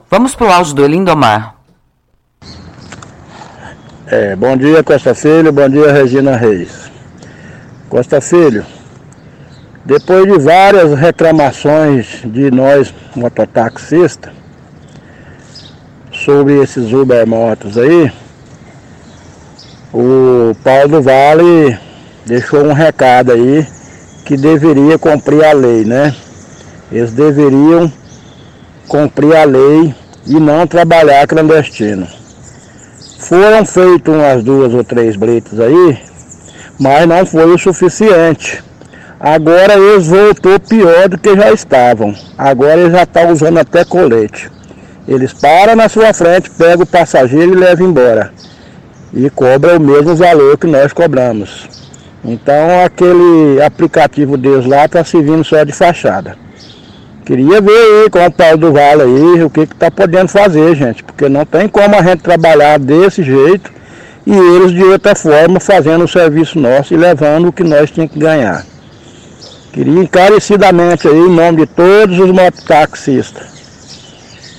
Vamos 0.09 0.33
pro 0.33 0.51
áudio 0.51 0.73
do 0.73 0.83
Elindomar. 0.83 1.60
É, 4.13 4.35
bom 4.35 4.57
dia 4.57 4.83
Costa 4.83 5.15
Filho, 5.15 5.53
bom 5.53 5.69
dia 5.69 5.89
Regina 5.89 6.35
Reis. 6.35 6.91
Costa 7.87 8.19
Filho, 8.19 8.65
depois 9.85 10.25
de 10.25 10.37
várias 10.37 10.93
reclamações 10.99 12.19
de 12.25 12.51
nós 12.51 12.93
mototaxistas 13.15 14.33
sobre 16.11 16.61
esses 16.61 16.91
Uber 16.91 17.25
motos 17.25 17.77
aí, 17.77 18.11
o 19.93 20.53
Paulo 20.61 21.01
Vale 21.01 21.79
deixou 22.25 22.65
um 22.65 22.73
recado 22.73 23.31
aí 23.31 23.65
que 24.25 24.35
deveria 24.35 24.99
cumprir 24.99 25.45
a 25.45 25.53
lei, 25.53 25.85
né? 25.85 26.13
Eles 26.91 27.13
deveriam 27.13 27.89
cumprir 28.89 29.37
a 29.37 29.45
lei 29.45 29.95
e 30.27 30.37
não 30.37 30.67
trabalhar 30.67 31.25
clandestino. 31.25 32.19
Foram 33.21 33.63
feitas 33.63 34.13
umas 34.13 34.43
duas 34.43 34.73
ou 34.73 34.83
três 34.83 35.15
britas 35.15 35.59
aí, 35.59 35.97
mas 36.79 37.07
não 37.07 37.23
foi 37.23 37.53
o 37.53 37.57
suficiente. 37.57 38.63
Agora 39.19 39.75
eles 39.75 40.07
voltou 40.07 40.59
pior 40.59 41.07
do 41.07 41.19
que 41.19 41.35
já 41.35 41.51
estavam. 41.51 42.15
Agora 42.35 42.81
eles 42.81 42.91
já 42.91 43.03
estão 43.03 43.31
usando 43.31 43.59
até 43.59 43.85
colete. 43.85 44.49
Eles 45.07 45.31
param 45.33 45.75
na 45.75 45.87
sua 45.87 46.11
frente, 46.13 46.49
pegam 46.49 46.83
o 46.83 46.87
passageiro 46.87 47.53
e 47.53 47.55
levam 47.55 47.89
embora. 47.89 48.33
E 49.13 49.29
cobram 49.29 49.77
o 49.77 49.79
mesmo 49.79 50.15
valor 50.15 50.57
que 50.57 50.65
nós 50.65 50.91
cobramos. 50.91 51.69
Então 52.25 52.83
aquele 52.83 53.61
aplicativo 53.61 54.35
deles 54.35 54.65
lá 54.65 54.85
está 54.85 55.03
servindo 55.03 55.43
só 55.43 55.63
de 55.63 55.71
fachada. 55.71 56.35
Queria 57.31 57.61
ver 57.61 57.71
aí 57.71 58.09
com 58.09 58.25
o 58.25 58.29
Paulo 58.29 58.57
do 58.57 58.73
Vale 58.73 59.03
aí 59.03 59.41
o 59.41 59.49
que 59.49 59.61
está 59.61 59.89
podendo 59.89 60.27
fazer, 60.27 60.75
gente, 60.75 61.01
porque 61.01 61.29
não 61.29 61.45
tem 61.45 61.65
como 61.65 61.95
a 61.95 62.03
gente 62.03 62.21
trabalhar 62.21 62.77
desse 62.77 63.23
jeito 63.23 63.71
e 64.27 64.35
eles 64.35 64.73
de 64.73 64.83
outra 64.83 65.15
forma 65.15 65.57
fazendo 65.57 66.03
o 66.03 66.09
serviço 66.09 66.59
nosso 66.59 66.93
e 66.93 66.97
levando 66.97 67.47
o 67.47 67.53
que 67.53 67.63
nós 67.63 67.89
tínhamos 67.89 68.11
que 68.11 68.19
ganhar. 68.19 68.65
Queria 69.71 70.01
encarecidamente 70.01 71.07
aí, 71.07 71.15
em 71.15 71.29
nome 71.29 71.65
de 71.65 71.67
todos 71.67 72.19
os 72.19 72.31
mototaxistas, 72.31 73.47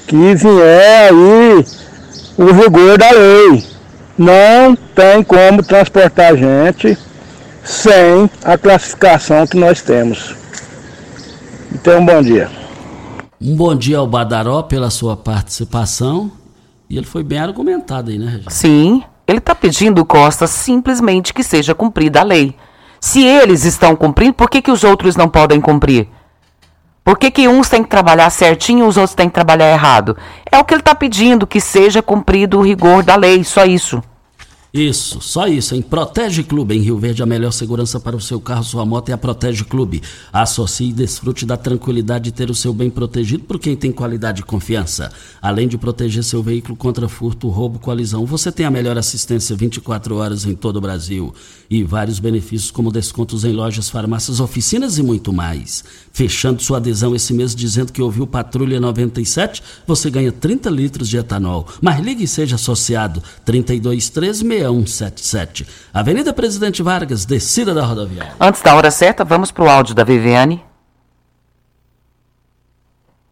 que 0.07 0.35
vier 0.35 1.11
aí 1.11 1.67
o 2.39 2.53
rigor 2.53 2.97
da 2.97 3.11
lei. 3.11 3.67
Não 4.17 4.75
tem 4.95 5.23
como 5.23 5.63
transportar 5.63 6.35
gente 6.39 6.97
sem 7.63 8.31
a 8.43 8.57
classificação 8.57 9.47
que 9.47 9.59
nós 9.59 9.83
temos. 9.83 10.35
Então, 11.71 12.03
bom 12.03 12.23
dia. 12.23 12.62
Um 13.45 13.57
bom 13.57 13.75
dia 13.75 13.99
ao 13.99 14.07
Badaró 14.07 14.63
pela 14.63 14.89
sua 14.89 15.17
participação. 15.17 16.31
E 16.89 16.97
ele 16.97 17.07
foi 17.07 17.25
bem 17.25 17.41
argumentado 17.41 18.13
aí, 18.13 18.17
né, 18.17 18.27
Regina? 18.27 18.51
Sim, 18.51 19.03
ele 19.27 19.39
está 19.39 19.53
pedindo, 19.53 20.05
Costa, 20.05 20.47
simplesmente 20.47 21.35
que 21.35 21.43
seja 21.43 21.75
cumprida 21.75 22.21
a 22.21 22.23
lei. 22.23 22.55
Se 23.01 23.25
eles 23.25 23.65
estão 23.65 23.97
cumprindo, 23.97 24.35
por 24.35 24.49
que, 24.49 24.63
que 24.63 24.71
os 24.71 24.85
outros 24.85 25.17
não 25.17 25.29
podem 25.29 25.61
cumprir? 25.61 26.09
Por 27.03 27.19
que, 27.19 27.33
que 27.33 27.49
uns 27.49 27.69
têm 27.69 27.83
que 27.83 27.89
trabalhar 27.89 28.31
certinho 28.31 28.85
e 28.85 28.89
os 28.89 28.97
outros 28.97 29.17
têm 29.17 29.29
que 29.29 29.35
trabalhar 29.35 29.73
errado? 29.73 30.17
É 30.49 30.57
o 30.57 30.65
que 30.65 30.75
ele 30.75 30.81
está 30.81 30.95
pedindo, 30.95 31.45
que 31.45 31.61
seja 31.61 32.01
cumprido 32.01 32.61
o 32.61 32.63
rigor 32.63 33.03
da 33.03 33.17
lei, 33.17 33.43
só 33.43 33.65
isso. 33.65 34.01
Isso, 34.75 35.21
só 35.21 35.47
isso, 35.47 35.75
em 35.75 35.83
Protege 35.83 36.43
Clube, 36.43 36.75
em 36.75 36.81
Rio 36.81 36.97
Verde, 36.97 37.23
a 37.23 37.27
melhor 37.27 37.51
segurança 37.51 38.01
para 38.01 38.17
o 38.17 38.21
seu 38.23 38.41
carro, 38.41 38.65
sua 38.65 38.87
moto 38.87 39.11
é 39.11 39.13
a 39.13 39.19
Protege 39.19 39.65
Clube. 39.65 40.01
Associe 40.33 40.89
e 40.89 40.93
desfrute 40.95 41.45
da 41.45 41.59
tranquilidade 41.59 42.25
de 42.25 42.33
ter 42.33 42.49
o 42.49 42.55
seu 42.55 42.73
bem 42.73 42.89
protegido 42.89 43.45
por 43.45 43.59
quem 43.59 43.77
tem 43.77 43.93
qualidade 43.93 44.41
e 44.41 44.45
confiança. 44.45 45.13
Além 45.43 45.69
de 45.69 45.77
proteger 45.77 46.25
seu 46.25 46.43
veículo 46.43 46.75
contra 46.75 47.07
furto, 47.07 47.51
roubo, 47.51 47.79
colisão, 47.79 48.25
você 48.25 48.51
tem 48.51 48.65
a 48.65 48.71
melhor 48.71 48.97
assistência 48.97 49.55
24 49.55 50.17
horas 50.17 50.47
em 50.47 50.55
todo 50.55 50.77
o 50.77 50.81
Brasil. 50.81 51.35
E 51.69 51.85
vários 51.85 52.19
benefícios 52.19 52.71
como 52.71 52.91
descontos 52.91 53.45
em 53.45 53.53
lojas, 53.53 53.91
farmácias, 53.91 54.41
oficinas 54.41 54.97
e 54.97 55.03
muito 55.03 55.35
mais. 55.35 55.85
Fechando 56.15 56.63
sua 56.63 56.79
adesão 56.79 57.15
esse 57.15 57.35
mês 57.35 57.55
dizendo 57.55 57.93
que 57.93 58.01
ouviu 58.01 58.27
Patrulha 58.27 58.81
97, 58.81 59.63
você 59.87 60.09
ganha 60.09 60.33
30 60.33 60.71
litros 60.71 61.11
de 61.11 61.19
etanol. 61.19 61.69
Mas 61.83 62.01
ligue 62.01 62.25
e 62.25 62.29
seja 62.29 62.55
associado 62.57 63.23
3213 63.45 64.62
6177. 64.63 65.67
Avenida 65.93 66.33
Presidente 66.33 66.83
Vargas, 66.83 67.25
descida 67.25 67.75
da 67.75 67.85
rodoviária. 67.85 68.35
Antes 68.41 68.63
da 68.63 68.75
hora 68.75 68.91
certa, 68.91 69.25
vamos 69.25 69.51
para 69.51 69.65
o 69.65 69.69
áudio 69.69 69.95
da 69.95 70.05
Viviane. 70.05 70.63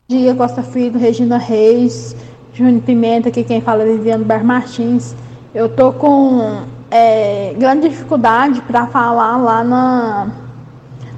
Bom 0.08 0.16
dia, 0.16 0.34
Costa 0.34 0.62
Filho, 0.62 0.98
Regina 0.98 1.38
Reis, 1.38 2.16
Júnior 2.52 2.82
Pimenta, 2.82 3.28
aqui 3.28 3.44
quem 3.44 3.60
fala 3.60 3.84
é 3.84 3.86
Viviane 3.86 4.24
Bar 4.24 4.44
Martins. 4.44 5.14
Eu 5.54 5.68
tô 5.68 5.92
com 5.92 6.62
é, 6.90 7.54
grande 7.56 7.88
dificuldade 7.88 8.60
para 8.62 8.88
falar 8.88 9.36
lá 9.36 9.62
na, 9.62 10.32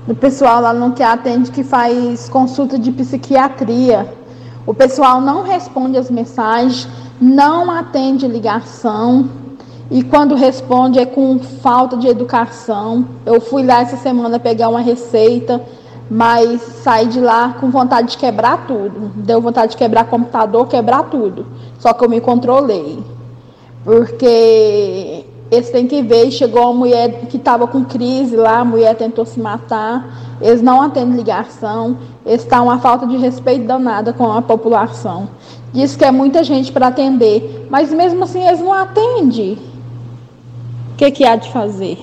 no 0.06 0.14
pessoal 0.14 0.60
lá 0.60 0.74
no 0.74 0.92
que 0.92 1.02
atende 1.02 1.50
que 1.50 1.64
faz 1.64 2.28
consulta 2.28 2.78
de 2.78 2.92
psiquiatria. 2.92 4.12
O 4.66 4.74
pessoal 4.74 5.20
não 5.20 5.42
responde 5.42 5.96
as 5.96 6.10
mensagens, 6.10 6.86
não 7.20 7.70
atende 7.70 8.28
ligação 8.28 9.41
e 9.92 10.02
quando 10.02 10.34
responde 10.34 10.98
é 10.98 11.04
com 11.04 11.38
falta 11.38 11.98
de 11.98 12.08
educação. 12.08 13.04
Eu 13.26 13.42
fui 13.42 13.62
lá 13.62 13.82
essa 13.82 13.98
semana 13.98 14.40
pegar 14.40 14.70
uma 14.70 14.80
receita, 14.80 15.60
mas 16.10 16.62
saí 16.82 17.06
de 17.08 17.20
lá 17.20 17.56
com 17.60 17.70
vontade 17.70 18.12
de 18.12 18.16
quebrar 18.16 18.66
tudo. 18.66 19.12
Deu 19.16 19.38
vontade 19.38 19.72
de 19.72 19.76
quebrar 19.76 20.06
computador, 20.06 20.66
quebrar 20.66 21.10
tudo. 21.10 21.44
Só 21.78 21.92
que 21.92 22.02
eu 22.02 22.08
me 22.08 22.22
controlei. 22.22 23.00
Porque 23.84 25.26
eles 25.50 25.68
têm 25.68 25.86
que 25.86 26.00
ver, 26.00 26.30
chegou 26.30 26.62
uma 26.62 26.72
mulher 26.72 27.26
que 27.26 27.36
estava 27.36 27.66
com 27.66 27.84
crise 27.84 28.34
lá, 28.34 28.60
a 28.60 28.64
mulher 28.64 28.94
tentou 28.96 29.26
se 29.26 29.38
matar, 29.38 30.38
eles 30.40 30.62
não 30.62 30.80
atendem 30.80 31.18
ligação, 31.18 31.98
estão 32.24 32.64
uma 32.64 32.78
falta 32.78 33.06
de 33.06 33.18
respeito 33.18 33.66
danada 33.66 34.14
com 34.14 34.32
a 34.32 34.40
população. 34.40 35.28
Diz 35.70 35.96
que 35.96 36.04
é 36.06 36.10
muita 36.10 36.42
gente 36.42 36.72
para 36.72 36.86
atender, 36.86 37.66
mas 37.68 37.92
mesmo 37.92 38.24
assim 38.24 38.42
eles 38.42 38.60
não 38.60 38.72
atendem. 38.72 39.71
O 40.92 40.96
que, 40.96 41.10
que 41.10 41.24
há 41.24 41.36
de 41.36 41.50
fazer? 41.50 41.98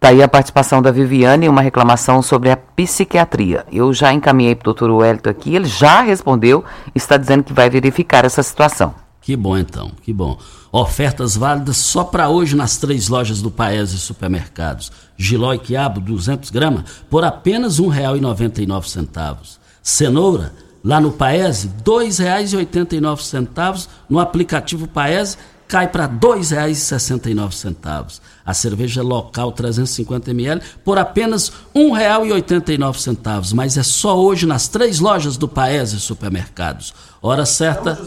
Tá 0.00 0.08
aí 0.08 0.20
a 0.20 0.26
participação 0.26 0.82
da 0.82 0.90
Viviane, 0.90 1.48
uma 1.48 1.62
reclamação 1.62 2.20
sobre 2.22 2.50
a 2.50 2.56
psiquiatria. 2.56 3.64
Eu 3.70 3.94
já 3.94 4.12
encaminhei 4.12 4.56
para 4.56 4.62
o 4.62 4.74
doutor 4.74 4.90
Wellington 4.90 5.30
aqui, 5.30 5.54
ele 5.54 5.66
já 5.66 6.02
respondeu, 6.02 6.64
está 6.92 7.16
dizendo 7.16 7.44
que 7.44 7.52
vai 7.52 7.70
verificar 7.70 8.24
essa 8.24 8.42
situação. 8.42 8.96
Que 9.20 9.36
bom 9.36 9.56
então, 9.56 9.92
que 10.02 10.12
bom. 10.12 10.36
Ofertas 10.72 11.36
válidas 11.36 11.76
só 11.76 12.02
para 12.02 12.28
hoje 12.28 12.56
nas 12.56 12.78
três 12.78 13.08
lojas 13.08 13.40
do 13.40 13.48
Paese 13.48 13.96
Supermercados. 13.96 14.90
Giló 15.16 15.54
e 15.54 15.60
quiabo, 15.60 16.00
200 16.00 16.50
gramas, 16.50 16.82
por 17.08 17.22
apenas 17.22 17.78
R$ 17.78 17.84
1,99. 17.84 19.58
Cenoura, 19.80 20.52
lá 20.82 21.00
no 21.00 21.12
Paese, 21.12 21.68
R$ 21.68 21.74
2,89. 21.84 23.86
No 24.10 24.18
aplicativo 24.18 24.88
Paese, 24.88 25.36
cai 25.72 25.88
para 25.88 26.04
R$ 26.04 26.10
2,69. 26.20 28.20
A 28.44 28.52
cerveja 28.52 29.02
local 29.02 29.50
350ml 29.52 30.60
por 30.84 30.98
apenas 30.98 31.48
R$ 31.74 31.80
1,89. 31.80 33.54
Mas 33.54 33.78
é 33.78 33.82
só 33.82 34.18
hoje 34.18 34.46
nas 34.46 34.68
três 34.68 35.00
lojas 35.00 35.38
do 35.38 35.48
Paese 35.48 35.98
Supermercados. 35.98 36.92
Hora 37.22 37.46
certa. 37.46 37.98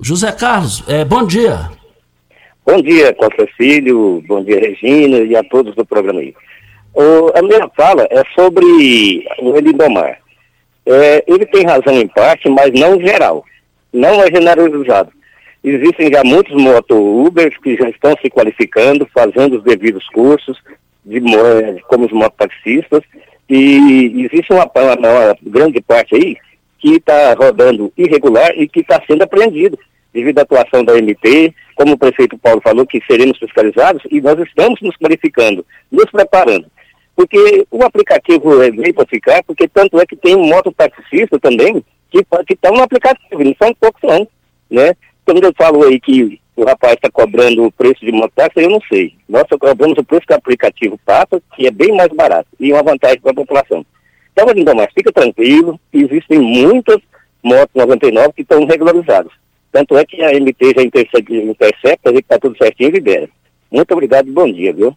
José 0.00 0.32
Carlos, 0.32 0.82
é, 0.88 1.04
bom 1.04 1.24
dia. 1.24 1.70
Bom 2.66 2.82
dia, 2.82 3.14
Costa 3.14 3.46
Filho, 3.56 4.20
bom 4.26 4.42
dia, 4.42 4.58
Regina, 4.58 5.18
e 5.18 5.36
a 5.36 5.44
todos 5.44 5.76
do 5.76 5.84
programa 5.84 6.18
aí. 6.18 6.34
O, 6.94 7.30
a 7.38 7.42
minha 7.42 7.70
fala 7.76 8.08
é 8.10 8.24
sobre 8.34 9.24
o 9.40 9.56
Elindomar. 9.56 10.18
É, 10.84 11.22
ele 11.28 11.46
tem 11.46 11.64
razão 11.64 11.94
em 11.94 12.08
parte, 12.08 12.48
mas 12.48 12.72
não 12.72 13.00
geral. 13.00 13.44
Não 13.92 14.20
é 14.20 14.26
generalizado. 14.26 15.12
Existem 15.62 16.10
já 16.10 16.24
muitos 16.24 16.54
moto-Ubers 16.54 17.56
que 17.58 17.76
já 17.76 17.88
estão 17.88 18.14
se 18.22 18.30
qualificando, 18.30 19.06
fazendo 19.12 19.58
os 19.58 19.62
devidos 19.62 20.06
cursos 20.08 20.58
de, 21.04 21.20
como 21.86 22.06
os 22.06 22.12
mototaxistas, 22.12 23.02
e 23.48 24.24
existe 24.24 24.52
uma, 24.52 24.70
uma, 24.74 24.94
uma 24.94 25.36
grande 25.42 25.80
parte 25.80 26.14
aí 26.14 26.36
que 26.78 26.96
está 26.96 27.34
rodando 27.34 27.92
irregular 27.96 28.52
e 28.56 28.66
que 28.66 28.80
está 28.80 29.02
sendo 29.06 29.22
apreendido 29.22 29.78
devido 30.12 30.38
à 30.38 30.42
atuação 30.42 30.84
da 30.84 30.94
MT, 30.94 31.54
como 31.74 31.92
o 31.92 31.98
prefeito 31.98 32.38
Paulo 32.38 32.60
falou, 32.60 32.86
que 32.86 33.02
seremos 33.06 33.38
fiscalizados, 33.38 34.02
e 34.10 34.20
nós 34.20 34.38
estamos 34.40 34.80
nos 34.80 34.96
qualificando, 34.96 35.64
nos 35.90 36.10
preparando. 36.10 36.66
Porque 37.14 37.66
o 37.70 37.84
aplicativo 37.84 38.58
veio 38.58 38.94
para 38.94 39.06
ficar, 39.06 39.42
porque 39.44 39.68
tanto 39.68 40.00
é 40.00 40.06
que 40.06 40.16
tem 40.16 40.36
mototaxista 40.36 41.38
também 41.38 41.84
que 42.10 42.24
está 42.48 42.70
no 42.72 42.82
aplicativo, 42.82 43.44
não 43.44 43.54
são 43.60 43.74
poucos 43.74 44.02
não, 44.02 44.26
né? 44.68 44.96
Quando 45.30 45.44
eu 45.44 45.52
falo 45.56 45.84
aí 45.84 46.00
que 46.00 46.40
o 46.56 46.64
rapaz 46.64 46.94
está 46.94 47.08
cobrando 47.08 47.64
o 47.64 47.70
preço 47.70 48.04
de 48.04 48.10
mototáxi, 48.10 48.54
eu 48.56 48.68
não 48.68 48.80
sei. 48.92 49.14
Nós 49.28 49.44
cobramos 49.48 49.96
o 49.96 50.02
preço 50.02 50.26
que 50.26 50.32
o 50.32 50.36
aplicativo 50.36 50.98
passa, 51.06 51.40
que 51.54 51.68
é 51.68 51.70
bem 51.70 51.94
mais 51.94 52.08
barato, 52.08 52.48
e 52.58 52.72
uma 52.72 52.82
vantagem 52.82 53.20
para 53.20 53.30
a 53.30 53.34
população. 53.34 53.86
Então, 54.32 54.44
então, 54.56 54.74
mas 54.74 54.92
fica 54.92 55.12
tranquilo, 55.12 55.78
existem 55.92 56.40
muitas 56.40 56.98
motos 57.44 57.70
99 57.76 58.32
que 58.32 58.42
estão 58.42 58.66
regularizadas. 58.66 59.30
Tanto 59.70 59.96
é 59.96 60.04
que 60.04 60.20
a 60.20 60.32
MT 60.32 60.74
já 60.74 60.82
intercepta, 60.82 61.32
intercepta 61.32 62.12
que 62.12 62.18
está 62.18 62.36
tudo 62.36 62.58
certinho 62.58 62.88
e 62.88 62.92
libera. 62.94 63.28
Muito 63.70 63.92
obrigado 63.92 64.26
e 64.26 64.32
bom 64.32 64.50
dia, 64.50 64.72
viu? 64.72 64.96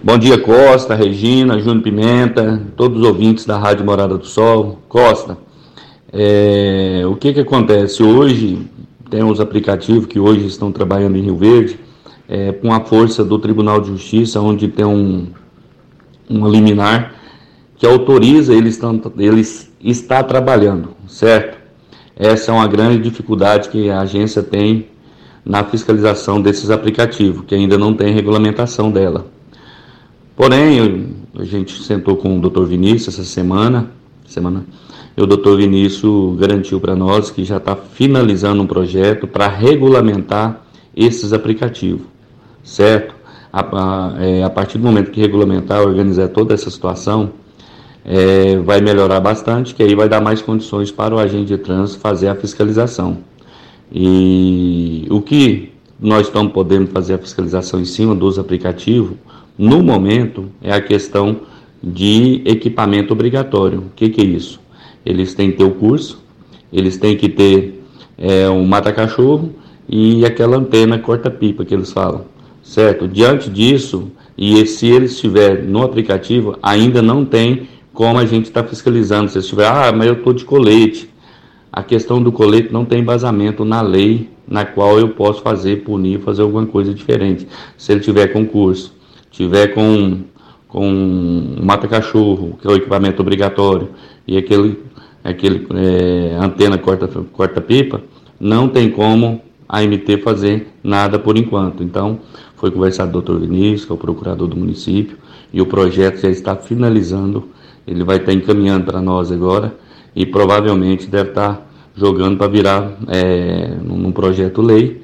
Bom 0.03 0.18
dia, 0.18 0.39
Costa, 0.39 0.95
Regina, 0.95 1.61
Júnior 1.61 1.83
Pimenta, 1.83 2.62
todos 2.74 3.01
os 3.01 3.07
ouvintes 3.07 3.45
da 3.45 3.59
Rádio 3.59 3.85
Morada 3.85 4.16
do 4.16 4.26
Sol. 4.26 4.78
Costa, 4.89 5.37
é, 6.12 7.03
o 7.07 7.14
que 7.16 7.35
que 7.35 7.41
acontece? 7.41 8.03
Hoje, 8.03 8.66
tem 9.11 9.22
os 9.22 9.41
aplicativos 9.41 10.07
que 10.07 10.18
hoje 10.18 10.47
estão 10.47 10.72
trabalhando 10.72 11.16
em 11.16 11.22
Rio 11.22 11.37
Verde, 11.37 11.78
é, 12.31 12.53
com 12.53 12.72
a 12.72 12.81
força 12.81 13.24
do 13.24 13.41
Tribunal 13.41 13.81
de 13.81 13.89
Justiça, 13.89 14.41
onde 14.41 14.68
tem 14.68 14.85
um, 14.85 15.26
um 16.31 16.49
liminar 16.49 17.12
que 17.76 17.85
autoriza 17.85 18.55
eles, 18.55 18.81
eles 19.18 19.68
está 19.83 20.22
trabalhando, 20.22 20.91
certo? 21.09 21.59
Essa 22.14 22.53
é 22.53 22.55
uma 22.55 22.68
grande 22.68 23.03
dificuldade 23.03 23.68
que 23.68 23.91
a 23.91 24.03
agência 24.03 24.45
tem 24.45 24.87
na 25.45 25.64
fiscalização 25.64 26.41
desses 26.41 26.70
aplicativos, 26.70 27.45
que 27.47 27.55
ainda 27.55 27.76
não 27.76 27.95
tem 27.95 28.14
regulamentação 28.14 28.93
dela. 28.93 29.26
Porém, 30.37 31.16
a 31.35 31.45
gente 31.45 31.83
sentou 31.83 32.16
com 32.16 32.39
o 32.39 32.49
Dr. 32.49 32.64
Vinícius 32.64 33.18
essa 33.18 33.24
semana, 33.24 33.91
semana 34.24 34.64
e 35.16 35.22
o 35.22 35.26
Dr. 35.26 35.57
Vinícius 35.57 36.39
garantiu 36.39 36.78
para 36.81 36.95
nós 36.95 37.31
que 37.31 37.45
já 37.45 37.57
está 37.57 37.74
finalizando 37.74 38.62
um 38.62 38.66
projeto 38.66 39.26
para 39.26 39.49
regulamentar 39.49 40.62
esses 40.95 41.33
aplicativos, 41.33 42.07
certo? 42.63 43.15
A, 43.53 43.61
a, 43.61 44.25
é, 44.25 44.43
a, 44.45 44.51
partir 44.51 44.79
do 44.79 44.85
momento 44.85 45.11
que 45.11 45.21
regulamentar, 45.21 45.83
organizar 45.83 46.29
toda 46.29 46.55
essa 46.55 46.71
situação, 46.71 47.31
é, 48.05 48.57
vai 48.59 48.81
melhorar 48.81 49.21
bastante, 49.21 49.75
que 49.75 49.83
aí 49.83 49.95
vai 49.95 50.09
dar 50.09 50.21
mais 50.21 50.41
condições 50.41 50.91
para 50.91 51.15
o 51.15 51.19
agente 51.19 51.47
de 51.47 51.59
trânsito 51.59 52.01
fazer 52.01 52.29
a 52.29 52.35
fiscalização. 52.35 53.19
E 53.93 55.07
o 55.11 55.21
que 55.21 55.73
nós 56.01 56.29
estamos 56.29 56.53
podendo 56.53 56.87
fazer 56.89 57.15
a 57.15 57.19
fiscalização 57.19 57.81
em 57.81 57.85
cima 57.85 58.15
dos 58.15 58.39
aplicativos, 58.39 59.17
no 59.59 59.83
momento, 59.83 60.49
é 60.63 60.73
a 60.73 60.81
questão 60.81 61.41
de 61.83 62.43
equipamento 62.45 63.13
obrigatório. 63.13 63.81
O 63.81 63.91
que, 63.95 64.09
que 64.09 64.21
é 64.21 64.25
isso? 64.25 64.61
Eles 65.05 65.35
têm 65.35 65.51
que 65.51 65.59
ter 65.59 65.65
o 65.65 65.73
curso, 65.73 66.23
eles 66.73 66.97
têm 66.97 67.17
que 67.17 67.29
ter 67.29 67.83
é, 68.17 68.49
um 68.49 68.65
mata-cachorro 68.67 69.51
e 69.89 70.25
aquela 70.25 70.57
antena 70.57 70.99
corta-pipa 70.99 71.65
que 71.65 71.75
eles 71.75 71.93
falam, 71.93 72.25
certo? 72.71 73.09
Diante 73.09 73.51
disso, 73.51 74.12
e 74.39 74.64
se 74.64 74.87
ele 74.87 75.07
estiver 75.07 75.64
no 75.64 75.83
aplicativo, 75.83 76.57
ainda 76.62 77.03
não 77.03 77.25
tem 77.25 77.68
como 77.93 78.16
a 78.16 78.25
gente 78.25 78.45
está 78.45 78.62
fiscalizando. 78.62 79.29
Se 79.29 79.39
estiver, 79.41 79.66
ah, 79.66 79.93
mas 79.93 80.07
eu 80.07 80.14
estou 80.14 80.33
de 80.33 80.45
colete. 80.45 81.11
A 81.73 81.83
questão 81.83 82.23
do 82.23 82.31
colete 82.31 82.73
não 82.73 82.85
tem 82.85 83.01
embasamento 83.01 83.64
na 83.64 83.81
lei 83.81 84.31
na 84.47 84.64
qual 84.64 85.01
eu 85.01 85.09
posso 85.09 85.43
fazer, 85.43 85.83
punir, 85.83 86.21
fazer 86.21 86.43
alguma 86.43 86.64
coisa 86.64 86.95
diferente. 86.95 87.47
Se 87.77 87.91
ele 87.91 88.01
tiver 88.01 88.29
concurso, 88.29 88.95
tiver 89.33 89.75
com, 89.75 90.21
com 90.68 91.57
mata-cachorro, 91.61 92.57
que 92.62 92.68
é 92.68 92.71
o 92.71 92.77
equipamento 92.77 93.21
obrigatório, 93.21 93.89
e 94.27 94.37
aquele, 94.37 94.79
aquele 95.25 95.66
é, 95.75 96.37
antena 96.41 96.79
corta-pipa, 96.79 97.99
corta 97.99 98.05
não 98.39 98.68
tem 98.68 98.91
como 98.91 99.43
a 99.73 99.83
MT 99.83 100.18
fazer 100.18 100.66
nada 100.83 101.16
por 101.16 101.39
enquanto. 101.39 101.85
Então, 101.85 102.18
foi 102.61 102.71
conversado 102.71 103.11
com 103.11 103.19
o 103.19 103.23
doutor 103.23 103.41
Vinícius, 103.41 103.87
que 103.87 103.93
é 103.93 103.95
o 103.95 103.99
procurador 103.99 104.47
do 104.47 104.55
município, 104.55 105.17
e 105.51 105.63
o 105.63 105.67
projeto 105.67 106.21
já 106.21 106.29
está 106.29 106.55
finalizando. 106.55 107.49
Ele 107.87 108.05
vai 108.05 108.19
estar 108.19 108.35
encaminhando 108.35 108.85
para 108.85 109.01
nós 109.01 109.33
agora 109.33 109.75
e 110.15 110.27
provavelmente 110.27 111.07
deve 111.07 111.31
estar 111.31 111.67
jogando 111.97 112.37
para 112.37 112.49
virar 112.49 112.99
é, 113.09 113.75
num 113.83 114.13
projeto 114.13 114.61
lei. 114.61 115.03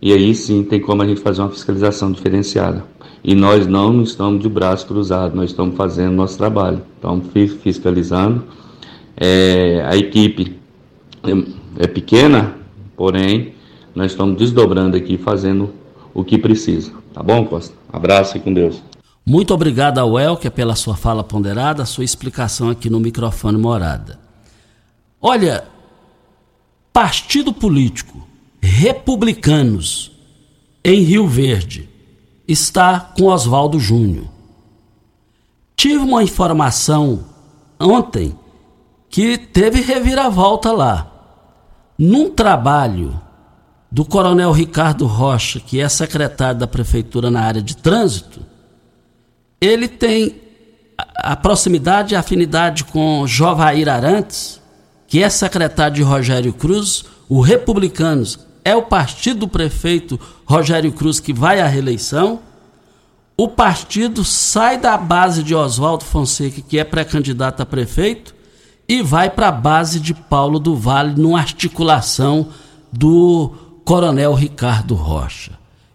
E 0.00 0.12
aí 0.14 0.34
sim 0.34 0.64
tem 0.64 0.80
como 0.80 1.02
a 1.02 1.06
gente 1.06 1.20
fazer 1.20 1.42
uma 1.42 1.50
fiscalização 1.50 2.10
diferenciada. 2.10 2.84
E 3.22 3.34
nós 3.34 3.66
não 3.66 4.02
estamos 4.02 4.42
de 4.42 4.48
braço 4.48 4.86
cruzado, 4.86 5.36
nós 5.36 5.50
estamos 5.50 5.76
fazendo 5.76 6.14
nosso 6.14 6.38
trabalho. 6.38 6.80
Estamos 6.96 7.26
fiscalizando. 7.62 8.44
É, 9.16 9.84
a 9.86 9.96
equipe 9.96 10.56
é, 11.22 11.84
é 11.84 11.86
pequena, 11.86 12.54
porém 12.96 13.52
nós 13.94 14.12
estamos 14.12 14.36
desdobrando 14.38 14.96
aqui, 14.96 15.18
fazendo 15.18 15.83
o 16.14 16.24
que 16.24 16.38
precisa. 16.38 16.92
Tá 17.12 17.22
bom, 17.22 17.44
Costa? 17.44 17.74
Abraço 17.92 18.36
e 18.36 18.40
com 18.40 18.54
Deus. 18.54 18.82
Muito 19.26 19.52
obrigado 19.52 19.98
ao 19.98 20.18
Elker 20.18 20.50
pela 20.50 20.76
sua 20.76 20.96
fala 20.96 21.24
ponderada, 21.24 21.84
sua 21.84 22.04
explicação 22.04 22.70
aqui 22.70 22.88
no 22.88 23.00
microfone 23.00 23.58
morada. 23.58 24.20
Olha, 25.20 25.64
partido 26.92 27.52
político 27.52 28.26
republicanos 28.60 30.12
em 30.84 31.00
Rio 31.00 31.26
Verde 31.26 31.88
está 32.46 33.00
com 33.00 33.24
Oswaldo 33.24 33.80
Júnior. 33.80 34.26
Tive 35.74 35.98
uma 35.98 36.22
informação 36.22 37.24
ontem 37.80 38.38
que 39.08 39.38
teve 39.38 39.80
reviravolta 39.80 40.72
lá. 40.72 41.10
Num 41.98 42.30
trabalho 42.30 43.18
do 43.94 44.04
Coronel 44.04 44.50
Ricardo 44.50 45.06
Rocha, 45.06 45.60
que 45.60 45.80
é 45.80 45.88
secretário 45.88 46.58
da 46.58 46.66
Prefeitura 46.66 47.30
na 47.30 47.42
área 47.42 47.62
de 47.62 47.76
trânsito, 47.76 48.40
ele 49.60 49.86
tem 49.86 50.34
a 51.18 51.36
proximidade 51.36 52.12
e 52.12 52.16
afinidade 52.16 52.82
com 52.82 53.24
Jovair 53.24 53.88
Arantes, 53.88 54.60
que 55.06 55.22
é 55.22 55.28
secretário 55.28 55.94
de 55.94 56.02
Rogério 56.02 56.52
Cruz, 56.52 57.04
o 57.28 57.40
Republicanos 57.40 58.40
é 58.64 58.74
o 58.74 58.82
partido 58.82 59.40
do 59.40 59.48
prefeito 59.48 60.18
Rogério 60.44 60.90
Cruz 60.90 61.20
que 61.20 61.32
vai 61.32 61.60
à 61.60 61.68
reeleição. 61.68 62.40
O 63.36 63.46
partido 63.46 64.24
sai 64.24 64.76
da 64.76 64.96
base 64.96 65.40
de 65.40 65.54
Oswaldo 65.54 66.02
Fonseca, 66.02 66.60
que 66.60 66.80
é 66.80 66.82
pré-candidato 66.82 67.60
a 67.60 67.66
prefeito, 67.66 68.34
e 68.88 69.02
vai 69.02 69.30
para 69.30 69.48
a 69.48 69.52
base 69.52 70.00
de 70.00 70.14
Paulo 70.14 70.58
do 70.58 70.74
Vale, 70.74 71.14
numa 71.14 71.38
articulação 71.38 72.48
do 72.92 73.63
Coronel 73.84 74.34
Ricardo 74.34 74.94
Rocha. 74.94 75.52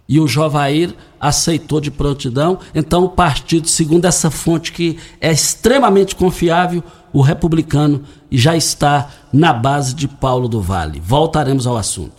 E 0.08 0.20
o 0.20 0.28
Jovair 0.28 0.96
aceitou 1.20 1.80
de 1.80 1.92
prontidão. 1.92 2.60
Então, 2.74 3.04
o 3.04 3.10
partido, 3.10 3.68
segundo 3.68 4.06
essa 4.06 4.32
fonte 4.32 4.72
que 4.72 4.98
é 5.22 5.32
extremamente 5.32 6.16
confiável, 6.16 6.84
o 7.14 7.22
republicano 7.22 8.04
já 8.32 8.56
está 8.56 9.10
na 9.32 9.54
base 9.54 9.94
de 9.94 10.08
Paulo 10.08 10.48
do 10.48 10.62
Vale. 10.62 11.00
Voltaremos 11.00 11.68
ao 11.68 11.78
assunto. 11.78 12.19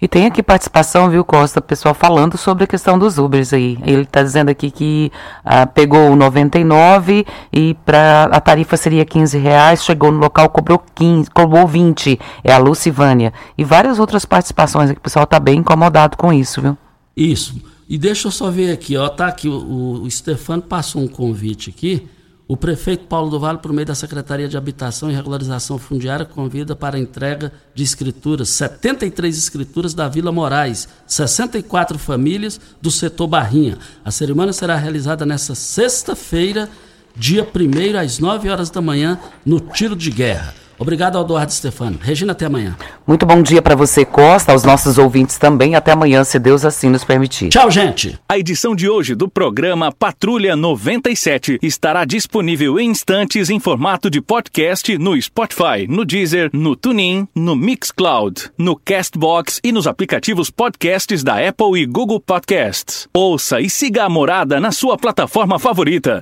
E 0.00 0.06
tem 0.06 0.26
aqui 0.26 0.42
participação, 0.42 1.08
viu, 1.08 1.24
Costa, 1.24 1.60
pessoal 1.60 1.94
falando 1.94 2.36
sobre 2.36 2.64
a 2.64 2.66
questão 2.66 2.98
dos 2.98 3.16
Ubers 3.16 3.52
aí. 3.54 3.78
Ele 3.82 4.02
está 4.02 4.22
dizendo 4.22 4.50
aqui 4.50 4.70
que 4.70 5.10
ah, 5.42 5.66
pegou 5.66 6.14
99 6.14 7.24
e 7.50 7.74
pra, 7.84 8.24
a 8.24 8.38
tarifa 8.38 8.76
seria 8.76 9.06
15 9.06 9.38
reais, 9.38 9.82
chegou 9.82 10.12
no 10.12 10.18
local, 10.18 10.50
cobrou 10.50 10.82
15, 10.94 11.30
cobrou 11.30 11.66
20. 11.66 12.20
É 12.44 12.52
a 12.52 12.58
Lucivânia. 12.58 13.32
E 13.56 13.64
várias 13.64 13.98
outras 13.98 14.26
participações 14.26 14.90
aqui, 14.90 14.98
o 14.98 15.02
pessoal 15.02 15.24
está 15.24 15.40
bem 15.40 15.60
incomodado 15.60 16.16
com 16.16 16.30
isso, 16.30 16.60
viu? 16.60 16.76
Isso. 17.16 17.54
E 17.88 17.96
deixa 17.96 18.28
eu 18.28 18.32
só 18.32 18.50
ver 18.50 18.72
aqui, 18.72 18.96
ó, 18.96 19.08
tá 19.08 19.28
aqui, 19.28 19.48
o, 19.48 20.02
o 20.02 20.10
Stefano 20.10 20.60
passou 20.60 21.02
um 21.02 21.08
convite 21.08 21.70
aqui 21.70 22.06
o 22.48 22.56
prefeito 22.56 23.06
Paulo 23.06 23.28
do 23.28 23.40
Vale, 23.40 23.58
por 23.58 23.72
meio 23.72 23.86
da 23.86 23.94
Secretaria 23.94 24.48
de 24.48 24.56
Habitação 24.56 25.10
e 25.10 25.14
Regularização 25.14 25.78
Fundiária, 25.78 26.24
convida 26.24 26.76
para 26.76 26.96
a 26.96 27.00
entrega 27.00 27.52
de 27.74 27.82
escrituras, 27.82 28.50
73 28.50 29.36
escrituras 29.36 29.94
da 29.94 30.08
Vila 30.08 30.30
Moraes, 30.30 30.88
64 31.06 31.98
famílias 31.98 32.60
do 32.80 32.90
setor 32.90 33.26
Barrinha. 33.26 33.78
A 34.04 34.12
cerimônia 34.12 34.52
será 34.52 34.76
realizada 34.76 35.26
nesta 35.26 35.56
sexta-feira, 35.56 36.70
dia 37.16 37.42
1 37.42 37.98
às 37.98 38.20
9 38.20 38.48
horas 38.48 38.70
da 38.70 38.80
manhã, 38.80 39.18
no 39.44 39.58
Tiro 39.58 39.96
de 39.96 40.10
Guerra. 40.10 40.65
Obrigado, 40.78 41.18
Eduardo 41.18 41.52
Stefano. 41.52 41.98
Regina, 42.00 42.32
até 42.32 42.46
amanhã. 42.46 42.76
Muito 43.06 43.24
bom 43.24 43.42
dia 43.42 43.62
para 43.62 43.74
você, 43.74 44.04
Costa, 44.04 44.52
aos 44.52 44.62
nossos 44.62 44.98
ouvintes 44.98 45.38
também. 45.38 45.74
Até 45.74 45.92
amanhã, 45.92 46.22
se 46.24 46.38
Deus 46.38 46.64
assim 46.64 46.88
nos 46.88 47.04
permitir. 47.04 47.48
Tchau, 47.48 47.70
gente. 47.70 48.18
A 48.28 48.38
edição 48.38 48.74
de 48.74 48.88
hoje 48.88 49.14
do 49.14 49.28
programa 49.28 49.90
Patrulha 49.92 50.54
97 50.54 51.58
estará 51.62 52.04
disponível 52.04 52.78
em 52.78 52.90
instantes 52.90 53.48
em 53.48 53.58
formato 53.58 54.10
de 54.10 54.20
podcast 54.20 54.96
no 54.98 55.20
Spotify, 55.20 55.86
no 55.88 56.04
Deezer, 56.04 56.50
no 56.52 56.76
TuneIn, 56.76 57.26
no 57.34 57.56
Mixcloud, 57.56 58.50
no 58.58 58.76
Castbox 58.76 59.60
e 59.64 59.72
nos 59.72 59.86
aplicativos 59.86 60.50
podcasts 60.50 61.22
da 61.22 61.36
Apple 61.46 61.80
e 61.80 61.86
Google 61.86 62.20
Podcasts. 62.20 63.08
Ouça 63.14 63.60
e 63.60 63.70
siga 63.70 64.04
a 64.04 64.08
morada 64.08 64.60
na 64.60 64.70
sua 64.70 64.96
plataforma 64.96 65.58
favorita. 65.58 66.14